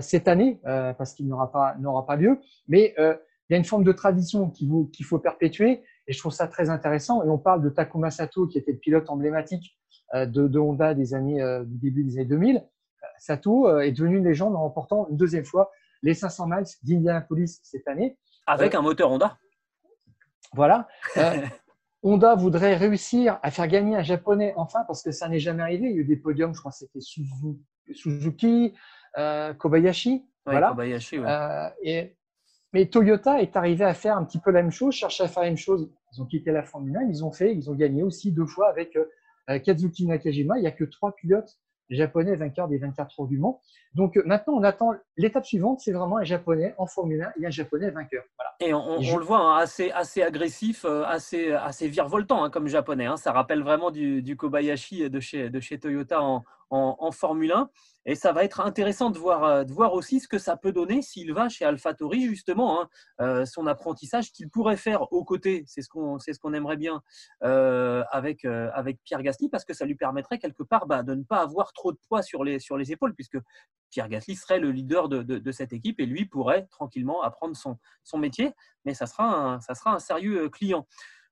cette 0.00 0.28
année, 0.28 0.60
parce 0.64 1.12
qu'il 1.12 1.28
n'aura 1.28 1.52
pas, 1.52 1.76
pas 2.06 2.16
lieu. 2.16 2.40
Mais 2.66 2.94
il 2.98 3.52
y 3.52 3.54
a 3.54 3.58
une 3.58 3.64
forme 3.64 3.84
de 3.84 3.92
tradition 3.92 4.50
qu'il 4.50 5.04
faut 5.04 5.18
perpétuer 5.18 5.84
et 6.06 6.12
je 6.12 6.18
trouve 6.18 6.32
ça 6.32 6.48
très 6.48 6.70
intéressant. 6.70 7.22
Et 7.24 7.28
on 7.28 7.38
parle 7.38 7.62
de 7.62 7.68
Takuma 7.68 8.10
Sato, 8.10 8.46
qui 8.46 8.58
était 8.58 8.72
le 8.72 8.78
pilote 8.78 9.08
emblématique 9.10 9.78
euh, 10.14 10.26
de, 10.26 10.58
Honda 10.58 10.94
des 10.94 11.14
années, 11.14 11.42
euh, 11.42 11.64
du 11.64 11.78
début 11.78 12.04
des 12.04 12.18
années 12.18 12.26
2000. 12.26 12.64
Sato 13.18 13.68
euh, 13.68 13.80
est 13.80 13.92
devenu 13.92 14.18
une 14.18 14.24
légende 14.24 14.54
en 14.54 14.60
remportant 14.60 15.08
une 15.08 15.16
deuxième 15.16 15.44
fois 15.44 15.70
les 16.02 16.14
500 16.14 16.46
miles 16.46 16.64
d'Indianapolis 16.82 17.60
cette 17.62 17.88
année. 17.88 18.18
Avec 18.46 18.74
un 18.74 18.82
moteur 18.82 19.10
Honda. 19.10 19.38
Voilà. 20.52 20.86
Honda 22.02 22.34
voudrait 22.34 22.76
réussir 22.76 23.38
à 23.42 23.50
faire 23.50 23.66
gagner 23.66 23.96
un 23.96 24.02
japonais 24.02 24.52
enfin, 24.56 24.84
parce 24.86 25.02
que 25.02 25.10
ça 25.10 25.28
n'est 25.28 25.40
jamais 25.40 25.62
arrivé. 25.62 25.88
Il 25.88 25.96
y 25.96 25.98
a 25.98 26.02
eu 26.02 26.04
des 26.04 26.16
podiums, 26.16 26.54
je 26.54 26.60
crois 26.60 26.70
que 26.70 26.76
c'était 26.76 27.00
Suzuki, 27.94 28.74
Kobayashi. 29.58 30.26
voilà. 30.44 30.68
Kobayashi, 30.68 31.20
et 31.82 32.16
mais 32.74 32.86
Toyota 32.86 33.40
est 33.40 33.56
arrivé 33.56 33.84
à 33.84 33.94
faire 33.94 34.18
un 34.18 34.24
petit 34.24 34.38
peu 34.38 34.50
la 34.50 34.60
même 34.60 34.72
chose, 34.72 34.94
chercher 34.94 35.24
à 35.24 35.28
faire 35.28 35.44
la 35.44 35.48
même 35.48 35.56
chose. 35.56 35.90
Ils 36.12 36.20
ont 36.20 36.26
quitté 36.26 36.50
la 36.52 36.64
Formule 36.64 36.96
1, 36.96 37.02
ils 37.04 37.24
ont 37.24 37.32
fait, 37.32 37.54
ils 37.54 37.70
ont 37.70 37.74
gagné 37.74 38.02
aussi 38.02 38.32
deux 38.32 38.46
fois 38.46 38.68
avec 38.68 38.98
Kazuki 39.46 40.06
Nakajima. 40.06 40.58
Il 40.58 40.62
n'y 40.62 40.66
a 40.66 40.72
que 40.72 40.84
trois 40.84 41.14
pilotes 41.14 41.58
japonais 41.90 42.34
vainqueurs 42.36 42.68
des 42.68 42.78
24 42.78 43.20
heures 43.20 43.26
du 43.26 43.38
Mans. 43.38 43.60
Donc 43.94 44.16
euh, 44.16 44.22
maintenant, 44.24 44.54
on 44.54 44.62
attend 44.62 44.92
l'étape 45.16 45.44
suivante, 45.44 45.80
c'est 45.80 45.92
vraiment 45.92 46.18
un 46.18 46.24
japonais 46.24 46.74
en 46.78 46.86
Formule 46.86 47.22
1 47.22 47.42
et 47.42 47.46
un 47.46 47.50
japonais 47.50 47.90
vainqueur. 47.90 48.24
Et 48.60 48.72
on, 48.72 48.98
le 48.98 49.24
voit 49.24 49.38
hein, 49.38 49.56
assez, 49.58 49.90
assez 49.90 50.22
agressif, 50.22 50.84
euh, 50.84 51.04
assez, 51.04 51.52
assez 51.52 51.88
virevoltant 51.88 52.44
hein, 52.44 52.50
comme 52.50 52.68
japonais. 52.68 53.06
Hein. 53.06 53.16
Ça 53.16 53.32
rappelle 53.32 53.62
vraiment 53.62 53.90
du, 53.90 54.36
Kobayashi 54.36 55.10
de 55.10 55.20
chez, 55.20 55.50
de 55.50 55.60
chez 55.60 55.78
Toyota 55.78 56.22
en, 56.22 56.44
en, 56.70 57.12
Formule 57.12 57.52
1. 57.52 57.70
Et 58.06 58.14
ça 58.14 58.32
va 58.32 58.44
être 58.44 58.60
intéressant 58.60 59.10
de 59.10 59.18
voir, 59.18 59.44
euh, 59.44 59.64
de 59.64 59.72
voir 59.72 59.94
aussi 59.94 60.20
ce 60.20 60.28
que 60.28 60.38
ça 60.38 60.56
peut 60.56 60.72
donner 60.72 61.00
s'il 61.00 61.32
va 61.32 61.48
chez 61.48 61.64
AlphaTauri, 61.64 62.22
justement, 62.26 62.82
hein, 62.82 62.88
euh, 63.20 63.46
son 63.46 63.66
apprentissage 63.66 64.30
qu'il 64.30 64.50
pourrait 64.50 64.76
faire 64.76 65.10
aux 65.12 65.24
côtés, 65.24 65.64
c'est 65.66 65.80
ce 65.80 65.88
qu'on 65.88 66.18
ce 66.18 66.30
aimerait 66.54 66.76
bien 66.76 67.02
euh, 67.44 68.04
avec, 68.10 68.44
avec 68.44 69.02
Pierre 69.04 69.22
Gasly, 69.22 69.48
parce 69.48 69.64
que 69.64 69.72
ça 69.72 69.86
lui 69.86 69.94
permettrait 69.94 70.38
quelque 70.38 70.62
part 70.62 70.86
bah, 70.86 71.02
de 71.02 71.14
ne 71.14 71.22
pas 71.22 71.40
avoir 71.40 71.72
trop 71.72 71.92
de 71.92 71.98
poids 72.08 72.22
sur 72.22 72.44
les, 72.44 72.58
sur 72.58 72.76
les 72.76 72.92
épaules, 72.92 73.14
puisque 73.14 73.38
Pierre 73.90 74.08
Gasly 74.08 74.36
serait 74.36 74.58
le 74.58 74.70
leader 74.70 75.08
de, 75.08 75.22
de, 75.22 75.52
cette 75.52 75.72
équipe 75.72 76.00
et 76.00 76.06
lui 76.06 76.26
pourrait 76.26 76.66
tranquillement 76.70 77.22
apprendre 77.22 77.56
son, 77.56 77.78
son 78.02 78.18
métier, 78.18 78.52
mais 78.84 78.92
ça 78.92 79.06
sera 79.06 79.58
ça 79.60 79.74
sera 79.74 79.94
un 79.94 79.98
sérieux 79.98 80.48
client. 80.50 80.86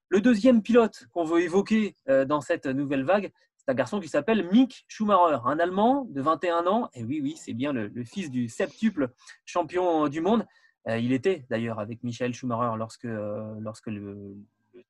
Le 0.09 0.21
deuxième 0.21 0.63
pilote 0.63 1.07
qu'on 1.13 1.25
veut 1.25 1.41
évoquer 1.41 1.97
dans 2.07 2.41
cette 2.41 2.67
nouvelle 2.67 3.05
vague, 3.05 3.33
c'est 3.65 3.71
un 3.71 3.75
garçon 3.75 4.01
qui 4.01 4.09
s'appelle 4.09 4.49
Mick 4.51 4.85
Schumacher, 4.89 5.39
un 5.45 5.61
Allemand 5.61 6.05
de 6.11 6.21
21 6.21 6.67
ans. 6.67 6.91
Et 6.95 7.05
oui, 7.05 7.21
oui, 7.23 7.37
c'est 7.37 7.53
bien 7.53 7.73
le, 7.73 7.91
fils 8.05 8.29
du 8.29 8.49
septuple 8.49 9.11
champion 9.45 10.09
du 10.09 10.21
monde. 10.21 10.45
Euh, 10.89 10.99
il 10.99 11.13
était 11.13 11.47
d'ailleurs 11.49 11.79
avec 11.79 12.03
Michael 12.03 12.35
Schumacher 12.35 12.77
lorsque, 12.77 13.05
euh, 13.05 13.55
lorsque 13.61 13.87
le, 13.87 14.37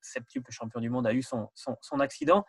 septuple 0.00 0.50
champion 0.50 0.80
du 0.80 0.88
monde 0.88 1.06
a 1.06 1.12
eu 1.12 1.20
son, 1.22 1.50
son, 1.54 2.00
accident. 2.00 2.46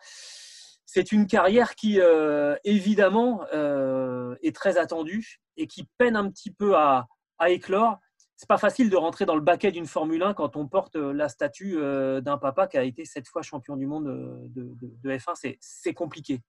C'est 0.86 1.12
une 1.12 1.26
carrière 1.26 1.74
qui, 1.74 2.00
euh, 2.00 2.56
évidemment, 2.64 3.44
est 3.50 4.56
très 4.56 4.78
attendue 4.78 5.40
et 5.58 5.66
qui 5.66 5.86
peine 5.98 6.16
un 6.16 6.30
petit 6.30 6.50
peu 6.50 6.74
à, 6.74 7.06
à 7.38 7.50
éclore 7.50 7.98
c'est 8.36 8.48
pas 8.48 8.58
facile 8.58 8.90
de 8.90 8.96
rentrer 8.96 9.26
dans 9.26 9.36
le 9.36 9.40
baquet 9.40 9.70
d'une 9.70 9.86
Formule 9.86 10.22
1 10.22 10.34
quand 10.34 10.56
on 10.56 10.66
porte 10.66 10.96
euh, 10.96 11.12
la 11.12 11.28
statue 11.28 11.76
euh, 11.78 12.20
d'un 12.20 12.36
papa 12.36 12.66
qui 12.66 12.76
a 12.76 12.82
été 12.82 13.04
sept 13.04 13.28
fois 13.28 13.42
champion 13.42 13.76
du 13.76 13.86
monde 13.86 14.08
euh, 14.08 14.46
de, 14.48 15.10
F1. 15.10 15.56
C'est 15.60 15.94
compliqué. 15.94 16.40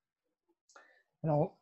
Alors, 1.23 1.57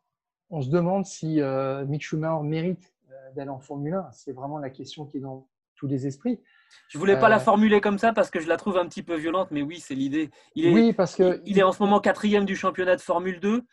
on 0.49 0.61
se 0.61 0.69
demande 0.69 1.05
si 1.05 1.39
Mick 1.87 2.03
Schumacher 2.03 2.43
mérite 2.43 2.93
d'aller 3.35 3.49
en 3.49 3.59
Formule 3.59 3.93
1. 3.93 4.11
C'est 4.11 4.33
vraiment 4.33 4.59
la 4.59 4.69
question 4.69 5.05
qui 5.05 5.17
est 5.17 5.21
dans 5.21 5.47
tous 5.75 5.87
les 5.87 6.05
esprits. 6.05 6.41
Je 6.89 6.97
voulais 6.97 7.19
pas 7.19 7.29
la 7.29 7.39
formuler 7.39 7.81
comme 7.81 7.97
ça 7.97 8.13
parce 8.13 8.29
que 8.29 8.39
je 8.39 8.47
la 8.47 8.57
trouve 8.57 8.77
un 8.77 8.87
petit 8.87 9.03
peu 9.03 9.15
violente, 9.15 9.49
mais 9.51 9.61
oui, 9.61 9.79
c'est 9.79 9.95
l'idée. 9.95 10.29
Il 10.55 10.65
est, 10.65 10.73
oui, 10.73 10.93
parce 10.93 11.15
que 11.15 11.41
il 11.45 11.57
est 11.57 11.63
en 11.63 11.71
ce 11.71 11.81
moment 11.81 11.99
quatrième 11.99 12.45
du 12.45 12.55
championnat 12.55 12.95
de 12.95 13.01
Formule 13.01 13.39
2. 13.39 13.63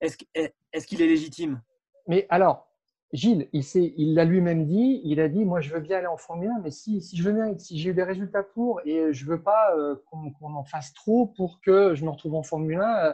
Est-ce 0.00 0.16
qu'il 0.86 1.02
est 1.02 1.06
légitime? 1.06 1.62
Mais 2.06 2.26
alors, 2.28 2.68
Gilles, 3.14 3.48
il 3.52 4.14
l'a 4.14 4.24
lui-même 4.24 4.66
dit, 4.66 5.00
il 5.04 5.20
a 5.20 5.28
dit, 5.28 5.44
moi 5.44 5.60
je 5.60 5.72
veux 5.72 5.78
bien 5.78 5.98
aller 5.98 6.08
en 6.08 6.16
Formule 6.16 6.50
1, 6.58 6.62
mais 6.64 6.72
si, 6.72 7.00
je 7.14 7.22
veux 7.22 7.32
bien, 7.32 7.56
si 7.56 7.78
j'ai 7.78 7.90
eu 7.90 7.94
des 7.94 8.02
résultats 8.02 8.42
pour, 8.42 8.80
et 8.84 9.12
je 9.12 9.24
veux 9.24 9.40
pas 9.40 9.72
euh, 9.76 9.94
qu'on 10.10 10.54
en 10.54 10.64
fasse 10.64 10.92
trop 10.94 11.28
pour 11.28 11.60
que 11.60 11.94
je 11.94 12.04
me 12.04 12.10
retrouve 12.10 12.34
en 12.34 12.42
Formule 12.42 12.80
1 12.80 13.06
euh, 13.06 13.12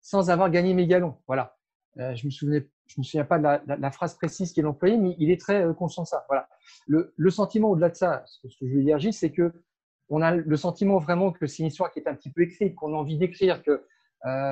sans 0.00 0.30
avoir 0.30 0.48
gagné 0.50 0.72
mes 0.72 0.86
galons. 0.86 1.16
Voilà. 1.26 1.58
Euh, 1.98 2.14
je 2.14 2.24
me 2.24 2.30
souvenais, 2.30 2.66
je 2.86 2.94
me 2.96 3.04
souviens 3.04 3.26
pas 3.26 3.38
de 3.38 3.60
la, 3.66 3.90
phrase 3.90 4.14
précise 4.14 4.50
qu'il 4.50 4.66
employée, 4.66 4.96
mais 4.96 5.14
il 5.18 5.30
est 5.30 5.38
très 5.38 5.66
conscient 5.74 6.04
de 6.04 6.08
ça. 6.08 6.24
Voilà. 6.28 6.48
Le, 6.86 7.30
sentiment 7.30 7.68
au-delà 7.68 7.90
de 7.90 7.96
ça, 7.96 8.24
ce 8.24 8.40
que 8.58 8.66
je 8.66 8.74
veux 8.74 8.82
dire, 8.82 8.98
Gilles, 8.98 9.12
c'est 9.12 9.30
que 9.30 9.52
on 10.08 10.22
a 10.22 10.34
le 10.34 10.56
sentiment 10.56 10.98
vraiment 10.98 11.32
que 11.32 11.46
c'est 11.46 11.62
une 11.62 11.68
histoire 11.68 11.92
qui 11.92 11.98
est 11.98 12.08
un 12.08 12.14
petit 12.14 12.30
peu 12.30 12.42
écrite, 12.42 12.74
qu'on 12.74 12.94
a 12.94 12.96
envie 12.96 13.18
d'écrire, 13.18 13.62
que 13.62 13.84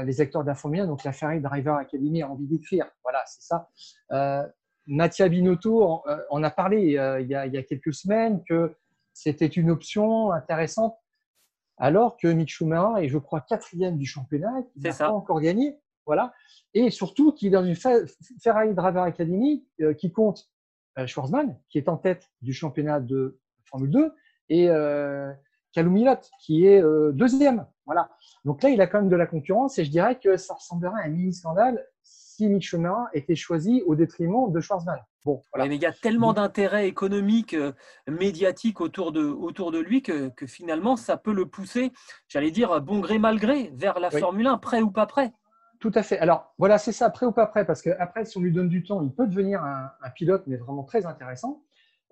les 0.04 0.20
acteurs 0.20 0.42
de 0.42 0.48
la 0.48 0.54
Formule 0.54 0.80
1, 0.80 0.86
donc 0.86 1.02
la 1.02 1.12
Ferrari 1.12 1.40
Driver 1.40 1.76
Academy 1.76 2.22
a 2.22 2.30
envie 2.30 2.46
d'écrire. 2.46 2.86
Voilà, 3.02 3.22
c'est 3.26 3.42
ça. 3.42 3.68
Mattia 4.86 5.28
Binotto 5.28 6.02
euh, 6.06 6.18
en, 6.30 6.42
a 6.42 6.50
parlé 6.50 6.98
euh, 6.98 7.20
il, 7.20 7.28
y 7.28 7.34
a, 7.34 7.62
quelques 7.62 7.94
semaines 7.94 8.42
que 8.48 8.74
c'était 9.12 9.46
une 9.46 9.70
option 9.70 10.32
intéressante, 10.32 10.96
alors 11.76 12.16
que 12.16 12.28
Mick 12.28 12.48
Schumacher 12.48 13.04
est, 13.04 13.08
je 13.08 13.18
crois, 13.18 13.40
quatrième 13.40 13.98
du 13.98 14.06
championnat, 14.06 14.62
qui 14.72 14.80
n'a 14.80 14.92
pas 14.94 15.12
encore 15.12 15.40
gagné. 15.40 15.78
Voilà. 16.06 16.32
Et 16.74 16.90
surtout 16.90 17.32
qu'il 17.32 17.48
est 17.48 17.50
dans 17.50 17.64
une 17.64 17.76
Ferrari 18.42 18.74
Driver 18.74 19.02
Academy 19.02 19.64
euh, 19.80 19.94
qui 19.94 20.10
compte 20.10 20.50
Schwarzman, 21.06 21.58
qui 21.70 21.78
est 21.78 21.88
en 21.88 21.96
tête 21.96 22.30
du 22.42 22.52
championnat 22.52 23.00
de 23.00 23.40
Formule 23.64 23.90
2, 23.90 24.14
et 24.50 24.68
euh, 24.68 25.32
qui 26.40 26.66
est 26.66 26.82
deuxième. 27.12 27.66
Voilà. 27.86 28.10
Donc 28.44 28.62
là, 28.62 28.68
il 28.68 28.80
a 28.80 28.86
quand 28.86 29.00
même 29.00 29.08
de 29.08 29.16
la 29.16 29.26
concurrence 29.26 29.78
et 29.78 29.84
je 29.86 29.90
dirais 29.90 30.18
que 30.18 30.36
ça 30.36 30.54
ressemblerait 30.54 31.00
à 31.02 31.06
un 31.06 31.08
mini-scandale 31.08 31.82
si 32.36 32.60
Schumacher 32.60 33.10
était 33.14 33.34
choisi 33.34 33.82
au 33.86 33.94
détriment 33.94 34.50
de 34.50 34.60
Schwarzman. 34.60 34.98
Bon, 35.24 35.40
voilà. 35.52 35.68
mais 35.68 35.76
il 35.76 35.82
y 35.82 35.86
a 35.86 35.92
tellement 35.92 36.32
d'intérêts 36.32 36.88
économiques, 36.88 37.54
euh, 37.54 37.72
médiatiques 38.08 38.80
autour 38.80 39.12
de, 39.12 39.22
autour 39.24 39.70
de 39.70 39.78
lui 39.78 40.02
que, 40.02 40.30
que, 40.30 40.46
finalement, 40.46 40.96
ça 40.96 41.16
peut 41.16 41.32
le 41.32 41.46
pousser, 41.46 41.92
j'allais 42.28 42.50
dire, 42.50 42.80
bon 42.80 42.98
gré, 42.98 43.18
mal 43.18 43.38
gré, 43.38 43.70
vers 43.74 44.00
la 44.00 44.10
Formule 44.10 44.46
1, 44.46 44.58
prêt 44.58 44.82
ou 44.82 44.90
pas 44.90 45.06
prêt. 45.06 45.32
Tout 45.78 45.92
à 45.94 46.02
fait. 46.02 46.18
Alors, 46.18 46.54
voilà, 46.58 46.78
c'est 46.78 46.92
ça, 46.92 47.10
prêt 47.10 47.26
ou 47.26 47.32
pas 47.32 47.46
prêt, 47.46 47.64
parce 47.64 47.82
qu'après, 47.82 48.24
si 48.24 48.36
on 48.38 48.40
lui 48.40 48.52
donne 48.52 48.68
du 48.68 48.82
temps, 48.84 49.02
il 49.02 49.12
peut 49.12 49.26
devenir 49.26 49.62
un, 49.62 50.10
pilote, 50.14 50.44
mais 50.46 50.56
vraiment 50.56 50.84
très 50.84 51.06
intéressant. 51.06 51.62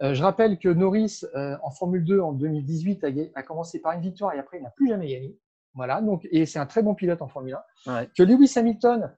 Euh, 0.03 0.15
je 0.15 0.23
rappelle 0.23 0.59
que 0.59 0.69
Norris, 0.69 1.23
euh, 1.35 1.57
en 1.63 1.71
Formule 1.71 2.05
2 2.05 2.21
en 2.21 2.33
2018, 2.33 3.05
a, 3.05 3.09
a, 3.35 3.43
commencé 3.43 3.81
par 3.81 3.93
une 3.93 4.01
victoire 4.01 4.35
et 4.35 4.39
après, 4.39 4.59
il 4.59 4.63
n'a 4.63 4.71
plus 4.71 4.89
jamais 4.89 5.09
gagné. 5.09 5.39
Voilà, 5.75 6.01
donc, 6.01 6.27
et 6.31 6.47
c'est 6.47 6.59
un 6.59 6.67
très 6.67 6.83
bon 6.83 6.95
pilote 6.95 7.23
en 7.23 7.29
Formule 7.29 7.59
1. 7.87 8.07
Que 8.07 8.23
Lewis 8.23 8.53
Hamilton, 8.57 9.15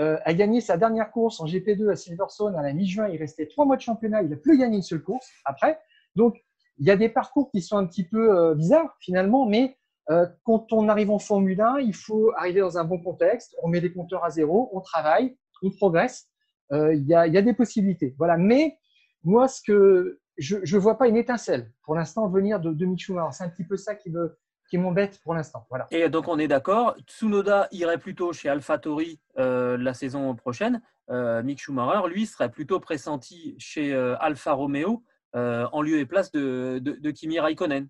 euh, 0.00 0.18
a 0.24 0.34
gagné 0.34 0.60
sa 0.60 0.76
dernière 0.76 1.10
course 1.10 1.40
en 1.40 1.46
GP2 1.46 1.90
à 1.90 1.96
Silverstone 1.96 2.56
à 2.56 2.62
la 2.62 2.72
mi-juin. 2.72 3.08
Il 3.08 3.18
restait 3.18 3.46
trois 3.46 3.64
mois 3.64 3.76
de 3.76 3.80
championnat. 3.80 4.22
Il 4.22 4.30
n'a 4.30 4.36
plus 4.36 4.58
gagné 4.58 4.76
une 4.76 4.82
seule 4.82 5.02
course 5.02 5.28
après. 5.44 5.78
Donc, 6.16 6.36
il 6.78 6.86
y 6.86 6.90
a 6.90 6.96
des 6.96 7.08
parcours 7.08 7.50
qui 7.50 7.62
sont 7.62 7.76
un 7.76 7.86
petit 7.86 8.04
peu 8.04 8.36
euh, 8.36 8.54
bizarres 8.54 8.96
finalement, 9.00 9.46
mais 9.46 9.76
euh, 10.10 10.26
quand 10.42 10.72
on 10.72 10.88
arrive 10.88 11.10
en 11.10 11.18
Formule 11.18 11.60
1, 11.60 11.78
il 11.80 11.94
faut 11.94 12.32
arriver 12.36 12.60
dans 12.60 12.76
un 12.76 12.84
bon 12.84 12.98
contexte. 12.98 13.54
On 13.62 13.68
met 13.68 13.80
les 13.80 13.92
compteurs 13.92 14.24
à 14.24 14.30
zéro, 14.30 14.70
on 14.72 14.80
travaille, 14.80 15.36
on 15.62 15.70
progresse. 15.70 16.28
Il 16.72 17.04
y, 17.06 17.14
a, 17.14 17.28
y, 17.28 17.36
a, 17.36 17.42
des 17.42 17.54
possibilités. 17.54 18.16
Voilà. 18.18 18.36
Mais 18.36 18.78
moi, 19.22 19.46
ce 19.46 19.60
que 19.64 20.18
je 20.38 20.56
ne 20.56 20.80
vois 20.80 20.98
pas 20.98 21.06
une 21.06 21.16
étincelle 21.16 21.70
pour 21.84 21.94
l'instant 21.94 22.28
venir 22.28 22.58
de, 22.58 22.72
de 22.72 22.86
C'est 23.30 23.44
un 23.44 23.48
petit 23.48 23.64
peu 23.64 23.76
ça 23.76 23.94
qui 23.94 24.10
me, 24.10 24.36
qui 24.74 24.78
m'embête 24.78 25.20
pour 25.22 25.34
l'instant. 25.34 25.66
Voilà. 25.70 25.86
Et 25.92 26.08
donc 26.08 26.26
on 26.26 26.36
est 26.36 26.48
d'accord, 26.48 26.96
Tsunoda 27.06 27.68
irait 27.70 27.98
plutôt 27.98 28.32
chez 28.32 28.48
AlphaTauri 28.48 29.20
euh, 29.38 29.76
la 29.76 29.94
saison 29.94 30.34
prochaine. 30.34 30.82
Euh, 31.10 31.44
Mick 31.44 31.60
Schumacher, 31.60 32.08
lui, 32.08 32.26
serait 32.26 32.50
plutôt 32.50 32.80
pressenti 32.80 33.54
chez 33.56 33.94
euh, 33.94 34.16
Alfa 34.18 34.52
Romeo 34.52 35.04
en 35.36 35.82
lieu 35.82 35.98
et 35.98 36.06
place 36.06 36.30
de, 36.30 36.78
de, 36.80 37.10
Kimi 37.10 37.40
Raikkonen. 37.40 37.88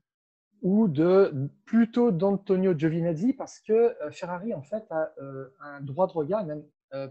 Ou 0.62 0.88
de 0.88 1.50
plutôt 1.66 2.10
d'Antonio 2.10 2.72
Giovinazzi 2.76 3.34
parce 3.34 3.60
que 3.60 3.94
Ferrari 4.12 4.54
en 4.54 4.62
fait 4.62 4.84
a 4.90 5.12
un 5.60 5.80
droit 5.82 6.06
de 6.06 6.12
regard, 6.12 6.46
même 6.46 6.62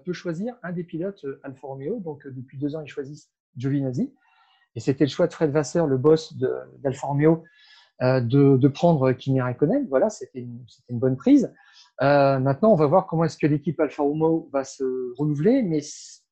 peut 0.03 0.13
choisir 0.13 0.55
un 0.63 0.71
des 0.71 0.83
pilotes 0.83 1.23
Alfa 1.43 1.67
Romeo. 1.67 1.99
Donc 1.99 2.25
depuis 2.25 2.57
deux 2.57 2.75
ans, 2.75 2.81
ils 2.81 2.89
choisissent 2.89 3.29
Giovinazzi. 3.57 4.11
Et 4.75 4.79
c'était 4.79 5.03
le 5.03 5.11
choix 5.11 5.27
de 5.27 5.33
Fred 5.33 5.51
Vasseur, 5.51 5.85
le 5.85 5.97
boss 5.97 6.35
d'Alfa 6.79 7.05
Romeo, 7.05 7.43
euh, 8.01 8.19
de, 8.19 8.67
prendre 8.67 9.11
Kimi 9.13 9.39
Raikkonen. 9.39 9.87
Voilà, 9.87 10.09
c'était 10.09 10.39
une, 10.39 10.65
une, 10.89 10.99
bonne 10.99 11.15
prise. 11.15 11.53
Euh, 12.01 12.39
maintenant, 12.39 12.71
on 12.71 12.75
va 12.75 12.87
voir 12.87 13.05
comment 13.05 13.23
est-ce 13.23 13.37
que 13.37 13.45
l'équipe 13.45 13.79
Alfa 13.79 14.01
Romeo 14.01 14.49
va 14.51 14.63
se 14.63 14.83
renouveler, 15.17 15.61
mais 15.61 15.79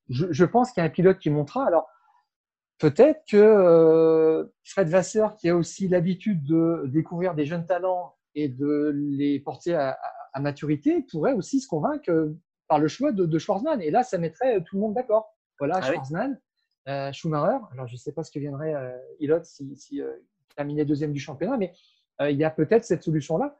je, 0.09 0.45
pense 0.45 0.72
qu'il 0.72 0.82
y 0.82 0.84
a 0.84 0.88
un 0.88 0.91
pilote 0.91 1.20
qui 1.20 1.30
montera. 1.30 1.66
Alors, 1.66 1.88
peut-être 2.80 3.22
que 3.30 4.51
Fred 4.64 4.89
Vasseur, 4.89 5.36
qui 5.36 5.49
a 5.49 5.55
aussi 5.55 5.88
l'habitude 5.88 6.43
de 6.43 6.84
découvrir 6.88 7.36
des 7.36 7.45
jeunes 7.45 7.66
talents 7.66 8.16
et 8.34 8.49
de 8.49 8.91
les 8.95 9.39
porter 9.39 9.76
à, 9.76 9.97
maturité, 10.39 11.05
pourrait 11.12 11.34
aussi 11.34 11.62
se 11.62 11.68
convaincre 11.68 12.34
par 12.68 12.80
le 12.80 12.88
choix 12.88 13.12
de, 13.12 13.26
de 13.26 13.38
Schwarzman. 13.38 13.82
Et 13.82 13.91
là, 13.91 14.01
ça 14.01 14.18
mettrait 14.18 14.64
tout 14.64 14.78
le 14.78 14.82
monde 14.82 14.95
d'accord. 14.95 15.38
Voilà, 15.59 15.76
ah 15.78 15.82
Schwarzman, 15.84 16.39
Schumacher. 17.14 17.59
Alors, 17.72 17.86
je 17.86 17.93
ne 17.93 17.97
sais 17.97 18.14
pas 18.14 18.24
ce 18.24 18.32
que 18.32 18.39
viendrait 18.39 18.74
Ilot 19.20 19.43
si, 19.43 19.76
si 19.76 20.01
terminait 20.56 20.86
deuxième 20.86 21.14
du 21.14 21.20
championnat, 21.20 21.58
mais 21.58 21.74
il 22.22 22.38
y 22.38 22.43
a 22.43 22.52
peut-être 22.52 22.86
cette 22.86 23.04
solution-là. 23.04 23.58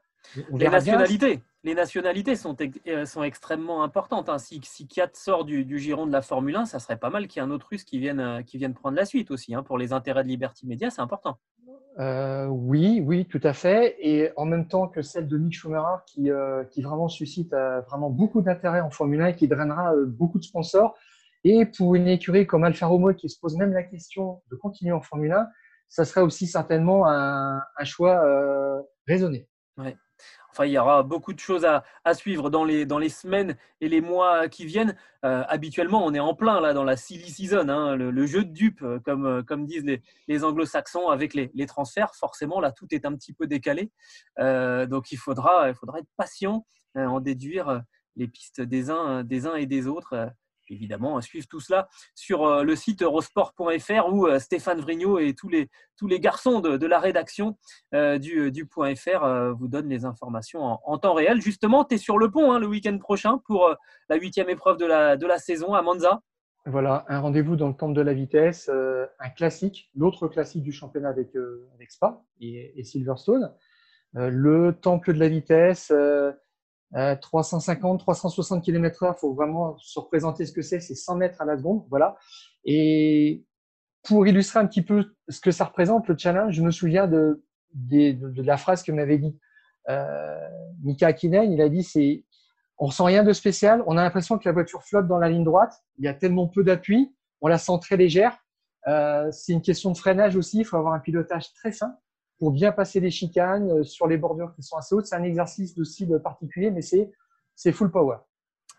Les 0.52 0.68
nationalités, 0.68 1.40
les 1.64 1.74
nationalités 1.74 2.36
sont, 2.36 2.56
euh, 2.88 3.04
sont 3.04 3.22
extrêmement 3.22 3.82
importantes. 3.82 4.28
Hein. 4.28 4.38
Si, 4.38 4.60
si 4.64 4.86
Kiat 4.86 5.10
sort 5.14 5.44
du, 5.44 5.78
giron 5.78 6.06
de 6.06 6.12
la 6.12 6.22
Formule 6.22 6.56
1, 6.56 6.64
ça 6.66 6.78
serait 6.78 6.96
pas 6.96 7.10
mal 7.10 7.28
qu'il 7.28 7.40
y 7.40 7.44
ait 7.44 7.48
un 7.48 7.50
autre 7.50 7.68
russe 7.70 7.84
qui 7.84 7.98
vienne, 7.98 8.20
euh, 8.20 8.42
qui 8.42 8.58
vienne 8.58 8.74
prendre 8.74 8.96
la 8.96 9.04
suite 9.04 9.30
aussi. 9.30 9.54
Hein. 9.54 9.62
Pour 9.62 9.78
les 9.78 9.92
intérêts 9.92 10.22
de 10.22 10.28
Liberty 10.28 10.66
Media, 10.66 10.90
c'est 10.90 11.02
important. 11.02 11.38
Euh, 11.98 12.46
oui, 12.46 13.02
oui, 13.04 13.26
tout 13.26 13.40
à 13.42 13.52
fait. 13.52 13.96
Et 14.00 14.30
en 14.36 14.46
même 14.46 14.66
temps 14.66 14.88
que 14.88 15.02
celle 15.02 15.28
de 15.28 15.36
Mick 15.36 15.52
Schumacher, 15.52 16.02
qui, 16.06 16.30
qui 16.70 16.82
vraiment 16.82 17.08
suscite 17.08 17.50
vraiment 17.50 18.08
beaucoup 18.10 18.40
d'intérêt 18.40 18.80
en 18.80 18.90
Formule 18.90 19.20
1 19.20 19.26
et 19.26 19.36
qui 19.36 19.46
drainera 19.46 19.92
beaucoup 20.06 20.38
de 20.38 20.44
sponsors. 20.44 20.96
Et 21.44 21.66
pour 21.66 21.94
une 21.94 22.08
écurie 22.08 22.46
comme 22.46 22.64
Alfa 22.64 22.86
Romeo 22.86 23.12
qui 23.12 23.28
se 23.28 23.38
pose 23.38 23.56
même 23.56 23.72
la 23.72 23.82
question 23.82 24.40
de 24.50 24.56
continuer 24.56 24.92
en 24.92 25.02
Formule 25.02 25.32
1, 25.32 25.48
ça 25.92 26.06
serait 26.06 26.22
aussi 26.22 26.46
certainement 26.46 27.06
un, 27.06 27.60
choix 27.84 28.24
raisonné. 29.06 29.46
Ouais. 29.76 29.94
Enfin, 30.50 30.66
il 30.66 30.72
y 30.72 30.78
aura 30.78 31.02
beaucoup 31.02 31.32
de 31.32 31.38
choses 31.38 31.64
à, 31.64 32.14
suivre 32.14 32.50
dans 32.50 32.64
les, 32.64 32.84
dans 32.84 32.98
les 32.98 33.08
semaines 33.08 33.56
et 33.80 33.88
les 33.88 34.02
mois 34.02 34.48
qui 34.48 34.66
viennent. 34.66 34.96
Euh, 35.24 35.44
habituellement, 35.48 36.04
on 36.04 36.12
est 36.12 36.20
en 36.20 36.34
plein 36.34 36.60
là 36.60 36.74
dans 36.74 36.84
la 36.84 36.96
silly 36.96 37.30
season, 37.30 37.68
hein, 37.70 37.96
le, 37.96 38.26
jeu 38.26 38.44
de 38.44 38.52
dupes, 38.52 38.82
euh, 38.82 39.00
comme, 39.00 39.26
euh, 39.26 39.42
comme 39.42 39.64
disent 39.64 39.84
les, 39.84 40.02
les 40.28 40.44
anglo-saxons 40.44 41.08
avec 41.08 41.32
les, 41.32 41.50
les, 41.54 41.66
transferts. 41.66 42.14
Forcément, 42.14 42.60
là, 42.60 42.70
tout 42.70 42.86
est 42.90 43.06
un 43.06 43.14
petit 43.14 43.32
peu 43.32 43.46
décalé. 43.46 43.90
donc, 44.38 45.10
il 45.10 45.16
faudra, 45.16 45.68
il 45.70 45.74
faudra 45.74 45.98
être 45.98 46.10
patient, 46.16 46.66
en 46.94 47.20
déduire 47.20 47.82
les 48.16 48.28
pistes 48.28 48.60
des 48.60 48.90
uns, 48.90 49.24
des 49.24 49.46
uns 49.46 49.54
et 49.54 49.64
des 49.64 49.86
autres 49.86 50.30
évidemment 50.72 51.20
suivre 51.20 51.46
tout 51.48 51.60
cela 51.60 51.88
sur 52.14 52.44
euh, 52.44 52.62
le 52.62 52.76
site 52.76 53.02
eurosport.fr 53.02 54.12
où 54.12 54.26
euh, 54.26 54.38
Stéphane 54.38 54.80
Vrignot 54.80 55.18
et 55.18 55.34
tous 55.34 55.48
les, 55.48 55.68
garçons 56.20 56.60
de, 56.60 56.86
la 56.86 56.98
rédaction 56.98 57.56
euh, 57.94 58.18
du, 58.18 58.50
vous 58.72 59.68
donnent 59.68 59.88
les 59.88 60.04
informations 60.04 60.78
en, 60.84 60.98
temps 60.98 61.14
réel. 61.14 61.40
Justement, 61.40 61.84
tu 61.84 61.94
es 61.94 61.98
sur 61.98 62.18
le 62.18 62.30
pont 62.30 62.52
hein, 62.52 62.58
le 62.58 62.66
week-end 62.66 62.96
prochain 62.98 63.38
pour 63.46 63.74
la 64.08 64.16
huitième 64.16 64.48
épreuve 64.48 64.78
de 64.78 64.86
la, 64.86 65.38
saison 65.38 65.74
à 65.74 65.82
Monza. 65.82 66.20
Voilà, 66.66 67.04
un 67.08 67.18
rendez-vous 67.18 67.56
dans 67.56 67.68
le 67.68 67.74
temple 67.74 67.94
de 67.94 68.00
la 68.00 68.14
vitesse, 68.14 68.68
un 68.68 69.30
classique, 69.30 69.90
l'autre 69.96 70.28
classique 70.28 70.62
du 70.62 70.72
championnat 70.72 71.08
avec, 71.08 71.30
Spa 71.88 72.22
et 72.40 72.84
Silverstone. 72.84 73.52
le 74.14 74.72
temple 74.72 75.12
de 75.14 75.18
la 75.18 75.28
vitesse, 75.28 75.92
350, 76.92 78.00
360 78.00 78.62
km/h, 78.62 79.14
il 79.16 79.18
faut 79.18 79.34
vraiment 79.34 79.76
se 79.78 79.98
représenter 79.98 80.44
ce 80.44 80.52
que 80.52 80.62
c'est, 80.62 80.80
c'est 80.80 80.94
100 80.94 81.16
mètres 81.16 81.40
à 81.40 81.44
la 81.44 81.56
seconde, 81.56 81.84
voilà. 81.88 82.16
Et 82.64 83.44
pour 84.02 84.26
illustrer 84.26 84.60
un 84.60 84.66
petit 84.66 84.82
peu 84.82 85.14
ce 85.28 85.40
que 85.40 85.50
ça 85.50 85.64
représente, 85.64 86.08
le 86.08 86.16
challenge, 86.18 86.54
je 86.54 86.62
me 86.62 86.70
souviens 86.70 87.06
de, 87.06 87.42
de, 87.74 88.42
la 88.42 88.56
phrase 88.56 88.82
que 88.82 88.92
m'avait 88.92 89.18
dit 89.18 89.38
euh, 89.88 90.48
Mika 90.82 91.08
Akinen, 91.08 91.50
il 91.52 91.60
a 91.60 91.68
dit 91.68 91.82
c'est 91.82 92.24
on 92.78 92.90
sent 92.90 93.04
rien 93.04 93.22
de 93.22 93.32
spécial, 93.32 93.82
on 93.86 93.96
a 93.96 94.02
l'impression 94.02 94.38
que 94.38 94.48
la 94.48 94.52
voiture 94.52 94.82
flotte 94.82 95.06
dans 95.06 95.18
la 95.18 95.28
ligne 95.28 95.44
droite, 95.44 95.72
il 95.98 96.04
y 96.04 96.08
a 96.08 96.14
tellement 96.14 96.48
peu 96.48 96.64
d'appui, 96.64 97.14
on 97.40 97.48
la 97.48 97.58
sent 97.58 97.78
très 97.80 97.96
légère. 97.96 98.36
Euh, 98.88 99.30
c'est 99.30 99.52
une 99.52 99.62
question 99.62 99.92
de 99.92 99.96
freinage 99.96 100.34
aussi, 100.34 100.58
il 100.58 100.64
faut 100.64 100.76
avoir 100.76 100.92
un 100.92 100.98
pilotage 100.98 101.52
très 101.54 101.70
fin 101.70 101.96
pour 102.42 102.50
bien 102.50 102.72
passer 102.72 102.98
les 102.98 103.12
chicanes 103.12 103.70
euh, 103.70 103.84
sur 103.84 104.08
les 104.08 104.16
bordures 104.16 104.52
qui 104.56 104.64
sont 104.64 104.76
assez 104.76 104.96
hautes. 104.96 105.06
C'est 105.06 105.14
un 105.14 105.22
exercice 105.22 105.76
de 105.76 105.84
cible 105.84 106.20
particulier, 106.20 106.72
mais 106.72 106.82
c'est 106.82 107.70
full 107.70 107.92
power. 107.92 108.16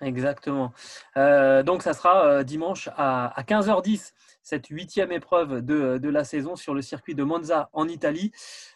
Exactement. 0.01 0.73
Euh, 1.17 1.63
donc, 1.63 1.83
ça 1.83 1.93
sera 1.93 2.25
euh, 2.25 2.43
dimanche 2.43 2.89
à, 2.97 3.33
15h10, 3.47 4.11
cette 4.41 4.67
huitième 4.67 5.11
épreuve 5.11 5.61
de, 5.61 6.09
la 6.09 6.23
saison 6.23 6.55
sur 6.55 6.73
le 6.73 6.81
circuit 6.81 7.15
de 7.15 7.23
Monza 7.23 7.69
en 7.71 7.87
Italie. 7.87 8.31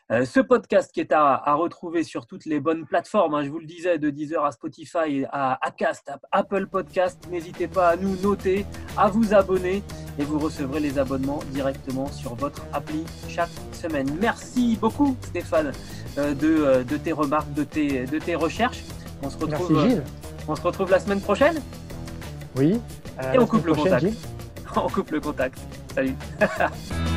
ce 0.10 0.40
podcast 0.40 0.94
qui 0.94 1.02
est 1.02 1.12
à, 1.12 1.54
retrouver 1.56 2.04
sur 2.04 2.26
toutes 2.26 2.46
les 2.46 2.62
bonnes 2.62 2.86
plateformes, 2.86 3.34
hein, 3.34 3.44
je 3.44 3.50
vous 3.50 3.60
le 3.60 3.66
disais, 3.66 3.98
de 3.98 4.10
Deezer 4.10 4.46
à 4.46 4.54
Spotify, 4.54 5.26
à 5.32 5.60
Acast, 5.66 6.10
à 6.10 6.20
Apple 6.32 6.68
Podcast. 6.68 7.28
N'hésitez 7.30 7.68
pas 7.68 7.90
à 7.90 7.96
nous 7.98 8.16
noter, 8.22 8.66
à 8.96 9.10
vous 9.10 9.34
abonner 9.34 9.84
et 10.20 10.24
vous 10.24 10.40
recevrez 10.40 10.80
les 10.80 10.98
abonnements 10.98 11.40
directement 11.52 12.10
sur 12.12 12.36
votre 12.36 12.64
appli 12.74 13.04
chaque 13.28 13.50
semaine. 13.72 14.08
Merci 14.20 14.78
beaucoup 14.80 15.16
Stéphane 15.22 15.72
euh, 16.18 16.34
euh, 16.44 16.84
de, 16.84 16.98
tes 16.98 17.12
remarques, 17.12 17.54
de 17.54 17.64
tes, 17.64 18.06
de 18.06 18.20
tes 18.20 18.36
recherches. 18.36 18.84
On 19.22 19.30
se 19.30 19.38
retrouve, 19.38 19.72
Merci, 19.74 19.90
Gilles. 19.90 20.04
On 20.48 20.56
se 20.56 20.62
retrouve 20.62 20.92
la 20.92 21.00
semaine 21.00 21.22
prochaine? 21.22 21.62
Oui. 22.56 22.80
et 23.34 23.38
on 23.38 23.46
coupe 23.46 23.66
le 23.66 23.74
contact. 23.74 24.06
On 24.76 24.90
coupe 24.90 25.12
le 25.12 25.20
contact. 25.20 25.58
Salut. 25.96 26.16